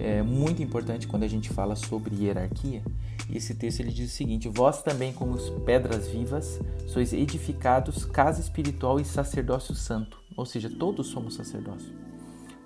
é, 0.00 0.24
muito 0.24 0.60
importante 0.60 1.06
quando 1.06 1.22
a 1.22 1.28
gente 1.28 1.50
fala 1.50 1.76
sobre 1.76 2.16
hierarquia. 2.16 2.82
E 3.30 3.36
esse 3.36 3.54
texto 3.54 3.78
ele 3.78 3.92
diz 3.92 4.12
o 4.12 4.14
seguinte: 4.16 4.48
Vós 4.48 4.82
também, 4.82 5.12
como 5.12 5.38
pedras 5.60 6.08
vivas, 6.08 6.58
sois 6.88 7.12
edificados 7.12 8.04
casa 8.04 8.40
espiritual 8.40 8.98
e 8.98 9.04
sacerdócio 9.04 9.74
santo 9.74 10.26
ou 10.36 10.44
seja, 10.44 10.68
todos 10.68 11.06
somos 11.06 11.34
sacerdócio, 11.34 11.90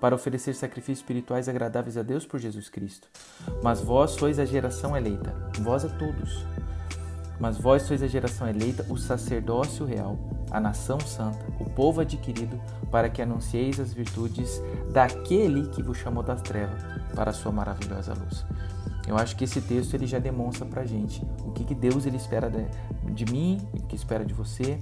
para 0.01 0.15
oferecer 0.15 0.55
sacrifícios 0.55 0.97
espirituais 0.97 1.47
agradáveis 1.47 1.95
a 1.95 2.01
Deus 2.01 2.25
por 2.25 2.39
Jesus 2.39 2.67
Cristo. 2.67 3.07
Mas 3.63 3.79
vós 3.79 4.11
sois 4.11 4.39
a 4.39 4.45
geração 4.45 4.97
eleita, 4.97 5.31
vós 5.59 5.85
a 5.85 5.89
todos. 5.89 6.43
Mas 7.39 7.57
vós 7.57 7.83
sois 7.83 8.01
a 8.01 8.07
geração 8.07 8.47
eleita, 8.47 8.83
o 8.89 8.97
sacerdócio 8.97 9.85
real, 9.85 10.17
a 10.49 10.59
nação 10.59 10.99
santa, 10.99 11.45
o 11.59 11.69
povo 11.69 12.01
adquirido, 12.01 12.59
para 12.89 13.09
que 13.09 13.21
anuncieis 13.21 13.79
as 13.79 13.93
virtudes 13.93 14.59
daquele 14.91 15.67
que 15.69 15.83
vos 15.83 15.97
chamou 15.97 16.23
das 16.23 16.41
trevas 16.41 16.81
para 17.15 17.29
a 17.29 17.33
sua 17.33 17.51
maravilhosa 17.51 18.13
luz. 18.13 18.43
Eu 19.07 19.17
acho 19.17 19.35
que 19.35 19.43
esse 19.43 19.61
texto 19.61 19.93
ele 19.93 20.07
já 20.07 20.19
demonstra 20.19 20.65
para 20.65 20.83
gente 20.83 21.23
o 21.45 21.51
que, 21.51 21.63
que 21.63 21.75
Deus 21.75 22.05
ele 22.05 22.17
espera 22.17 22.49
de, 22.49 22.65
de 23.13 23.31
mim, 23.31 23.59
o 23.73 23.83
que 23.83 23.95
espera 23.95 24.25
de 24.25 24.33
você, 24.33 24.79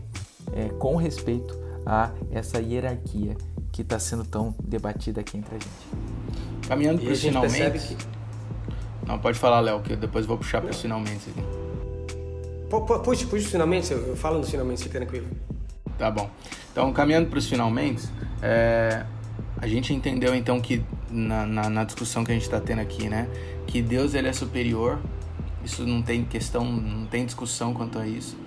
é, 0.53 0.69
com 0.69 0.95
respeito 0.95 1.57
a 1.85 2.11
essa 2.31 2.59
hierarquia 2.59 3.35
que 3.79 3.83
está 3.83 3.97
sendo 3.97 4.25
tão 4.25 4.53
debatida 4.61 5.21
aqui 5.21 5.37
entre 5.37 5.55
a 5.55 5.57
gente. 5.57 6.67
Caminhando 6.67 7.01
para 7.01 7.13
os 7.13 7.21
finalmente. 7.21 7.95
Que... 7.95 8.05
Não, 9.07 9.17
pode 9.17 9.39
falar, 9.39 9.61
Léo, 9.61 9.79
que 9.81 9.93
eu 9.93 9.97
depois 9.97 10.25
vou 10.25 10.37
puxar 10.37 10.59
para 10.61 10.71
os 10.71 10.81
finalmente. 10.81 11.33
Puxa, 12.69 12.99
puxa 12.99 13.35
os 13.37 13.45
finalmente, 13.45 13.89
eu 13.93 14.17
falo 14.17 14.39
nos 14.39 14.49
finalmente, 14.49 14.83
fica 14.83 14.99
tranquilo. 14.99 15.27
Tá 15.97 16.11
bom. 16.11 16.29
Então, 16.73 16.91
caminhando 16.91 17.29
para 17.29 17.39
os 17.39 17.47
finalmente, 17.47 18.03
é, 18.41 19.05
a 19.57 19.65
gente 19.65 19.93
entendeu 19.93 20.35
então 20.35 20.59
que 20.59 20.83
na, 21.09 21.45
na, 21.45 21.69
na 21.69 21.83
discussão 21.85 22.25
que 22.25 22.31
a 22.31 22.33
gente 22.33 22.43
está 22.43 22.59
tendo 22.59 22.79
aqui, 22.79 23.07
né, 23.07 23.29
que 23.65 23.81
Deus 23.81 24.13
ele 24.13 24.27
é 24.27 24.33
superior. 24.33 24.99
Isso 25.63 25.85
não 25.85 26.01
tem 26.01 26.25
questão, 26.25 26.65
não 26.65 27.05
tem 27.05 27.25
discussão 27.25 27.73
quanto 27.73 27.97
a 27.97 28.05
isso. 28.05 28.37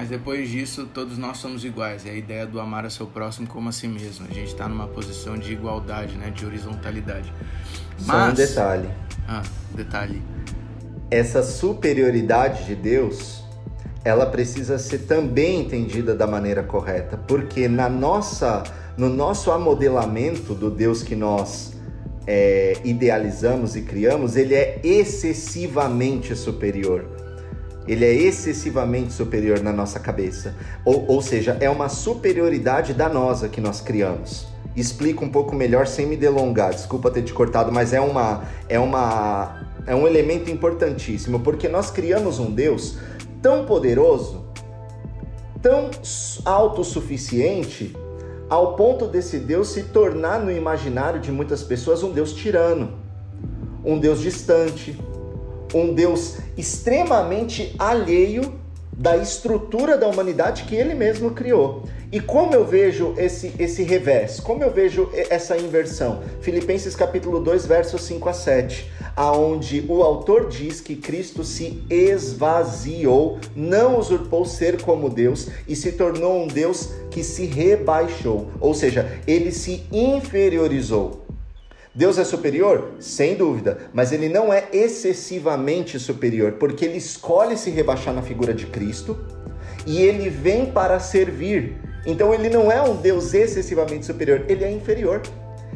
Mas 0.00 0.08
depois 0.08 0.48
disso, 0.48 0.88
todos 0.94 1.18
nós 1.18 1.36
somos 1.36 1.62
iguais. 1.62 2.06
É 2.06 2.10
a 2.10 2.14
ideia 2.14 2.46
do 2.46 2.58
amar 2.58 2.86
a 2.86 2.90
seu 2.90 3.06
próximo 3.06 3.46
como 3.46 3.68
a 3.68 3.72
si 3.72 3.86
mesmo. 3.86 4.26
A 4.30 4.32
gente 4.32 4.46
está 4.46 4.66
numa 4.66 4.88
posição 4.88 5.36
de 5.36 5.52
igualdade, 5.52 6.16
né, 6.16 6.30
de 6.30 6.46
horizontalidade. 6.46 7.30
Só 7.98 8.10
Mas... 8.14 8.32
um 8.32 8.34
detalhe. 8.34 8.88
Ah, 9.28 9.42
detalhe. 9.74 10.22
Essa 11.10 11.42
superioridade 11.42 12.64
de 12.64 12.74
Deus, 12.74 13.44
ela 14.02 14.24
precisa 14.24 14.78
ser 14.78 15.00
também 15.00 15.60
entendida 15.60 16.14
da 16.14 16.26
maneira 16.26 16.62
correta, 16.62 17.18
porque 17.18 17.68
na 17.68 17.90
nossa, 17.90 18.62
no 18.96 19.10
nosso 19.10 19.52
amodelamento 19.52 20.54
do 20.54 20.70
Deus 20.70 21.02
que 21.02 21.14
nós 21.14 21.74
é, 22.26 22.72
idealizamos 22.84 23.76
e 23.76 23.82
criamos, 23.82 24.34
ele 24.34 24.54
é 24.54 24.80
excessivamente 24.82 26.34
superior 26.34 27.19
ele 27.90 28.04
é 28.04 28.14
excessivamente 28.14 29.12
superior 29.12 29.60
na 29.60 29.72
nossa 29.72 29.98
cabeça. 29.98 30.54
Ou, 30.84 31.06
ou 31.08 31.20
seja, 31.20 31.56
é 31.58 31.68
uma 31.68 31.88
superioridade 31.88 32.94
danosa 32.94 33.48
que 33.48 33.60
nós 33.60 33.80
criamos. 33.80 34.46
Explico 34.76 35.24
um 35.24 35.28
pouco 35.28 35.56
melhor 35.56 35.88
sem 35.88 36.06
me 36.06 36.16
delongar. 36.16 36.70
Desculpa 36.70 37.10
ter 37.10 37.22
te 37.22 37.32
cortado, 37.32 37.72
mas 37.72 37.92
é 37.92 38.00
uma 38.00 38.44
é 38.68 38.78
uma 38.78 39.66
é 39.88 39.92
um 39.92 40.06
elemento 40.06 40.52
importantíssimo, 40.52 41.40
porque 41.40 41.68
nós 41.68 41.90
criamos 41.90 42.38
um 42.38 42.52
Deus 42.52 42.96
tão 43.42 43.66
poderoso, 43.66 44.46
tão 45.60 45.90
autossuficiente, 46.44 47.96
ao 48.48 48.76
ponto 48.76 49.08
desse 49.08 49.40
Deus 49.40 49.70
se 49.70 49.82
tornar 49.84 50.38
no 50.38 50.52
imaginário 50.52 51.18
de 51.18 51.32
muitas 51.32 51.64
pessoas 51.64 52.04
um 52.04 52.12
Deus 52.12 52.32
tirano, 52.32 52.92
um 53.84 53.98
Deus 53.98 54.20
distante, 54.20 54.96
um 55.74 55.92
Deus 55.94 56.36
extremamente 56.56 57.74
alheio 57.78 58.60
da 59.00 59.16
estrutura 59.16 59.96
da 59.96 60.06
humanidade 60.06 60.64
que 60.64 60.74
ele 60.74 60.94
mesmo 60.94 61.30
criou. 61.30 61.84
E 62.12 62.20
como 62.20 62.52
eu 62.52 62.66
vejo 62.66 63.14
esse, 63.16 63.52
esse 63.58 63.84
revés? 63.84 64.40
Como 64.40 64.64
eu 64.64 64.70
vejo 64.70 65.08
essa 65.14 65.56
inversão? 65.56 66.20
Filipenses 66.40 66.96
capítulo 66.96 67.40
2, 67.40 67.66
versos 67.66 68.02
5 68.02 68.28
a 68.28 68.32
7, 68.32 68.90
aonde 69.16 69.84
o 69.88 70.02
autor 70.02 70.48
diz 70.48 70.80
que 70.80 70.96
Cristo 70.96 71.44
se 71.44 71.82
esvaziou, 71.88 73.38
não 73.54 73.96
usurpou 73.98 74.44
ser 74.44 74.82
como 74.82 75.08
Deus 75.08 75.48
e 75.68 75.76
se 75.76 75.92
tornou 75.92 76.42
um 76.42 76.48
Deus 76.48 76.90
que 77.10 77.22
se 77.22 77.46
rebaixou, 77.46 78.50
ou 78.60 78.74
seja, 78.74 79.20
ele 79.26 79.52
se 79.52 79.84
inferiorizou. 79.92 81.19
Deus 81.92 82.18
é 82.18 82.24
superior? 82.24 82.92
Sem 83.00 83.34
dúvida, 83.34 83.78
mas 83.92 84.12
ele 84.12 84.28
não 84.28 84.52
é 84.52 84.68
excessivamente 84.72 85.98
superior, 85.98 86.52
porque 86.52 86.84
ele 86.84 86.98
escolhe 86.98 87.56
se 87.56 87.68
rebaixar 87.68 88.14
na 88.14 88.22
figura 88.22 88.54
de 88.54 88.66
Cristo 88.66 89.18
e 89.84 90.00
ele 90.00 90.30
vem 90.30 90.66
para 90.66 91.00
servir. 91.00 91.76
Então 92.06 92.32
ele 92.32 92.48
não 92.48 92.70
é 92.70 92.80
um 92.80 92.94
Deus 92.94 93.34
excessivamente 93.34 94.06
superior, 94.06 94.44
ele 94.48 94.62
é 94.64 94.70
inferior. 94.70 95.20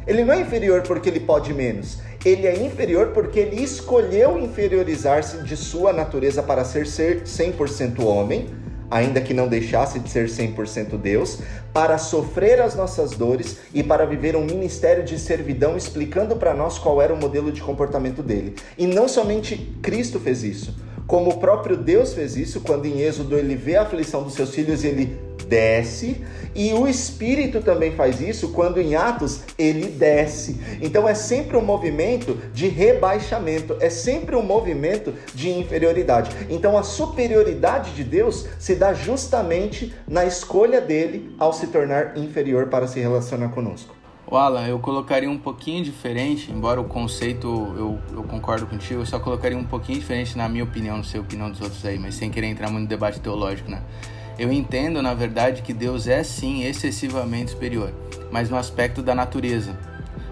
Ele 0.06 0.24
não 0.24 0.34
é 0.34 0.40
inferior 0.40 0.82
porque 0.82 1.08
ele 1.08 1.18
pode 1.18 1.52
menos, 1.52 1.98
ele 2.24 2.46
é 2.46 2.54
inferior 2.62 3.08
porque 3.08 3.40
ele 3.40 3.62
escolheu 3.62 4.38
inferiorizar-se 4.38 5.42
de 5.42 5.56
sua 5.56 5.92
natureza 5.94 6.42
para 6.42 6.62
ser, 6.62 6.86
ser 6.86 7.22
100% 7.22 8.04
homem 8.04 8.46
ainda 8.94 9.20
que 9.20 9.34
não 9.34 9.48
deixasse 9.48 9.98
de 9.98 10.08
ser 10.08 10.28
100% 10.28 10.96
Deus, 10.96 11.40
para 11.72 11.98
sofrer 11.98 12.60
as 12.60 12.76
nossas 12.76 13.10
dores 13.10 13.56
e 13.74 13.82
para 13.82 14.06
viver 14.06 14.36
um 14.36 14.44
ministério 14.44 15.02
de 15.02 15.18
servidão 15.18 15.76
explicando 15.76 16.36
para 16.36 16.54
nós 16.54 16.78
qual 16.78 17.02
era 17.02 17.12
o 17.12 17.16
modelo 17.16 17.50
de 17.50 17.60
comportamento 17.60 18.22
dele. 18.22 18.54
E 18.78 18.86
não 18.86 19.08
somente 19.08 19.56
Cristo 19.82 20.20
fez 20.20 20.44
isso, 20.44 20.76
como 21.08 21.30
o 21.30 21.38
próprio 21.38 21.76
Deus 21.76 22.14
fez 22.14 22.36
isso 22.36 22.60
quando 22.60 22.86
em 22.86 23.00
Êxodo 23.00 23.36
ele 23.36 23.56
vê 23.56 23.74
a 23.74 23.82
aflição 23.82 24.22
dos 24.22 24.34
seus 24.34 24.54
filhos 24.54 24.84
e 24.84 24.86
ele 24.86 25.18
desce, 25.44 26.24
e 26.54 26.72
o 26.72 26.86
Espírito 26.86 27.60
também 27.60 27.92
faz 27.92 28.20
isso 28.20 28.50
quando 28.52 28.80
em 28.80 28.94
Atos 28.94 29.42
ele 29.58 29.86
desce. 29.86 30.60
Então 30.80 31.08
é 31.08 31.14
sempre 31.14 31.56
um 31.56 31.64
movimento 31.64 32.38
de 32.52 32.68
rebaixamento, 32.68 33.76
é 33.80 33.90
sempre 33.90 34.36
um 34.36 34.42
movimento 34.42 35.12
de 35.34 35.50
inferioridade. 35.50 36.30
Então 36.48 36.78
a 36.78 36.82
superioridade 36.82 37.92
de 37.92 38.04
Deus 38.04 38.46
se 38.58 38.74
dá 38.76 38.94
justamente 38.94 39.92
na 40.06 40.24
escolha 40.24 40.80
dele 40.80 41.34
ao 41.38 41.52
se 41.52 41.66
tornar 41.66 42.16
inferior 42.16 42.66
para 42.66 42.86
se 42.86 43.00
relacionar 43.00 43.48
conosco. 43.48 43.94
O 44.26 44.36
Alan, 44.36 44.66
eu 44.66 44.78
colocaria 44.78 45.30
um 45.30 45.38
pouquinho 45.38 45.84
diferente, 45.84 46.50
embora 46.50 46.80
o 46.80 46.84
conceito 46.84 47.46
eu, 47.76 47.98
eu 48.10 48.22
concordo 48.22 48.66
contigo, 48.66 49.02
eu 49.02 49.06
só 49.06 49.20
colocaria 49.20 49.56
um 49.56 49.64
pouquinho 49.64 49.98
diferente 49.98 50.36
na 50.38 50.48
minha 50.48 50.64
opinião, 50.64 50.96
não 50.96 51.04
sei 51.04 51.20
a 51.20 51.22
opinião 51.22 51.50
dos 51.50 51.60
outros 51.60 51.84
aí, 51.84 51.98
mas 51.98 52.14
sem 52.14 52.30
querer 52.30 52.46
entrar 52.46 52.70
muito 52.70 52.84
no 52.84 52.88
debate 52.88 53.20
teológico, 53.20 53.70
né? 53.70 53.82
Eu 54.38 54.52
entendo, 54.52 55.00
na 55.00 55.14
verdade, 55.14 55.62
que 55.62 55.72
Deus 55.72 56.08
é 56.08 56.24
sim 56.24 56.64
excessivamente 56.64 57.52
superior, 57.52 57.92
mas 58.32 58.50
no 58.50 58.56
aspecto 58.56 59.00
da 59.00 59.14
natureza, 59.14 59.78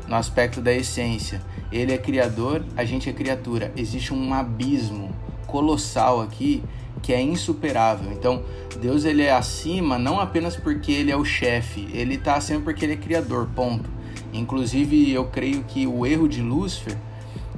no 0.09 0.17
aspecto 0.17 0.61
da 0.61 0.73
essência. 0.73 1.41
Ele 1.71 1.93
é 1.93 1.99
criador, 1.99 2.65
a 2.77 2.85
gente 2.85 3.09
é 3.09 3.13
criatura. 3.13 3.73
Existe 3.77 4.13
um 4.13 4.35
abismo 4.35 5.11
colossal 5.47 6.21
aqui 6.21 6.63
que 7.01 7.13
é 7.13 7.21
insuperável. 7.21 8.13
Então, 8.13 8.43
Deus 8.81 9.05
ele 9.05 9.23
é 9.23 9.33
acima 9.33 9.99
não 9.99 10.21
apenas 10.21 10.57
porque 10.57 10.93
ele 10.93 11.11
é 11.11 11.17
o 11.17 11.25
chefe, 11.25 11.89
ele 11.93 12.15
está 12.15 12.35
acima 12.35 12.61
porque 12.61 12.85
ele 12.85 12.93
é 12.93 12.97
criador, 12.97 13.49
ponto. 13.55 13.89
Inclusive, 14.33 15.11
eu 15.11 15.25
creio 15.27 15.65
que 15.65 15.87
o 15.87 16.07
erro 16.07 16.29
de 16.29 16.41
Lúcifer 16.41 16.97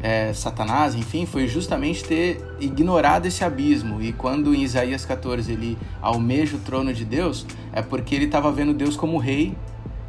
é, 0.05 0.35
Satanás, 0.35 0.95
enfim, 0.95 1.25
foi 1.25 1.49
justamente 1.49 2.05
ter 2.05 2.39
ignorado 2.61 3.25
esse 3.25 3.43
abismo. 3.43 4.03
E 4.03 4.13
quando 4.13 4.55
em 4.55 4.63
Isaías 4.63 5.07
14 5.07 5.51
ele 5.51 5.79
almeja 6.03 6.57
o 6.57 6.61
trono 6.61 6.93
de 6.93 7.07
Deus, 7.07 7.47
é 7.73 7.81
porque 7.81 8.15
ele 8.15 8.27
estava 8.27 8.53
vendo 8.53 8.75
Deus 8.75 8.99
como 8.99 9.17
rei, 9.17 9.57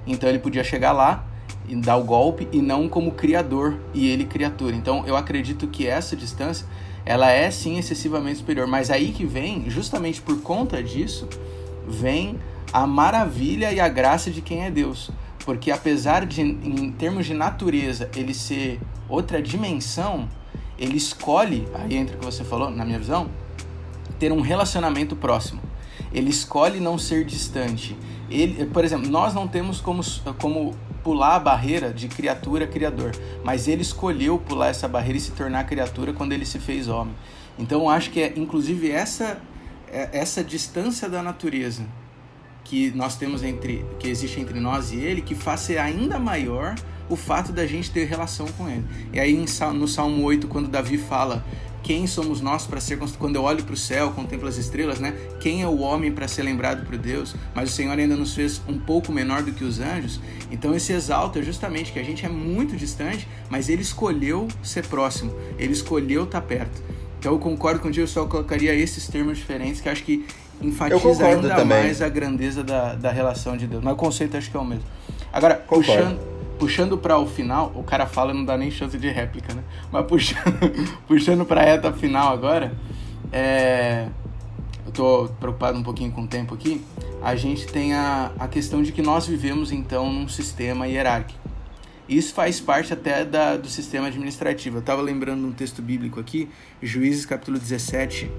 então 0.05 0.27
ele 0.27 0.39
podia 0.39 0.65
chegar 0.65 0.91
lá 0.91 1.23
e 1.65 1.77
dar 1.77 1.95
o 1.95 2.03
golpe 2.03 2.45
e 2.51 2.61
não 2.61 2.89
como 2.89 3.13
criador 3.13 3.79
e 3.93 4.09
ele 4.09 4.25
criatura. 4.25 4.75
Então 4.75 5.07
eu 5.07 5.15
acredito 5.15 5.65
que 5.65 5.87
essa 5.87 6.13
distância 6.13 6.67
ela 7.05 7.31
é 7.31 7.49
sim 7.49 7.77
excessivamente 7.77 8.39
superior, 8.39 8.67
mas 8.67 8.91
aí 8.91 9.13
que 9.13 9.25
vem, 9.25 9.69
justamente 9.69 10.21
por 10.21 10.41
conta 10.41 10.83
disso, 10.83 11.25
vem 11.87 12.37
a 12.73 12.85
maravilha 12.85 13.71
e 13.71 13.79
a 13.79 13.87
graça 13.87 14.29
de 14.29 14.41
quem 14.41 14.65
é 14.65 14.69
Deus. 14.69 15.09
Porque 15.45 15.71
apesar 15.71 16.25
de, 16.25 16.41
em 16.41 16.91
termos 16.91 17.25
de 17.25 17.33
natureza, 17.33 18.09
ele 18.13 18.33
ser 18.33 18.81
outra 19.07 19.41
dimensão, 19.41 20.27
ele 20.77 20.97
escolhe, 20.97 21.67
aí 21.73 21.95
entra 21.95 22.15
o 22.15 22.19
que 22.19 22.25
você 22.25 22.43
falou, 22.43 22.69
na 22.69 22.85
minha 22.85 22.99
visão, 22.99 23.29
ter 24.19 24.31
um 24.31 24.41
relacionamento 24.41 25.15
próximo. 25.15 25.61
Ele 26.11 26.29
escolhe 26.29 26.79
não 26.79 26.97
ser 26.97 27.25
distante. 27.25 27.95
Ele, 28.29 28.65
por 28.65 28.83
exemplo, 28.83 29.09
nós 29.09 29.33
não 29.33 29.47
temos 29.47 29.79
como, 29.79 30.01
como 30.39 30.75
pular 31.03 31.35
a 31.35 31.39
barreira 31.39 31.93
de 31.93 32.07
criatura 32.07 32.65
criador, 32.65 33.11
mas 33.43 33.67
ele 33.67 33.81
escolheu 33.81 34.39
pular 34.39 34.69
essa 34.69 34.87
barreira 34.87 35.17
e 35.17 35.21
se 35.21 35.31
tornar 35.31 35.65
criatura 35.65 36.13
quando 36.13 36.33
ele 36.33 36.45
se 36.45 36.57
fez 36.57 36.87
homem. 36.87 37.13
Então 37.59 37.81
eu 37.81 37.89
acho 37.89 38.09
que 38.09 38.21
é 38.21 38.33
inclusive 38.35 38.89
essa 38.89 39.39
é, 39.87 40.09
essa 40.11 40.43
distância 40.43 41.07
da 41.07 41.21
natureza 41.21 41.85
que 42.63 42.91
nós 42.91 43.15
temos 43.15 43.43
entre 43.43 43.85
que 43.99 44.07
existe 44.07 44.39
entre 44.39 44.59
nós 44.59 44.91
e 44.91 44.97
ele 44.97 45.21
que 45.21 45.35
faz 45.35 45.61
ser 45.61 45.77
ainda 45.77 46.17
maior 46.17 46.75
o 47.09 47.15
fato 47.15 47.51
da 47.51 47.65
gente 47.65 47.91
ter 47.91 48.05
relação 48.05 48.47
com 48.57 48.69
ele. 48.69 48.83
E 49.13 49.19
aí 49.19 49.33
no 49.73 49.87
Salmo 49.87 50.23
8 50.23 50.47
quando 50.47 50.67
Davi 50.67 50.97
fala 50.97 51.43
quem 51.85 52.07
somos 52.07 52.41
nós 52.41 52.65
para 52.65 52.81
ser 52.81 52.97
quando 53.19 53.35
eu 53.35 53.43
olho 53.43 53.63
para 53.63 53.75
o 53.75 53.77
céu, 53.77 54.09
contemplo 54.09 54.47
as 54.47 54.57
estrelas, 54.57 54.99
né? 54.99 55.13
Quem 55.39 55.61
é 55.61 55.67
o 55.67 55.81
homem 55.81 56.11
para 56.11 56.27
ser 56.27 56.41
lembrado 56.41 56.83
por 56.83 56.97
Deus? 56.97 57.35
Mas 57.53 57.69
o 57.69 57.73
Senhor 57.73 57.97
ainda 57.97 58.15
nos 58.15 58.33
fez 58.33 58.59
um 58.67 58.79
pouco 58.79 59.11
menor 59.11 59.43
do 59.43 59.51
que 59.51 59.63
os 59.63 59.79
anjos. 59.79 60.19
Então 60.49 60.73
esse 60.73 60.91
exalta 60.91 61.43
justamente 61.43 61.91
que 61.91 61.99
a 61.99 62.03
gente 62.03 62.25
é 62.25 62.29
muito 62.29 62.75
distante, 62.75 63.27
mas 63.51 63.69
ele 63.69 63.83
escolheu 63.83 64.47
ser 64.63 64.87
próximo. 64.87 65.31
Ele 65.59 65.73
escolheu 65.73 66.23
estar 66.23 66.41
perto. 66.41 66.81
Então 67.19 67.33
eu 67.33 67.39
concordo 67.39 67.79
contigo, 67.79 68.01
eu 68.01 68.07
só 68.07 68.25
colocaria 68.25 68.73
esses 68.73 69.07
termos 69.07 69.37
diferentes 69.37 69.79
que 69.79 69.87
acho 69.87 70.03
que 70.03 70.25
enfatiza 70.59 71.23
ainda 71.23 71.49
também. 71.49 71.65
mais 71.65 72.01
a 72.01 72.09
grandeza 72.09 72.63
da, 72.63 72.95
da 72.95 73.11
relação 73.11 73.55
de 73.55 73.67
Deus. 73.67 73.83
Mas 73.83 73.93
o 73.93 73.97
conceito 73.97 74.35
acho 74.35 74.49
que 74.49 74.57
é 74.57 74.59
o 74.59 74.65
mesmo. 74.65 74.85
Agora, 75.31 75.55
concordo. 75.55 75.85
puxando, 75.85 76.34
puxando 76.57 76.97
para 76.97 77.17
o 77.17 77.27
final, 77.27 77.71
o 77.75 77.83
cara 77.83 78.05
fala 78.05 78.33
não 78.33 78.45
dá 78.45 78.57
nem 78.57 78.71
chance 78.71 78.97
de 78.97 79.09
réplica, 79.09 79.53
né? 79.53 79.63
Mas 79.91 80.05
puxando, 80.05 80.71
puxando 81.07 81.45
para 81.45 81.61
reta 81.61 81.91
final 81.93 82.33
agora, 82.33 82.75
é, 83.31 84.07
eu 84.85 84.91
tô 84.91 85.29
preocupado 85.39 85.77
um 85.77 85.83
pouquinho 85.83 86.11
com 86.11 86.23
o 86.23 86.27
tempo 86.27 86.53
aqui. 86.53 86.81
A 87.21 87.35
gente 87.35 87.67
tem 87.67 87.93
a, 87.93 88.31
a 88.37 88.47
questão 88.47 88.83
de 88.83 88.91
que 88.91 89.01
nós 89.01 89.27
vivemos 89.27 89.71
então 89.71 90.11
num 90.11 90.27
sistema 90.27 90.87
hierárquico. 90.87 91.45
Isso 92.07 92.33
faz 92.33 92.59
parte 92.59 92.93
até 92.93 93.25
da, 93.25 93.57
do 93.57 93.67
sistema 93.67 94.07
administrativo. 94.07 94.77
Eu 94.77 94.79
estava 94.81 95.01
lembrando 95.01 95.45
um 95.47 95.51
texto 95.51 95.81
bíblico 95.81 96.19
aqui, 96.19 96.47
Juízes 96.81 97.25
capítulo 97.25 97.57
17, 97.57 98.29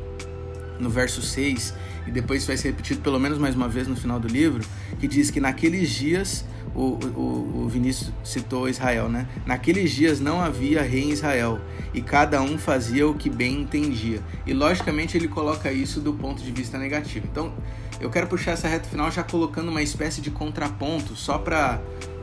no 0.79 0.89
verso 0.89 1.21
6, 1.21 1.75
e 2.07 2.11
depois 2.13 2.47
vai 2.47 2.57
ser 2.57 2.69
repetido 2.69 3.01
pelo 3.01 3.19
menos 3.19 3.39
mais 3.39 3.57
uma 3.57 3.69
vez 3.69 3.89
no 3.89 3.97
final 3.97 4.21
do 4.21 4.29
livro, 4.29 4.65
que 5.01 5.09
diz 5.09 5.33
que 5.33 5.41
naqueles 5.41 5.91
dias, 5.91 6.45
o, 6.77 6.99
o, 7.19 7.63
o 7.65 7.69
Vinícius 7.69 8.13
citou 8.23 8.69
Israel, 8.69 9.09
né? 9.09 9.27
Naqueles 9.47 9.91
dias 9.91 10.21
não 10.21 10.41
havia 10.41 10.83
rei 10.83 11.05
em 11.05 11.11
Israel, 11.11 11.59
e 11.95 12.03
cada 12.03 12.43
um 12.43 12.59
fazia 12.59 13.09
o 13.09 13.15
que 13.15 13.31
bem 13.31 13.63
entendia. 13.63 14.21
E 14.47 14.53
logicamente 14.53 15.17
ele 15.17 15.27
coloca 15.27 15.73
isso 15.73 16.01
do 16.01 16.13
ponto 16.13 16.43
de 16.43 16.53
vista 16.53 16.79
negativo. 16.79 17.27
Então, 17.31 17.53
eu 17.99 18.11
quero 18.11 18.27
puxar 18.27 18.53
essa 18.53 18.69
reta 18.69 18.87
final 18.89 19.11
já 19.11 19.23
colocando 19.23 19.71
uma 19.71 19.83
espécie 19.83 20.21
de 20.21 20.31
contraponto, 20.31 21.17
só 21.17 21.39
para 21.39 21.81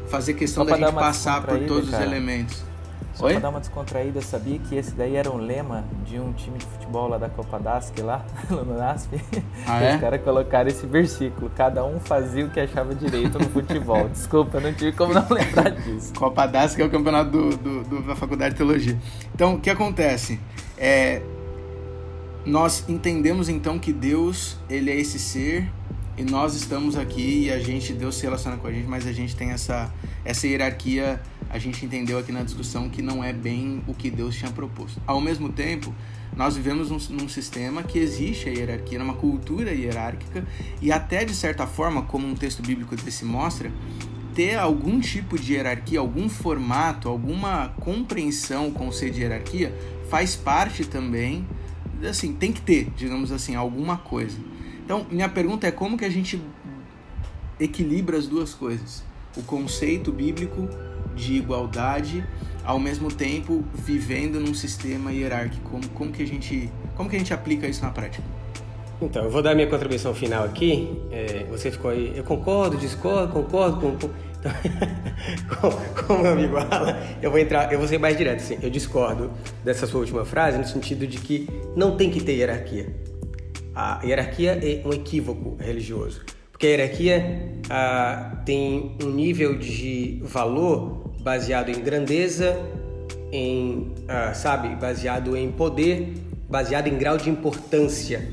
fazer 0.08 0.36
questão 0.36 0.64
da 0.64 0.78
gente 0.78 0.94
passar 0.94 1.42
por 1.44 1.60
todos 1.62 1.90
cara. 1.90 2.04
os 2.04 2.12
elementos. 2.12 2.73
Só 3.14 3.26
Oi? 3.26 3.34
pra 3.34 3.42
dar 3.42 3.50
uma 3.50 3.60
descontraída, 3.60 4.18
eu 4.18 4.24
sabia 4.24 4.58
que 4.58 4.76
esse 4.76 4.92
daí 4.92 5.16
era 5.16 5.32
um 5.32 5.38
lema 5.38 5.84
de 6.04 6.20
um 6.20 6.34
time 6.34 6.58
de 6.58 6.66
futebol 6.66 7.08
lá 7.08 7.20
da 7.20 7.30
Copa 7.30 7.60
Dask, 7.60 7.96
lá 8.00 8.26
no 8.50 8.66
NASP. 8.78 9.22
Ah, 9.68 9.82
é? 9.82 9.96
Os 9.96 10.02
caras 10.02 10.22
colocaram 10.24 10.68
esse 10.68 10.86
versículo. 10.88 11.52
Cada 11.56 11.86
um 11.86 12.00
fazia 12.00 12.46
o 12.46 12.50
que 12.50 12.60
achava 12.60 12.96
direito 12.96 13.38
no 13.38 13.46
futebol. 13.50 14.10
Desculpa, 14.10 14.58
eu 14.58 14.62
não 14.62 14.74
tive 14.74 14.94
como 14.94 15.14
não 15.14 15.28
lembrar 15.30 15.70
disso. 15.70 16.12
Copa 16.14 16.48
Dask 16.48 16.80
é 16.80 16.86
o 16.86 16.90
campeonato 16.90 17.30
do, 17.30 17.58
do, 17.58 17.84
do, 17.84 18.02
da 18.02 18.16
Faculdade 18.16 18.52
de 18.52 18.58
Teologia. 18.58 18.98
Então, 19.34 19.56
o 19.56 19.60
que 19.60 19.70
acontece? 19.70 20.40
É, 20.76 21.22
nós 22.46 22.84
entendemos 22.90 23.48
então 23.48 23.78
que 23.78 23.94
Deus, 23.94 24.58
ele 24.70 24.90
é 24.90 24.96
esse 24.96 25.20
ser 25.20 25.70
e 26.18 26.24
nós 26.24 26.56
estamos 26.56 26.96
aqui 26.96 27.46
e 27.46 27.52
a 27.52 27.60
gente, 27.60 27.94
Deus 27.94 28.16
se 28.16 28.24
relaciona 28.24 28.58
com 28.58 28.68
a 28.68 28.72
gente, 28.72 28.88
mas 28.88 29.08
a 29.08 29.12
gente 29.12 29.36
tem 29.36 29.52
essa, 29.52 29.92
essa 30.26 30.46
hierarquia, 30.46 31.22
a 31.54 31.60
gente 31.60 31.86
entendeu 31.86 32.18
aqui 32.18 32.32
na 32.32 32.42
discussão 32.42 32.90
que 32.90 33.00
não 33.00 33.24
é 33.24 33.32
bem 33.32 33.84
o 33.88 33.94
que 33.94 34.10
Deus 34.10 34.36
tinha 34.36 34.50
proposto. 34.50 35.00
Ao 35.06 35.22
mesmo 35.22 35.50
tempo, 35.50 35.94
nós 36.36 36.56
vivemos 36.56 36.90
num, 36.90 37.16
num 37.16 37.30
sistema 37.30 37.84
que 37.84 38.00
existe 38.00 38.50
a 38.50 38.52
hierarquia, 38.52 38.98
numa 38.98 39.14
cultura 39.14 39.72
hierárquica, 39.72 40.44
e 40.82 40.92
até 40.92 41.24
de 41.24 41.36
certa 41.36 41.68
forma, 41.68 42.02
como 42.02 42.28
um 42.28 42.34
texto 42.34 42.64
bíblico 42.64 42.96
desse 42.96 43.24
mostra, 43.24 43.72
ter 44.34 44.58
algum 44.58 45.00
tipo 45.00 45.38
de 45.38 45.54
hierarquia, 45.54 46.00
algum 46.00 46.28
formato, 46.28 47.08
alguma 47.08 47.70
compreensão, 47.80 48.72
conceito 48.72 49.14
de 49.14 49.22
hierarquia, 49.22 49.78
faz 50.10 50.36
parte 50.36 50.86
também, 50.86 51.48
assim, 52.10 52.34
tem 52.34 52.52
que 52.52 52.62
ter, 52.62 52.90
digamos 52.98 53.32
assim, 53.32 53.54
alguma 53.54 53.98
coisa. 53.98 54.40
Então, 54.84 55.06
minha 55.12 55.30
pergunta 55.30 55.68
é 55.68 55.72
como 55.72 56.00
que 56.00 56.04
a 56.04 56.10
gente 56.10 56.42
equilibra 57.60 58.18
as 58.18 58.26
duas 58.26 58.56
coisas? 58.56 59.04
O 59.38 59.44
conceito 59.44 60.12
bíblico 60.12 60.68
de 61.16 61.36
igualdade, 61.36 62.24
ao 62.64 62.80
mesmo 62.80 63.12
tempo 63.12 63.64
vivendo 63.74 64.40
num 64.40 64.54
sistema 64.54 65.12
hierárquico. 65.12 65.70
Como, 65.70 65.90
como, 65.90 66.12
que 66.12 66.24
a 66.24 66.28
gente, 66.28 66.70
como 66.96 67.10
que 67.10 67.16
a 67.16 67.20
gente 67.20 67.34
aplica 67.34 67.68
isso 67.68 67.84
na 67.84 67.92
prática? 67.92 68.24
Então, 69.02 69.24
eu 69.24 69.30
vou 69.30 69.42
dar 69.42 69.54
minha 69.54 69.68
contribuição 69.68 70.14
final 70.14 70.46
aqui. 70.46 70.98
É, 71.12 71.46
você 71.50 71.70
ficou 71.70 71.92
aí, 71.92 72.14
eu 72.16 72.24
concordo, 72.24 72.78
discordo, 72.78 73.34
concordo, 73.34 73.78
com, 73.82 74.10
então, 74.44 75.72
como, 76.06 76.24
meu 76.24 76.34
amigo 76.34 76.60
fala, 76.60 77.02
eu 77.22 77.32
vou 77.32 77.40
entrar, 77.40 77.72
eu 77.72 77.80
vou 77.80 77.88
ser 77.88 77.98
mais 77.98 78.18
direto, 78.18 78.42
assim, 78.42 78.58
eu 78.62 78.70
discordo 78.70 79.32
dessa 79.64 79.88
sua 79.88 80.02
última 80.02 80.26
frase 80.26 80.58
no 80.58 80.66
sentido 80.66 81.08
de 81.08 81.18
que 81.18 81.48
não 81.76 81.96
tem 81.96 82.10
que 82.10 82.22
ter 82.22 82.34
hierarquia. 82.34 82.94
A 83.74 84.02
hierarquia 84.04 84.60
é 84.62 84.86
um 84.86 84.92
equívoco 84.94 85.58
religioso, 85.60 86.22
porque 86.52 86.68
a 86.68 86.70
hierarquia 86.72 87.54
ah, 87.70 88.42
tem 88.46 88.98
um 89.02 89.10
nível 89.10 89.58
de 89.58 90.20
valor 90.24 91.03
baseado 91.24 91.70
em 91.70 91.80
grandeza, 91.82 92.58
em, 93.32 93.94
ah, 94.08 94.34
sabe, 94.34 94.76
baseado 94.76 95.36
em 95.38 95.52
poder, 95.52 96.14
baseado 96.50 96.88
em 96.88 96.98
grau 96.98 97.18
de 97.18 97.30
importância 97.30 98.28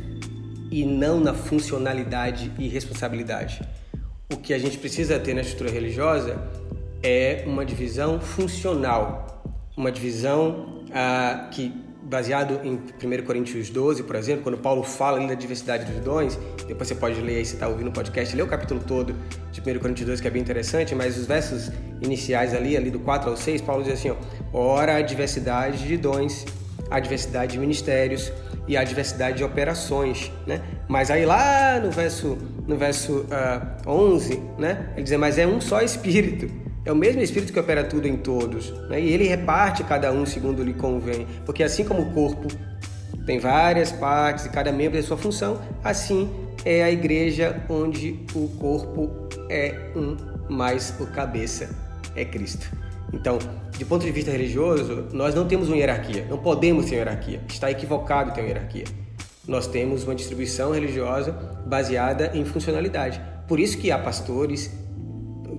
e 0.70 0.84
não 0.84 1.20
na 1.20 1.32
funcionalidade 1.32 2.53
e 2.59 2.68
responsabilidade. 2.68 3.62
O 4.32 4.36
que 4.36 4.53
a 4.53 4.59
gente 4.59 4.76
precisa 4.78 5.18
ter 5.18 5.34
na 5.34 5.41
estrutura 5.41 5.70
religiosa 5.70 6.38
é 7.03 7.45
uma 7.47 7.64
divisão 7.64 8.20
funcional, 8.20 9.43
uma 9.76 9.91
divisão 9.91 10.84
ah, 10.93 11.49
que 11.51 11.72
baseado 12.03 12.61
em 12.64 12.74
1 12.74 13.24
Coríntios 13.24 13.70
12, 13.70 14.03
por 14.03 14.16
exemplo, 14.16 14.42
quando 14.42 14.59
Paulo 14.59 14.82
fala 14.82 15.24
da 15.26 15.34
diversidade 15.34 15.90
dos 15.90 16.03
dons, 16.03 16.38
depois 16.66 16.88
você 16.88 16.94
pode 16.94 17.20
ler 17.20 17.36
aí, 17.36 17.44
você 17.44 17.55
está 17.55 17.68
ouvindo 17.68 17.88
o 17.88 17.92
podcast, 17.92 18.34
ler 18.34 18.42
o 18.42 18.46
capítulo 18.46 18.80
todo 18.80 19.14
de 19.53 19.61
1 19.61 19.78
Coríntios 19.78 20.07
12, 20.07 20.22
que 20.22 20.28
é 20.28 20.30
bem 20.30 20.42
interessante, 20.42 20.94
mas 20.94 21.18
os 21.18 21.26
versos 21.26 21.70
iniciais 22.01 22.55
ali, 22.55 22.76
ali 22.76 22.90
do 22.90 23.01
4 23.01 23.30
ao 23.30 23.36
6, 23.36 23.61
Paulo 23.61 23.82
diz 23.82 23.94
assim, 23.94 24.11
ó, 24.11 24.16
ora 24.53 24.96
a 24.96 25.03
diversidade 25.03 25.86
de 25.86 25.96
dons, 25.96 26.46
a 26.90 26.98
diversidade 26.98 27.53
de 27.53 27.59
ministérios 27.59 28.32
e 28.66 28.76
a 28.76 28.84
diversidade 28.84 29.38
de 29.38 29.44
operações, 29.44 30.32
né? 30.46 30.61
Mas 30.88 31.11
aí 31.11 31.24
lá 31.24 31.78
no 31.80 31.90
verso, 31.90 32.36
no 32.66 32.76
verso 32.76 33.18
uh, 33.18 33.26
ah, 33.30 33.76
11, 33.86 34.42
né, 34.59 34.90
ele 34.94 35.03
diz, 35.03 35.16
mas 35.18 35.38
é 35.38 35.46
um 35.46 35.61
só 35.61 35.80
Espírito, 35.80 36.51
é 36.85 36.93
o 36.93 36.97
mesmo 36.97 37.20
Espírito 37.20 37.53
que 37.53 37.59
opera 37.59 37.85
tudo 37.85 38.07
em 38.09 38.16
todos, 38.16 38.70
né? 38.89 39.01
e 39.01 39.12
ele 39.12 39.24
reparte 39.24 39.85
cada 39.85 40.11
um 40.12 40.24
segundo 40.24 40.62
lhe 40.62 40.72
convém, 40.72 41.26
porque 41.45 41.62
assim 41.62 41.85
como 41.85 42.03
o 42.03 42.12
corpo 42.12 42.49
tem 43.26 43.39
várias 43.39 43.93
partes 43.93 44.47
e 44.47 44.49
cada 44.49 44.72
membro 44.72 44.93
tem 44.93 45.03
sua 45.03 45.16
função, 45.16 45.61
assim 45.85 46.31
é 46.64 46.83
a 46.83 46.91
igreja 46.91 47.62
onde 47.68 48.24
o 48.35 48.49
corpo 48.59 49.11
é 49.49 49.91
um, 49.95 50.16
mais 50.53 50.95
o 51.01 51.07
cabeça 51.07 51.70
é 52.14 52.24
Cristo. 52.24 52.70
Então, 53.12 53.39
de 53.76 53.85
ponto 53.85 54.05
de 54.05 54.12
vista 54.12 54.31
religioso, 54.31 55.07
nós 55.12 55.35
não 55.35 55.47
temos 55.47 55.68
uma 55.68 55.76
hierarquia, 55.76 56.26
não 56.28 56.39
podemos 56.39 56.87
ter 56.87 56.97
hierarquia, 56.97 57.41
está 57.49 57.70
equivocado 57.70 58.33
ter 58.33 58.41
uma 58.41 58.49
hierarquia. 58.49 58.85
Nós 59.49 59.66
temos 59.66 60.05
uma 60.05 60.14
distribuição 60.14 60.72
religiosa 60.72 61.33
baseada 61.66 62.31
em 62.35 62.45
funcionalidade. 62.45 63.20
Por 63.49 63.59
isso 63.59 63.78
que 63.78 63.91
há 63.91 63.99
pastores, 63.99 64.70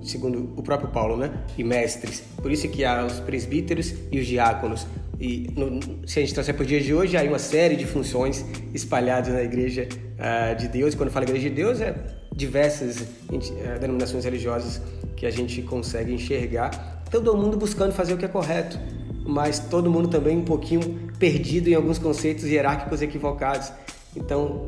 segundo 0.03 0.53
o 0.55 0.63
próprio 0.63 0.89
Paulo, 0.89 1.17
né? 1.17 1.31
E 1.57 1.63
mestres. 1.63 2.23
Por 2.37 2.51
isso 2.51 2.67
que 2.67 2.83
há 2.83 3.05
os 3.05 3.19
presbíteros 3.19 3.93
e 4.11 4.19
os 4.19 4.25
diáconos. 4.25 4.87
E 5.19 5.51
no, 5.55 5.79
se 6.07 6.19
a 6.19 6.21
gente 6.23 6.33
trouxer 6.33 6.55
para 6.55 6.63
o 6.63 6.65
dia 6.65 6.81
de 6.81 6.93
hoje, 6.93 7.15
há 7.15 7.21
uma 7.23 7.37
série 7.37 7.75
de 7.75 7.85
funções 7.85 8.43
espalhadas 8.73 9.31
na 9.33 9.43
Igreja 9.43 9.87
uh, 9.87 10.55
de 10.55 10.67
Deus. 10.67 10.95
Quando 10.95 11.11
fala 11.11 11.25
Igreja 11.25 11.49
de 11.49 11.55
Deus, 11.55 11.79
é 11.79 11.95
diversas 12.35 13.01
uh, 13.01 13.79
denominações 13.79 14.25
religiosas 14.25 14.81
que 15.15 15.25
a 15.25 15.29
gente 15.31 15.61
consegue 15.61 16.11
enxergar. 16.13 17.03
Todo 17.11 17.37
mundo 17.37 17.55
buscando 17.57 17.91
fazer 17.91 18.13
o 18.13 18.17
que 18.17 18.25
é 18.25 18.27
correto, 18.27 18.79
mas 19.25 19.59
todo 19.59 19.91
mundo 19.91 20.07
também 20.07 20.37
um 20.37 20.45
pouquinho 20.45 21.11
perdido 21.19 21.69
em 21.69 21.75
alguns 21.75 21.99
conceitos 21.99 22.45
hierárquicos 22.45 23.01
equivocados. 23.01 23.71
Então, 24.15 24.65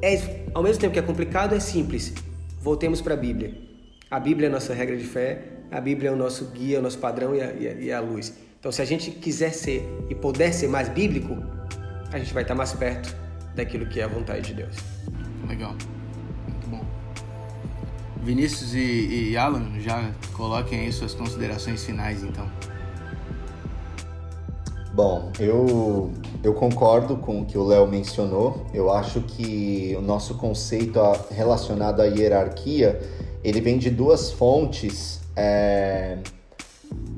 é, 0.00 0.44
ao 0.54 0.62
mesmo 0.62 0.80
tempo 0.80 0.92
que 0.92 0.98
é 0.98 1.02
complicado, 1.02 1.54
é 1.54 1.58
simples. 1.58 2.12
Voltemos 2.60 3.00
para 3.00 3.14
a 3.14 3.16
Bíblia. 3.16 3.73
A 4.10 4.20
Bíblia 4.20 4.48
é 4.48 4.50
a 4.50 4.52
nossa 4.52 4.74
regra 4.74 4.96
de 4.96 5.04
fé, 5.04 5.42
a 5.70 5.80
Bíblia 5.80 6.10
é 6.10 6.12
o 6.12 6.16
nosso 6.16 6.46
guia, 6.46 6.78
o 6.78 6.82
nosso 6.82 6.98
padrão 6.98 7.34
e 7.34 7.40
a, 7.40 7.52
e 7.52 7.68
a, 7.68 7.72
e 7.72 7.92
a 7.92 8.00
luz. 8.00 8.34
Então, 8.60 8.70
se 8.70 8.80
a 8.80 8.84
gente 8.84 9.10
quiser 9.10 9.52
ser 9.52 9.82
e 10.08 10.14
puder 10.14 10.52
ser 10.52 10.68
mais 10.68 10.88
bíblico, 10.88 11.36
a 12.12 12.18
gente 12.18 12.32
vai 12.32 12.42
estar 12.42 12.54
mais 12.54 12.72
perto 12.72 13.14
daquilo 13.54 13.86
que 13.86 14.00
é 14.00 14.04
a 14.04 14.08
vontade 14.08 14.42
de 14.42 14.54
Deus. 14.54 14.76
Legal, 15.48 15.74
muito 16.48 16.68
bom. 16.68 16.84
Vinícius 18.22 18.74
e, 18.74 19.30
e 19.30 19.36
Alan, 19.36 19.80
já 19.80 20.12
coloquem 20.32 20.80
aí 20.80 20.92
suas 20.92 21.14
considerações 21.14 21.84
finais, 21.84 22.22
então. 22.22 22.48
Bom, 24.94 25.32
eu, 25.40 26.12
eu 26.42 26.54
concordo 26.54 27.16
com 27.16 27.40
o 27.40 27.44
que 27.44 27.58
o 27.58 27.64
Léo 27.64 27.88
mencionou. 27.88 28.64
Eu 28.72 28.92
acho 28.92 29.22
que 29.22 29.92
o 29.98 30.00
nosso 30.00 30.36
conceito 30.36 31.00
relacionado 31.32 32.00
à 32.00 32.04
hierarquia 32.04 33.00
ele 33.44 33.60
vem 33.60 33.76
de 33.76 33.90
duas 33.90 34.32
fontes 34.32 35.20
é, 35.36 36.16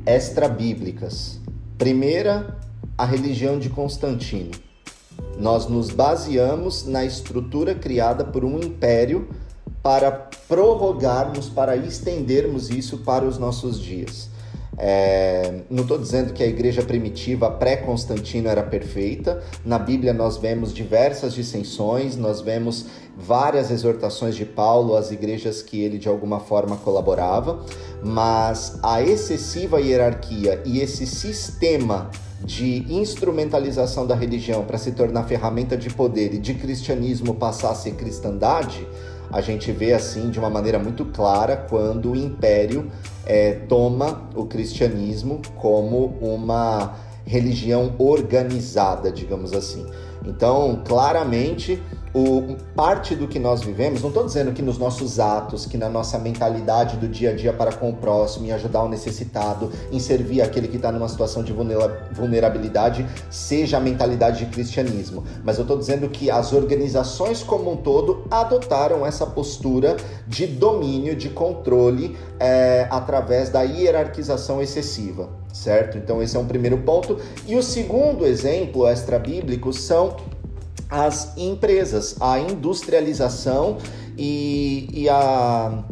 extra-bíblicas. 0.04 1.38
Primeira, 1.78 2.58
a 2.98 3.04
religião 3.06 3.58
de 3.58 3.70
Constantino. 3.70 4.50
Nós 5.38 5.68
nos 5.68 5.90
baseamos 5.90 6.84
na 6.84 7.04
estrutura 7.04 7.74
criada 7.74 8.24
por 8.24 8.44
um 8.44 8.58
império 8.58 9.28
para 9.82 10.10
prorrogarmos, 10.48 11.48
para 11.48 11.76
estendermos 11.76 12.70
isso 12.70 12.98
para 12.98 13.24
os 13.24 13.38
nossos 13.38 13.80
dias. 13.80 14.28
É, 14.78 15.60
não 15.70 15.82
estou 15.82 15.98
dizendo 15.98 16.32
que 16.32 16.42
a 16.42 16.46
igreja 16.46 16.82
primitiva 16.82 17.50
pré-Constantino 17.50 18.48
era 18.48 18.62
perfeita. 18.62 19.42
Na 19.64 19.78
Bíblia 19.78 20.12
nós 20.12 20.36
vemos 20.36 20.74
diversas 20.74 21.34
dissensões, 21.34 22.16
nós 22.16 22.40
vemos 22.40 22.86
várias 23.16 23.70
exortações 23.70 24.36
de 24.36 24.44
Paulo 24.44 24.96
às 24.96 25.10
igrejas 25.10 25.62
que 25.62 25.80
ele 25.80 25.98
de 25.98 26.08
alguma 26.08 26.40
forma 26.40 26.76
colaborava, 26.76 27.64
mas 28.04 28.78
a 28.82 29.00
excessiva 29.02 29.80
hierarquia 29.80 30.60
e 30.66 30.80
esse 30.80 31.06
sistema 31.06 32.10
de 32.44 32.84
instrumentalização 32.92 34.06
da 34.06 34.14
religião 34.14 34.64
para 34.64 34.76
se 34.76 34.92
tornar 34.92 35.24
ferramenta 35.24 35.76
de 35.76 35.88
poder 35.88 36.34
e 36.34 36.38
de 36.38 36.54
cristianismo 36.54 37.34
passar 37.34 37.70
a 37.70 37.74
ser 37.74 37.92
cristandade, 37.94 38.86
a 39.30 39.40
gente 39.40 39.72
vê 39.72 39.92
assim 39.92 40.30
de 40.30 40.38
uma 40.38 40.50
maneira 40.50 40.78
muito 40.78 41.04
clara 41.04 41.56
quando 41.56 42.12
o 42.12 42.16
império 42.16 42.90
é, 43.24 43.52
toma 43.68 44.28
o 44.34 44.46
cristianismo 44.46 45.40
como 45.56 46.16
uma 46.20 46.94
religião 47.24 47.94
organizada, 47.98 49.10
digamos 49.10 49.52
assim. 49.52 49.84
Então, 50.24 50.82
claramente, 50.84 51.82
o, 52.16 52.56
parte 52.74 53.14
do 53.14 53.28
que 53.28 53.38
nós 53.38 53.62
vivemos, 53.62 54.00
não 54.00 54.08
estou 54.08 54.24
dizendo 54.24 54.50
que 54.52 54.62
nos 54.62 54.78
nossos 54.78 55.20
atos, 55.20 55.66
que 55.66 55.76
na 55.76 55.90
nossa 55.90 56.18
mentalidade 56.18 56.96
do 56.96 57.06
dia 57.06 57.30
a 57.30 57.34
dia 57.34 57.52
para 57.52 57.70
com 57.72 57.90
o 57.90 57.92
próximo, 57.92 58.46
em 58.46 58.52
ajudar 58.52 58.84
o 58.84 58.88
necessitado, 58.88 59.70
em 59.92 59.98
servir 60.00 60.40
aquele 60.40 60.66
que 60.66 60.76
está 60.76 60.90
numa 60.90 61.08
situação 61.10 61.44
de 61.44 61.52
vulnerabilidade, 61.52 63.06
seja 63.30 63.76
a 63.76 63.80
mentalidade 63.80 64.46
de 64.46 64.50
cristianismo. 64.50 65.24
Mas 65.44 65.58
eu 65.58 65.62
estou 65.62 65.76
dizendo 65.76 66.08
que 66.08 66.30
as 66.30 66.54
organizações 66.54 67.42
como 67.42 67.70
um 67.70 67.76
todo 67.76 68.24
adotaram 68.30 69.04
essa 69.04 69.26
postura 69.26 69.98
de 70.26 70.46
domínio, 70.46 71.14
de 71.14 71.28
controle 71.28 72.16
é, 72.40 72.86
através 72.90 73.50
da 73.50 73.60
hierarquização 73.60 74.62
excessiva, 74.62 75.28
certo? 75.52 75.98
Então 75.98 76.22
esse 76.22 76.34
é 76.34 76.40
um 76.40 76.46
primeiro 76.46 76.78
ponto. 76.78 77.18
E 77.46 77.56
o 77.56 77.62
segundo 77.62 78.24
exemplo 78.24 78.86
extra-bíblico 78.86 79.70
são 79.70 80.16
as 80.90 81.36
empresas, 81.36 82.16
a 82.20 82.38
industrialização 82.38 83.78
e, 84.16 84.88
e 84.92 85.08
a, 85.08 85.84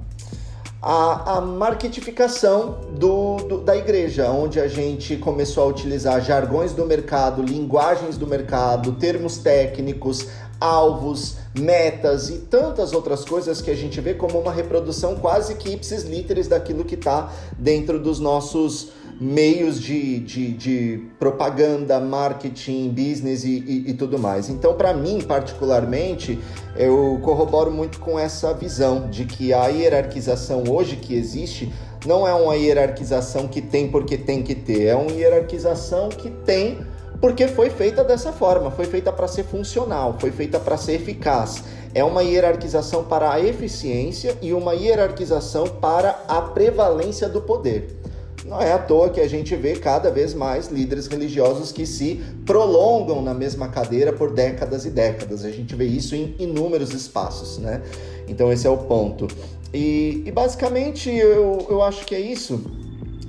a, 0.80 1.38
a 1.38 1.40
marketificação 1.40 2.78
do, 2.98 3.36
do, 3.38 3.60
da 3.60 3.76
igreja, 3.76 4.30
onde 4.30 4.60
a 4.60 4.68
gente 4.68 5.16
começou 5.16 5.64
a 5.64 5.66
utilizar 5.66 6.20
jargões 6.20 6.72
do 6.72 6.84
mercado, 6.86 7.42
linguagens 7.42 8.16
do 8.16 8.26
mercado, 8.26 8.92
termos 8.92 9.38
técnicos, 9.38 10.28
alvos, 10.60 11.36
metas 11.58 12.30
e 12.30 12.38
tantas 12.38 12.92
outras 12.92 13.24
coisas 13.24 13.60
que 13.60 13.70
a 13.70 13.74
gente 13.74 14.00
vê 14.00 14.14
como 14.14 14.38
uma 14.38 14.52
reprodução 14.52 15.16
quase 15.16 15.56
que 15.56 15.70
ipsis 15.70 16.04
literis 16.04 16.48
daquilo 16.48 16.84
que 16.84 16.94
está 16.94 17.32
dentro 17.58 17.98
dos 17.98 18.20
nossos 18.20 18.90
meios 19.20 19.80
de, 19.80 20.18
de, 20.20 20.52
de 20.52 21.04
propaganda, 21.18 22.00
marketing, 22.00 22.88
business 22.88 23.44
e, 23.44 23.58
e, 23.58 23.90
e 23.90 23.94
tudo 23.94 24.18
mais. 24.18 24.48
Então, 24.48 24.74
para 24.74 24.92
mim, 24.92 25.20
particularmente, 25.20 26.38
eu 26.76 27.18
corroboro 27.22 27.70
muito 27.70 28.00
com 28.00 28.18
essa 28.18 28.52
visão 28.52 29.08
de 29.08 29.24
que 29.24 29.52
a 29.52 29.66
hierarquização 29.68 30.64
hoje 30.68 30.96
que 30.96 31.14
existe 31.14 31.72
não 32.04 32.26
é 32.26 32.34
uma 32.34 32.56
hierarquização 32.56 33.48
que 33.48 33.62
tem 33.62 33.88
porque 33.88 34.18
tem 34.18 34.42
que 34.42 34.54
ter, 34.54 34.84
é 34.84 34.94
uma 34.94 35.10
hierarquização 35.10 36.08
que 36.08 36.30
tem 36.30 36.78
porque 37.20 37.48
foi 37.48 37.70
feita 37.70 38.04
dessa 38.04 38.32
forma, 38.32 38.70
foi 38.70 38.84
feita 38.84 39.10
para 39.10 39.26
ser 39.26 39.44
funcional, 39.44 40.16
foi 40.18 40.30
feita 40.30 40.60
para 40.60 40.76
ser 40.76 40.94
eficaz. 40.94 41.64
É 41.94 42.04
uma 42.04 42.22
hierarquização 42.22 43.04
para 43.04 43.32
a 43.32 43.40
eficiência 43.40 44.36
e 44.42 44.52
uma 44.52 44.74
hierarquização 44.74 45.66
para 45.66 46.22
a 46.28 46.42
prevalência 46.42 47.28
do 47.28 47.40
poder. 47.40 48.03
Não 48.44 48.60
é 48.60 48.72
à 48.72 48.78
toa 48.78 49.08
que 49.08 49.20
a 49.20 49.28
gente 49.28 49.56
vê 49.56 49.74
cada 49.76 50.10
vez 50.10 50.34
mais 50.34 50.68
líderes 50.68 51.06
religiosos 51.06 51.72
que 51.72 51.86
se 51.86 52.22
prolongam 52.44 53.22
na 53.22 53.32
mesma 53.32 53.68
cadeira 53.68 54.12
por 54.12 54.32
décadas 54.32 54.84
e 54.84 54.90
décadas. 54.90 55.44
A 55.44 55.50
gente 55.50 55.74
vê 55.74 55.86
isso 55.86 56.14
em 56.14 56.34
inúmeros 56.38 56.92
espaços, 56.92 57.58
né? 57.58 57.82
Então 58.28 58.52
esse 58.52 58.66
é 58.66 58.70
o 58.70 58.76
ponto. 58.76 59.26
E, 59.72 60.22
e 60.26 60.30
basicamente 60.30 61.10
eu, 61.10 61.66
eu 61.70 61.82
acho 61.82 62.04
que 62.04 62.14
é 62.14 62.20
isso. 62.20 62.62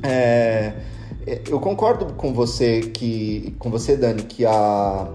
É, 0.03 0.73
eu 1.49 1.59
concordo 1.59 2.13
com 2.13 2.33
você 2.33 2.81
que, 2.81 3.55
com 3.57 3.71
você 3.71 3.97
Dani, 3.97 4.21
que 4.23 4.45
há, 4.45 5.07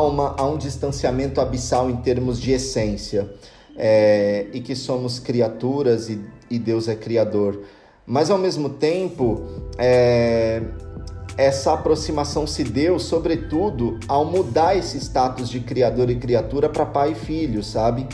uma, 0.00 0.34
há 0.38 0.46
um 0.46 0.56
distanciamento 0.56 1.40
abissal 1.40 1.90
em 1.90 1.96
termos 1.96 2.40
de 2.40 2.52
essência 2.52 3.28
é, 3.76 4.46
e 4.52 4.60
que 4.60 4.74
somos 4.74 5.18
criaturas 5.18 6.08
e, 6.08 6.20
e 6.48 6.58
Deus 6.58 6.88
é 6.88 6.94
criador. 6.94 7.60
Mas 8.06 8.30
ao 8.30 8.38
mesmo 8.38 8.68
tempo, 8.68 9.42
é, 9.78 10.62
essa 11.36 11.72
aproximação 11.72 12.46
se 12.46 12.64
deu, 12.64 12.98
sobretudo, 12.98 13.98
ao 14.08 14.24
mudar 14.24 14.76
esse 14.76 14.98
status 14.98 15.48
de 15.48 15.60
criador 15.60 16.10
e 16.10 16.16
criatura 16.16 16.68
para 16.68 16.84
pai 16.84 17.12
e 17.12 17.14
filho, 17.14 17.62
sabe? 17.62 18.06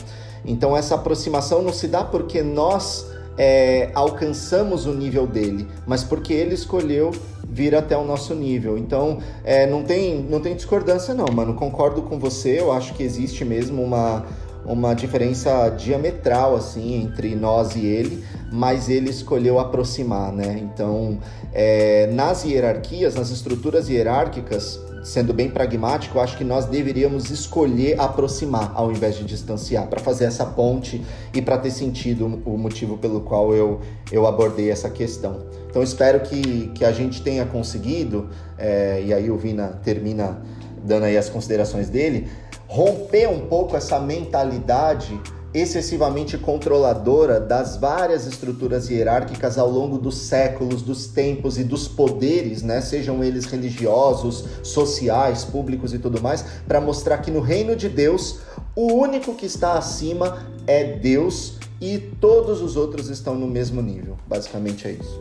Então 0.45 0.75
essa 0.75 0.95
aproximação 0.95 1.61
não 1.61 1.73
se 1.73 1.87
dá 1.87 2.03
porque 2.03 2.41
nós 2.41 3.05
é, 3.37 3.89
alcançamos 3.93 4.85
o 4.85 4.93
nível 4.93 5.25
dele, 5.25 5.67
mas 5.85 6.03
porque 6.03 6.33
ele 6.33 6.53
escolheu 6.53 7.11
vir 7.49 7.73
até 7.73 7.97
o 7.97 8.03
nosso 8.03 8.35
nível. 8.35 8.77
Então, 8.77 9.19
é, 9.43 9.65
não, 9.65 9.83
tem, 9.83 10.21
não 10.29 10.39
tem 10.39 10.55
discordância 10.55 11.13
não, 11.13 11.25
mano. 11.33 11.55
Concordo 11.55 12.03
com 12.03 12.19
você, 12.19 12.59
eu 12.59 12.71
acho 12.71 12.93
que 12.93 13.01
existe 13.01 13.43
mesmo 13.43 13.81
uma, 13.81 14.25
uma 14.65 14.93
diferença 14.93 15.69
diametral 15.69 16.55
assim 16.55 17.01
entre 17.01 17.35
nós 17.35 17.75
e 17.75 17.85
ele, 17.85 18.23
mas 18.51 18.89
ele 18.89 19.09
escolheu 19.09 19.59
aproximar, 19.59 20.31
né? 20.31 20.59
Então, 20.61 21.19
é, 21.53 22.07
nas 22.07 22.43
hierarquias, 22.43 23.15
nas 23.15 23.29
estruturas 23.29 23.89
hierárquicas, 23.89 24.79
sendo 25.03 25.33
bem 25.33 25.49
pragmático, 25.49 26.19
acho 26.19 26.37
que 26.37 26.43
nós 26.43 26.65
deveríamos 26.65 27.29
escolher 27.29 27.99
aproximar 27.99 28.71
ao 28.75 28.91
invés 28.91 29.15
de 29.15 29.23
distanciar, 29.23 29.87
para 29.87 29.99
fazer 29.99 30.25
essa 30.25 30.45
ponte 30.45 31.03
e 31.33 31.41
para 31.41 31.57
ter 31.57 31.71
sentido 31.71 32.41
o 32.45 32.57
motivo 32.57 32.97
pelo 32.97 33.21
qual 33.21 33.53
eu, 33.53 33.79
eu 34.11 34.27
abordei 34.27 34.69
essa 34.69 34.89
questão. 34.89 35.45
Então, 35.69 35.83
espero 35.83 36.19
que, 36.21 36.67
que 36.69 36.83
a 36.83 36.91
gente 36.91 37.21
tenha 37.21 37.45
conseguido, 37.45 38.29
é, 38.57 39.01
e 39.05 39.13
aí 39.13 39.29
o 39.29 39.37
Vina 39.37 39.79
termina 39.83 40.41
dando 40.83 41.03
aí 41.03 41.17
as 41.17 41.29
considerações 41.29 41.89
dele, 41.89 42.27
romper 42.67 43.27
um 43.27 43.47
pouco 43.47 43.75
essa 43.75 43.99
mentalidade 43.99 45.19
excessivamente 45.53 46.37
controladora 46.37 47.39
das 47.39 47.77
várias 47.77 48.27
estruturas 48.27 48.89
hierárquicas 48.89 49.57
ao 49.57 49.69
longo 49.69 49.97
dos 49.97 50.17
séculos, 50.17 50.81
dos 50.81 51.07
tempos 51.07 51.57
e 51.57 51.63
dos 51.63 51.87
poderes, 51.87 52.61
né, 52.61 52.81
sejam 52.81 53.23
eles 53.23 53.45
religiosos, 53.45 54.45
sociais, 54.63 55.43
públicos 55.43 55.93
e 55.93 55.99
tudo 55.99 56.21
mais, 56.21 56.43
para 56.67 56.79
mostrar 56.79 57.17
que 57.19 57.31
no 57.31 57.39
reino 57.39 57.75
de 57.75 57.89
Deus, 57.89 58.39
o 58.75 58.93
único 58.93 59.33
que 59.33 59.45
está 59.45 59.73
acima 59.73 60.45
é 60.67 60.97
Deus 60.97 61.57
e 61.81 61.97
todos 61.97 62.61
os 62.61 62.75
outros 62.75 63.09
estão 63.09 63.35
no 63.35 63.47
mesmo 63.47 63.81
nível. 63.81 64.17
Basicamente 64.27 64.87
é 64.87 64.91
isso. 64.91 65.19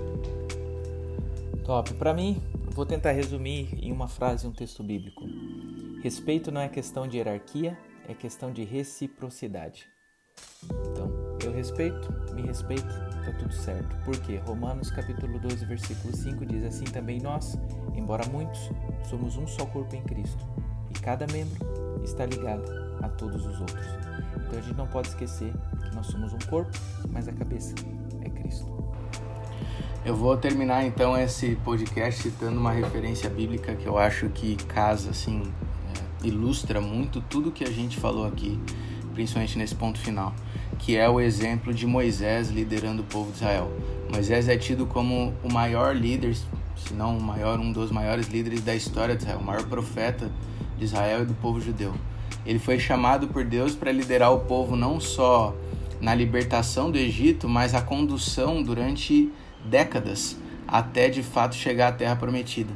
Top. 1.65 1.93
Para 1.95 2.13
mim, 2.13 2.43
vou 2.71 2.85
tentar 2.85 3.13
resumir 3.13 3.79
em 3.83 3.93
uma 3.93 4.09
frase 4.09 4.47
um 4.47 4.53
texto 4.53 4.83
bíblico. 4.83 5.25
Respeito 6.03 6.51
não 6.51 6.61
é 6.61 6.69
questão 6.69 7.07
de 7.07 7.17
hierarquia, 7.17 7.77
é 8.09 8.15
questão 8.15 8.53
de 8.53 8.65
reciprocidade. 8.65 9.87
Então, 10.65 11.11
eu 11.45 11.53
respeito, 11.53 12.13
me 12.35 12.43
respeito, 12.43 12.89
tá 13.25 13.33
tudo 13.39 13.53
certo. 13.53 13.97
Porque 14.05 14.37
Romanos 14.39 14.91
capítulo 14.91 15.39
12, 15.39 15.65
versículo 15.65 16.15
5 16.15 16.47
diz 16.47 16.65
assim 16.65 16.85
também 16.85 17.21
nós, 17.21 17.59
embora 17.95 18.27
muitos, 18.29 18.71
somos 19.09 19.37
um 19.37 19.47
só 19.47 19.67
corpo 19.67 19.95
em 19.95 20.03
Cristo, 20.03 20.45
e 20.91 20.95
cada 20.95 21.27
membro 21.27 22.03
está 22.05 22.27
ligado 22.27 22.65
a 23.03 23.09
todos 23.09 23.47
os 23.47 23.61
outros. 23.61 23.87
Então 24.37 24.59
a 24.59 24.63
gente 24.63 24.77
não 24.77 24.87
pode 24.87 25.09
esquecer 25.09 25.53
que 25.83 25.95
nós 25.95 26.07
somos 26.07 26.33
um 26.33 26.39
corpo, 26.49 26.71
mas 27.11 27.29
a 27.29 27.33
cabeça 27.33 27.75
é 28.23 28.29
Cristo. 28.31 28.67
Eu 30.05 30.17
vou 30.17 30.37
terminar 30.37 30.85
então 30.85 31.19
esse 31.19 31.57
podcast 31.57 32.23
citando 32.23 32.59
uma 32.59 32.73
referência 32.73 33.29
bíblica 33.29 33.75
que 33.75 33.87
eu 33.87 33.99
acho 33.99 34.29
que 34.31 34.57
casa 34.65 35.11
assim 35.11 35.53
ilustra 36.23 36.81
muito 36.81 37.21
tudo 37.21 37.53
que 37.53 37.65
a 37.65 37.71
gente 37.71 37.99
falou 37.99 38.27
aqui, 38.27 38.59
principalmente 39.19 39.59
nesse 39.59 39.75
ponto 39.75 39.99
final, 39.99 40.33
que 40.79 40.97
é 40.97 41.09
o 41.09 41.21
exemplo 41.21 41.75
de 41.75 41.85
Moisés 41.89 42.51
liderando 42.51 43.03
o 43.03 43.05
povo 43.05 43.33
de 43.33 43.39
Israel. 43.39 43.69
Moisés 44.13 44.49
é 44.49 44.57
tido 44.57 44.87
como 44.87 45.35
o 45.43 45.53
maior 45.53 45.93
líder, 45.93 46.37
se 46.37 46.95
não 46.95 47.19
o 47.19 47.21
maior, 47.21 47.59
um 47.59 47.73
dos 47.73 47.91
maiores 47.91 48.29
líderes 48.29 48.61
da 48.61 48.77
história 48.77 49.17
de 49.17 49.23
Israel, 49.25 49.41
o 49.41 49.45
maior 49.45 49.65
profeta 49.65 50.31
de 50.79 50.85
Israel 50.85 51.23
e 51.23 51.25
do 51.25 51.35
povo 51.35 51.61
judeu. 51.61 51.93
Ele 52.47 52.61
foi 52.61 52.79
chamado 52.79 53.27
por 53.27 53.45
Deus 53.45 53.75
para 53.75 53.91
liderar 53.91 54.33
o 54.33 54.39
povo 54.39 54.77
não 54.77 55.01
só 55.01 55.53
na 56.01 56.15
libertação 56.15 56.89
do 56.89 56.97
Egito, 56.97 57.49
mas 57.49 57.75
a 57.75 57.83
condução 57.83 58.63
durante 58.63 59.33
décadas 59.65 60.37
até 60.65 61.09
de 61.09 61.25
fato 61.25 61.57
chegar 61.57 61.89
à 61.89 61.93
terra 61.93 62.15
prometida 62.15 62.73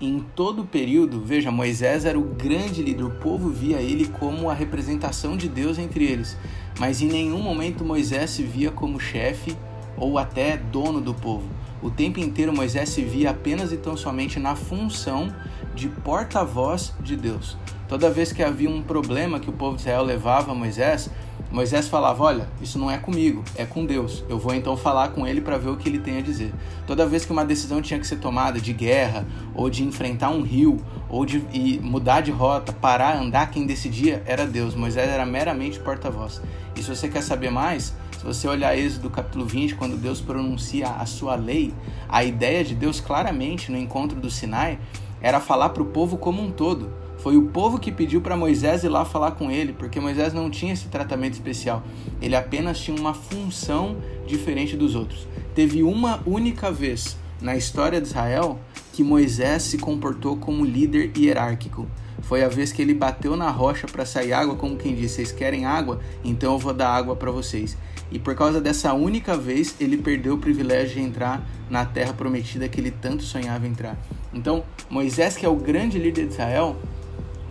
em 0.00 0.24
todo 0.34 0.62
o 0.62 0.66
período, 0.66 1.20
veja, 1.20 1.50
Moisés 1.50 2.04
era 2.04 2.18
o 2.18 2.22
grande 2.22 2.82
líder, 2.82 3.04
o 3.04 3.10
povo 3.10 3.50
via 3.50 3.76
ele 3.76 4.08
como 4.08 4.48
a 4.48 4.54
representação 4.54 5.36
de 5.36 5.48
Deus 5.48 5.78
entre 5.78 6.04
eles, 6.04 6.36
mas 6.78 7.02
em 7.02 7.08
nenhum 7.08 7.40
momento 7.40 7.84
Moisés 7.84 8.30
se 8.30 8.42
via 8.42 8.70
como 8.70 8.98
chefe 8.98 9.54
ou 9.96 10.18
até 10.18 10.56
dono 10.56 11.00
do 11.00 11.12
povo. 11.12 11.46
O 11.82 11.90
tempo 11.90 12.18
inteiro 12.18 12.52
Moisés 12.52 12.88
se 12.88 13.02
via 13.02 13.30
apenas 13.30 13.72
e 13.72 13.76
tão 13.76 13.96
somente 13.96 14.38
na 14.38 14.56
função 14.56 15.34
de 15.74 15.88
porta-voz 15.88 16.94
de 17.00 17.16
Deus. 17.16 17.56
Toda 17.88 18.10
vez 18.10 18.32
que 18.32 18.42
havia 18.42 18.70
um 18.70 18.82
problema 18.82 19.40
que 19.40 19.50
o 19.50 19.52
povo 19.52 19.76
de 19.76 19.82
Israel 19.82 20.02
levava 20.02 20.52
a 20.52 20.54
Moisés, 20.54 21.10
Moisés 21.50 21.88
falava: 21.88 22.22
Olha, 22.22 22.48
isso 22.62 22.78
não 22.78 22.90
é 22.90 22.96
comigo, 22.96 23.42
é 23.56 23.64
com 23.64 23.84
Deus. 23.84 24.24
Eu 24.28 24.38
vou 24.38 24.54
então 24.54 24.76
falar 24.76 25.08
com 25.08 25.26
ele 25.26 25.40
para 25.40 25.58
ver 25.58 25.70
o 25.70 25.76
que 25.76 25.88
ele 25.88 25.98
tem 25.98 26.18
a 26.18 26.20
dizer. 26.20 26.54
Toda 26.86 27.06
vez 27.06 27.24
que 27.24 27.32
uma 27.32 27.44
decisão 27.44 27.82
tinha 27.82 27.98
que 27.98 28.06
ser 28.06 28.16
tomada 28.16 28.60
de 28.60 28.72
guerra, 28.72 29.26
ou 29.54 29.68
de 29.68 29.82
enfrentar 29.82 30.30
um 30.30 30.42
rio, 30.42 30.80
ou 31.08 31.26
de 31.26 31.40
mudar 31.82 32.20
de 32.20 32.30
rota, 32.30 32.72
parar, 32.72 33.16
andar, 33.16 33.50
quem 33.50 33.66
decidia 33.66 34.22
era 34.26 34.46
Deus. 34.46 34.74
Moisés 34.74 35.08
era 35.08 35.26
meramente 35.26 35.80
porta-voz. 35.80 36.40
E 36.76 36.82
se 36.82 36.88
você 36.88 37.08
quer 37.08 37.22
saber 37.22 37.50
mais, 37.50 37.94
se 38.16 38.24
você 38.24 38.46
olhar 38.46 38.78
Êxodo 38.78 39.10
capítulo 39.10 39.44
20, 39.44 39.74
quando 39.74 39.96
Deus 39.96 40.20
pronuncia 40.20 40.88
a 40.88 41.04
sua 41.04 41.34
lei, 41.34 41.74
a 42.08 42.22
ideia 42.22 42.62
de 42.62 42.74
Deus 42.74 43.00
claramente 43.00 43.72
no 43.72 43.78
encontro 43.78 44.20
do 44.20 44.30
Sinai 44.30 44.78
era 45.20 45.40
falar 45.40 45.70
para 45.70 45.82
o 45.82 45.86
povo 45.86 46.16
como 46.16 46.40
um 46.42 46.50
todo. 46.50 46.99
Foi 47.20 47.36
o 47.36 47.42
povo 47.42 47.78
que 47.78 47.92
pediu 47.92 48.22
para 48.22 48.34
Moisés 48.34 48.82
ir 48.82 48.88
lá 48.88 49.04
falar 49.04 49.32
com 49.32 49.50
ele, 49.50 49.74
porque 49.74 50.00
Moisés 50.00 50.32
não 50.32 50.48
tinha 50.48 50.72
esse 50.72 50.88
tratamento 50.88 51.34
especial. 51.34 51.82
Ele 52.20 52.34
apenas 52.34 52.78
tinha 52.78 52.98
uma 52.98 53.12
função 53.12 53.98
diferente 54.26 54.74
dos 54.74 54.94
outros. 54.94 55.28
Teve 55.54 55.82
uma 55.82 56.22
única 56.24 56.72
vez 56.72 57.18
na 57.38 57.56
história 57.56 58.00
de 58.00 58.08
Israel 58.08 58.58
que 58.94 59.04
Moisés 59.04 59.64
se 59.64 59.76
comportou 59.76 60.36
como 60.38 60.64
líder 60.64 61.12
hierárquico. 61.14 61.86
Foi 62.22 62.42
a 62.42 62.48
vez 62.48 62.72
que 62.72 62.80
ele 62.80 62.94
bateu 62.94 63.36
na 63.36 63.50
rocha 63.50 63.86
para 63.86 64.06
sair 64.06 64.32
água, 64.32 64.54
como 64.54 64.76
quem 64.76 64.94
disse: 64.94 65.16
Vocês 65.16 65.32
querem 65.32 65.66
água? 65.66 66.00
Então 66.24 66.54
eu 66.54 66.58
vou 66.58 66.72
dar 66.72 66.88
água 66.88 67.14
para 67.14 67.30
vocês. 67.30 67.76
E 68.10 68.18
por 68.18 68.34
causa 68.34 68.62
dessa 68.62 68.94
única 68.94 69.36
vez, 69.36 69.74
ele 69.78 69.98
perdeu 69.98 70.34
o 70.34 70.38
privilégio 70.38 70.94
de 70.94 71.02
entrar 71.02 71.46
na 71.68 71.84
terra 71.84 72.14
prometida 72.14 72.68
que 72.68 72.80
ele 72.80 72.90
tanto 72.90 73.22
sonhava 73.22 73.66
entrar. 73.66 73.96
Então, 74.32 74.64
Moisés, 74.88 75.36
que 75.36 75.44
é 75.44 75.48
o 75.48 75.56
grande 75.56 75.98
líder 75.98 76.26
de 76.26 76.32
Israel, 76.32 76.76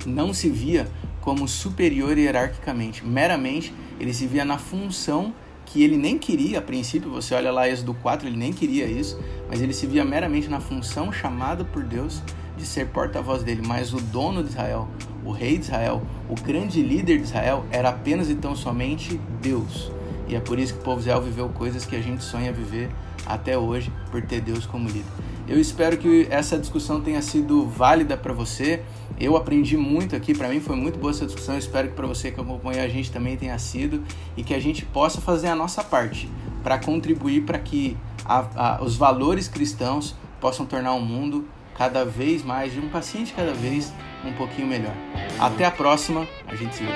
não 0.06 0.34
se 0.34 0.50
via 0.50 0.88
como 1.22 1.48
superior 1.48 2.18
hierarquicamente. 2.18 3.06
Meramente, 3.06 3.74
ele 4.00 4.14
se 4.14 4.26
via 4.26 4.46
na 4.46 4.58
função 4.58 5.34
que 5.66 5.84
ele 5.84 5.98
nem 5.98 6.18
queria 6.18 6.60
a 6.60 6.62
princípio. 6.62 7.12
Você 7.12 7.36
olha 7.36 7.52
lá 7.52 7.70
Êxodo 7.70 7.94
4, 7.94 8.28
ele 8.28 8.38
nem 8.38 8.52
queria 8.52 8.86
isso, 8.86 9.20
mas 9.48 9.62
ele 9.62 9.74
se 9.74 9.86
via 9.86 10.04
meramente 10.04 10.48
na 10.48 10.60
função 10.60 11.12
chamada 11.12 11.64
por 11.64 11.84
Deus 11.84 12.24
de 12.58 12.66
ser 12.66 12.88
porta-voz 12.88 13.44
dele. 13.44 13.62
Mas 13.66 13.94
o 13.94 13.98
dono 13.98 14.44
de 14.44 14.50
Israel, 14.50 14.88
o 15.24 15.32
rei 15.32 15.58
de 15.58 15.66
Israel, 15.66 16.02
o 16.28 16.36
grande 16.36 16.82
líder 16.82 17.18
de 17.18 17.24
Israel 17.24 17.66
era 17.72 17.90
apenas 17.90 18.30
e 18.30 18.36
tão 18.36 18.56
somente 18.56 19.20
Deus. 19.42 19.92
E 20.28 20.36
é 20.36 20.40
por 20.40 20.60
isso 20.60 20.74
que 20.74 20.80
o 20.80 20.84
povo 20.84 21.00
Israel 21.00 21.22
viveu 21.22 21.50
coisas 21.50 21.86
que 21.86 21.96
a 21.96 22.02
gente 22.02 22.24
sonha 22.24 22.52
viver 22.52 22.90
até 23.26 23.58
hoje 23.58 23.92
por 24.12 24.22
ter 24.22 24.42
Deus 24.42 24.66
como 24.66 24.88
líder. 24.88 25.12
Eu 25.48 25.60
espero 25.60 25.98
que 25.98 26.28
essa 26.30 26.58
discussão 26.60 27.02
tenha 27.02 27.22
sido 27.22 27.66
válida 27.66 28.16
para 28.16 28.32
você. 28.34 28.84
Eu 29.20 29.36
aprendi 29.36 29.76
muito 29.76 30.16
aqui, 30.16 30.34
para 30.34 30.48
mim 30.48 30.62
foi 30.62 30.76
muito 30.76 30.98
boa 30.98 31.12
essa 31.12 31.26
discussão. 31.26 31.58
Espero 31.58 31.90
que 31.90 31.94
para 31.94 32.08
você 32.08 32.32
que 32.32 32.40
acompanhou 32.40 32.84
a 32.84 32.88
gente 32.88 33.12
também 33.12 33.36
tenha 33.36 33.58
sido 33.60 34.04
e 34.38 34.44
que 34.44 34.54
a 34.54 34.60
gente 34.60 34.86
possa 34.86 35.20
fazer 35.20 35.48
a 35.48 35.56
nossa 35.56 35.84
parte 35.84 36.30
para 36.64 36.78
contribuir 36.78 37.42
para 37.42 37.60
que 37.60 37.98
a, 38.24 38.46
a, 38.56 38.84
os 38.84 38.96
valores 38.96 39.48
cristãos 39.48 40.16
possam 40.40 40.66
tornar 40.66 40.94
o 40.94 41.02
mundo 41.02 41.46
cada 41.78 42.06
vez 42.06 42.44
mais, 42.44 42.74
de 42.74 42.80
um 42.80 42.90
paciente 42.90 43.34
cada 43.34 43.54
vez, 43.54 43.94
um 44.26 44.34
pouquinho 44.34 44.68
melhor. 44.68 44.94
Até 45.40 45.66
a 45.66 45.72
próxima, 45.72 46.28
a 46.48 46.56
gente 46.56 46.76
se 46.76 46.84
vê. 46.84 46.92